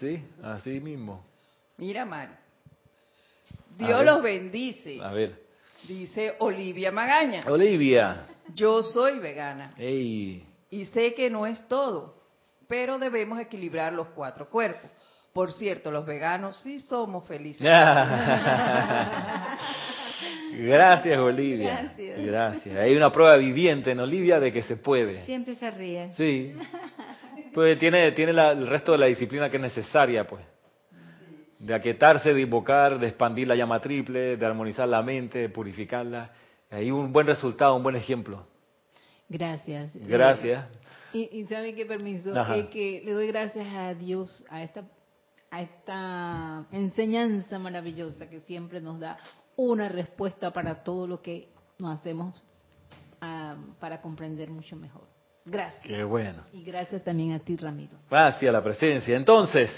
Sí, 0.00 0.22
así 0.42 0.80
mismo. 0.80 1.24
Mira, 1.76 2.04
Mari, 2.04 2.32
Dios 3.78 4.04
los 4.04 4.22
bendice. 4.22 5.00
A 5.02 5.12
ver. 5.12 5.51
Dice 5.88 6.34
Olivia 6.38 6.92
Magaña. 6.92 7.44
Olivia. 7.46 8.26
Yo 8.54 8.82
soy 8.82 9.18
vegana. 9.18 9.74
Ey. 9.76 10.44
Y 10.70 10.86
sé 10.86 11.14
que 11.14 11.30
no 11.30 11.46
es 11.46 11.66
todo, 11.68 12.14
pero 12.68 12.98
debemos 12.98 13.40
equilibrar 13.40 13.92
los 13.92 14.08
cuatro 14.08 14.48
cuerpos. 14.48 14.90
Por 15.32 15.52
cierto, 15.52 15.90
los 15.90 16.04
veganos 16.04 16.60
sí 16.60 16.80
somos 16.80 17.26
felices. 17.26 17.62
Gracias, 20.52 21.18
Olivia. 21.18 21.80
Gracias. 21.82 22.20
Gracias. 22.20 22.76
Hay 22.76 22.94
una 22.94 23.10
prueba 23.10 23.36
viviente 23.36 23.90
en 23.90 24.00
Olivia 24.00 24.38
de 24.38 24.52
que 24.52 24.62
se 24.62 24.76
puede. 24.76 25.24
Siempre 25.24 25.54
se 25.54 25.70
ríe. 25.70 26.12
Sí. 26.16 26.54
Pues 27.54 27.78
tiene, 27.78 28.12
tiene 28.12 28.32
el 28.32 28.66
resto 28.66 28.92
de 28.92 28.98
la 28.98 29.06
disciplina 29.06 29.50
que 29.50 29.56
es 29.56 29.62
necesaria, 29.62 30.26
pues. 30.26 30.44
De 31.62 31.74
aquietarse, 31.74 32.34
de 32.34 32.40
invocar, 32.40 32.98
de 32.98 33.06
expandir 33.06 33.46
la 33.46 33.54
llama 33.54 33.80
triple, 33.80 34.36
de 34.36 34.46
armonizar 34.46 34.88
la 34.88 35.02
mente, 35.02 35.38
de 35.38 35.48
purificarla. 35.48 36.30
Hay 36.70 36.90
un 36.90 37.12
buen 37.12 37.26
resultado, 37.26 37.76
un 37.76 37.82
buen 37.82 37.96
ejemplo. 37.96 38.46
Gracias. 39.28 39.92
Gracias. 39.94 40.68
Y, 41.12 41.28
y 41.30 41.46
¿sabe 41.46 41.74
qué 41.74 41.86
permiso? 41.86 42.32
que 42.70 43.02
le 43.04 43.12
doy 43.12 43.28
gracias 43.28 43.66
a 43.74 43.94
Dios, 43.94 44.44
a 44.50 44.62
esta 44.62 44.84
a 45.52 45.60
esta 45.60 46.66
enseñanza 46.72 47.58
maravillosa 47.58 48.28
que 48.28 48.40
siempre 48.40 48.80
nos 48.80 48.98
da 48.98 49.18
una 49.54 49.86
respuesta 49.88 50.50
para 50.50 50.82
todo 50.82 51.06
lo 51.06 51.20
que 51.20 51.50
nos 51.78 52.00
hacemos 52.00 52.42
ah, 53.20 53.56
para 53.78 54.00
comprender 54.00 54.50
mucho 54.50 54.76
mejor. 54.76 55.06
Gracias. 55.44 55.84
Qué 55.84 56.04
bueno. 56.04 56.42
Y 56.52 56.62
gracias 56.62 57.04
también 57.04 57.32
a 57.32 57.38
ti, 57.38 57.56
Ramiro. 57.56 57.98
Gracias 58.08 58.48
a 58.48 58.52
la 58.52 58.64
presencia. 58.64 59.14
Entonces, 59.14 59.70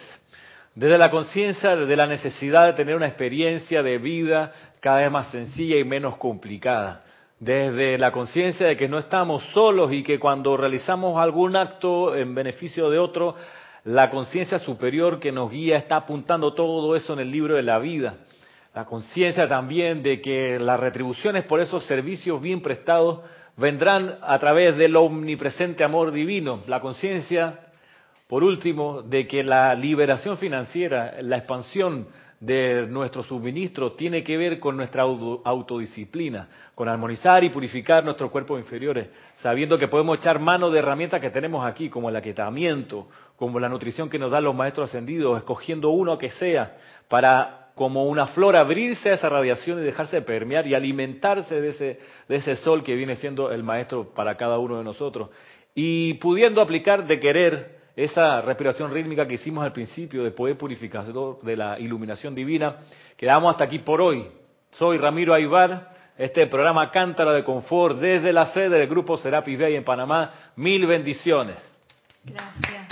Desde 0.75 0.99
la 0.99 1.09
conciencia 1.09 1.77
de 1.77 1.97
la 1.97 2.09
necesidad 2.09 2.67
de 2.67 2.73
tener 2.73 2.97
una 2.97 3.07
experiencia 3.07 3.81
de 3.85 3.99
vida 3.99 4.53
cada 4.81 4.99
vez 4.99 5.11
más 5.11 5.29
sencilla 5.31 5.79
y 5.79 5.85
menos 5.85 6.17
complicada. 6.17 7.01
Desde 7.39 7.97
la 7.97 8.11
conciencia 8.11 8.67
de 8.67 8.77
que 8.77 8.89
no 8.89 8.99
estamos 8.99 9.45
solos 9.53 9.93
y 9.93 10.03
que 10.03 10.19
cuando 10.19 10.57
realizamos 10.57 11.21
algún 11.21 11.55
acto 11.55 12.17
en 12.17 12.35
beneficio 12.35 12.91
de 12.91 12.99
otro, 12.99 13.37
la 13.85 14.11
conciencia 14.11 14.59
superior 14.59 15.21
que 15.21 15.31
nos 15.31 15.49
guía 15.49 15.77
está 15.77 15.95
apuntando 15.95 16.55
todo 16.55 16.97
eso 16.97 17.13
en 17.13 17.21
el 17.21 17.31
libro 17.31 17.55
de 17.55 17.63
la 17.63 17.79
vida. 17.79 18.17
La 18.75 18.85
conciencia 18.85 19.47
también 19.47 20.03
de 20.03 20.21
que 20.21 20.59
las 20.59 20.81
retribuciones 20.81 21.45
por 21.45 21.61
esos 21.61 21.85
servicios 21.85 22.43
bien 22.43 22.61
prestados 22.61 23.21
vendrán 23.57 24.19
a 24.21 24.37
través 24.41 24.77
del 24.77 24.97
omnipresente 24.97 25.85
amor 25.85 26.11
divino. 26.11 26.65
La 26.67 26.81
conciencia, 26.81 27.64
por 28.27 28.43
último, 28.43 29.03
de 29.03 29.27
que 29.27 29.43
la 29.43 29.75
liberación 29.75 30.39
financiera, 30.39 31.17
la 31.21 31.39
expansión 31.39 32.09
de 32.41 32.87
nuestro 32.87 33.23
suministro 33.23 33.93
tiene 33.93 34.23
que 34.23 34.37
ver 34.37 34.59
con 34.59 34.77
nuestra 34.77 35.03
autodisciplina, 35.03 36.49
con 36.75 36.89
armonizar 36.89 37.43
y 37.45 37.49
purificar 37.49 38.05
nuestros 38.05 38.31
cuerpos 38.31 38.59
inferiores, 38.61 39.09
sabiendo 39.39 39.79
que 39.79 39.89
podemos 39.89 40.19
echar 40.19 40.39
mano 40.41 40.71
de 40.71 40.79
herramientas 40.79 41.21
que 41.21 41.31
tenemos 41.31 41.67
aquí, 41.67 41.89
como 41.89 42.09
el 42.09 42.17
aquietamiento, 42.17 43.09
como 43.37 43.59
la 43.59 43.69
nutrición 43.69 44.11
que 44.11 44.19
nos 44.19 44.31
dan 44.31 44.45
los 44.45 44.55
maestros 44.55 44.91
ascendidos, 44.91 45.39
escogiendo 45.39 45.91
uno 45.91 46.19
que 46.19 46.31
sea, 46.31 46.77
para 47.09 47.71
como 47.75 48.05
una 48.05 48.29
flor 48.29 48.57
abrirse 48.57 49.11
a 49.11 49.15
esa 49.15 49.29
radiación 49.29 49.81
y 49.81 49.83
dejarse 49.83 50.23
permear 50.23 50.67
y 50.67 50.75
alimentarse 50.75 51.61
de 51.61 51.69
ese, 51.71 52.01
de 52.29 52.37
ese 52.37 52.57
sol 52.57 52.85
que 52.85 52.95
viene 52.95 53.17
siendo 53.17 53.51
el 53.51 53.63
maestro 53.63 54.15
para 54.15 54.37
cada 54.37 54.59
uno 54.59 54.79
de 54.79 54.85
nosotros. 54.85 55.31
Y 55.75 56.15
pudiendo 56.15 56.61
aplicar 56.61 57.07
de 57.07 57.19
querer 57.19 57.84
esa 57.97 58.41
respiración 58.41 58.93
rítmica 58.93 59.27
que 59.27 59.35
hicimos 59.35 59.65
al 59.65 59.73
principio 59.73 60.25
de 60.25 60.33
poder 60.33 60.57
purificador 60.59 61.41
de 61.43 61.57
la 61.57 61.79
iluminación 61.79 62.35
divina. 62.35 62.77
Quedamos 63.17 63.51
hasta 63.53 63.65
aquí 63.65 63.79
por 63.79 64.01
hoy. 64.01 64.27
Soy 64.73 64.99
Ramiro 64.99 65.33
Aybar, 65.33 65.93
este 66.19 66.47
programa 66.47 66.91
Cántara 66.91 67.33
de 67.33 67.45
Confort 67.45 67.99
desde 67.99 68.33
la 68.33 68.47
sede 68.47 68.71
del 68.71 68.89
Grupo 68.89 69.17
Serapis 69.17 69.59
Bay 69.59 69.77
en 69.77 69.85
Panamá. 69.85 70.33
Mil 70.57 70.87
bendiciones. 70.87 71.57
Gracias. 72.25 72.84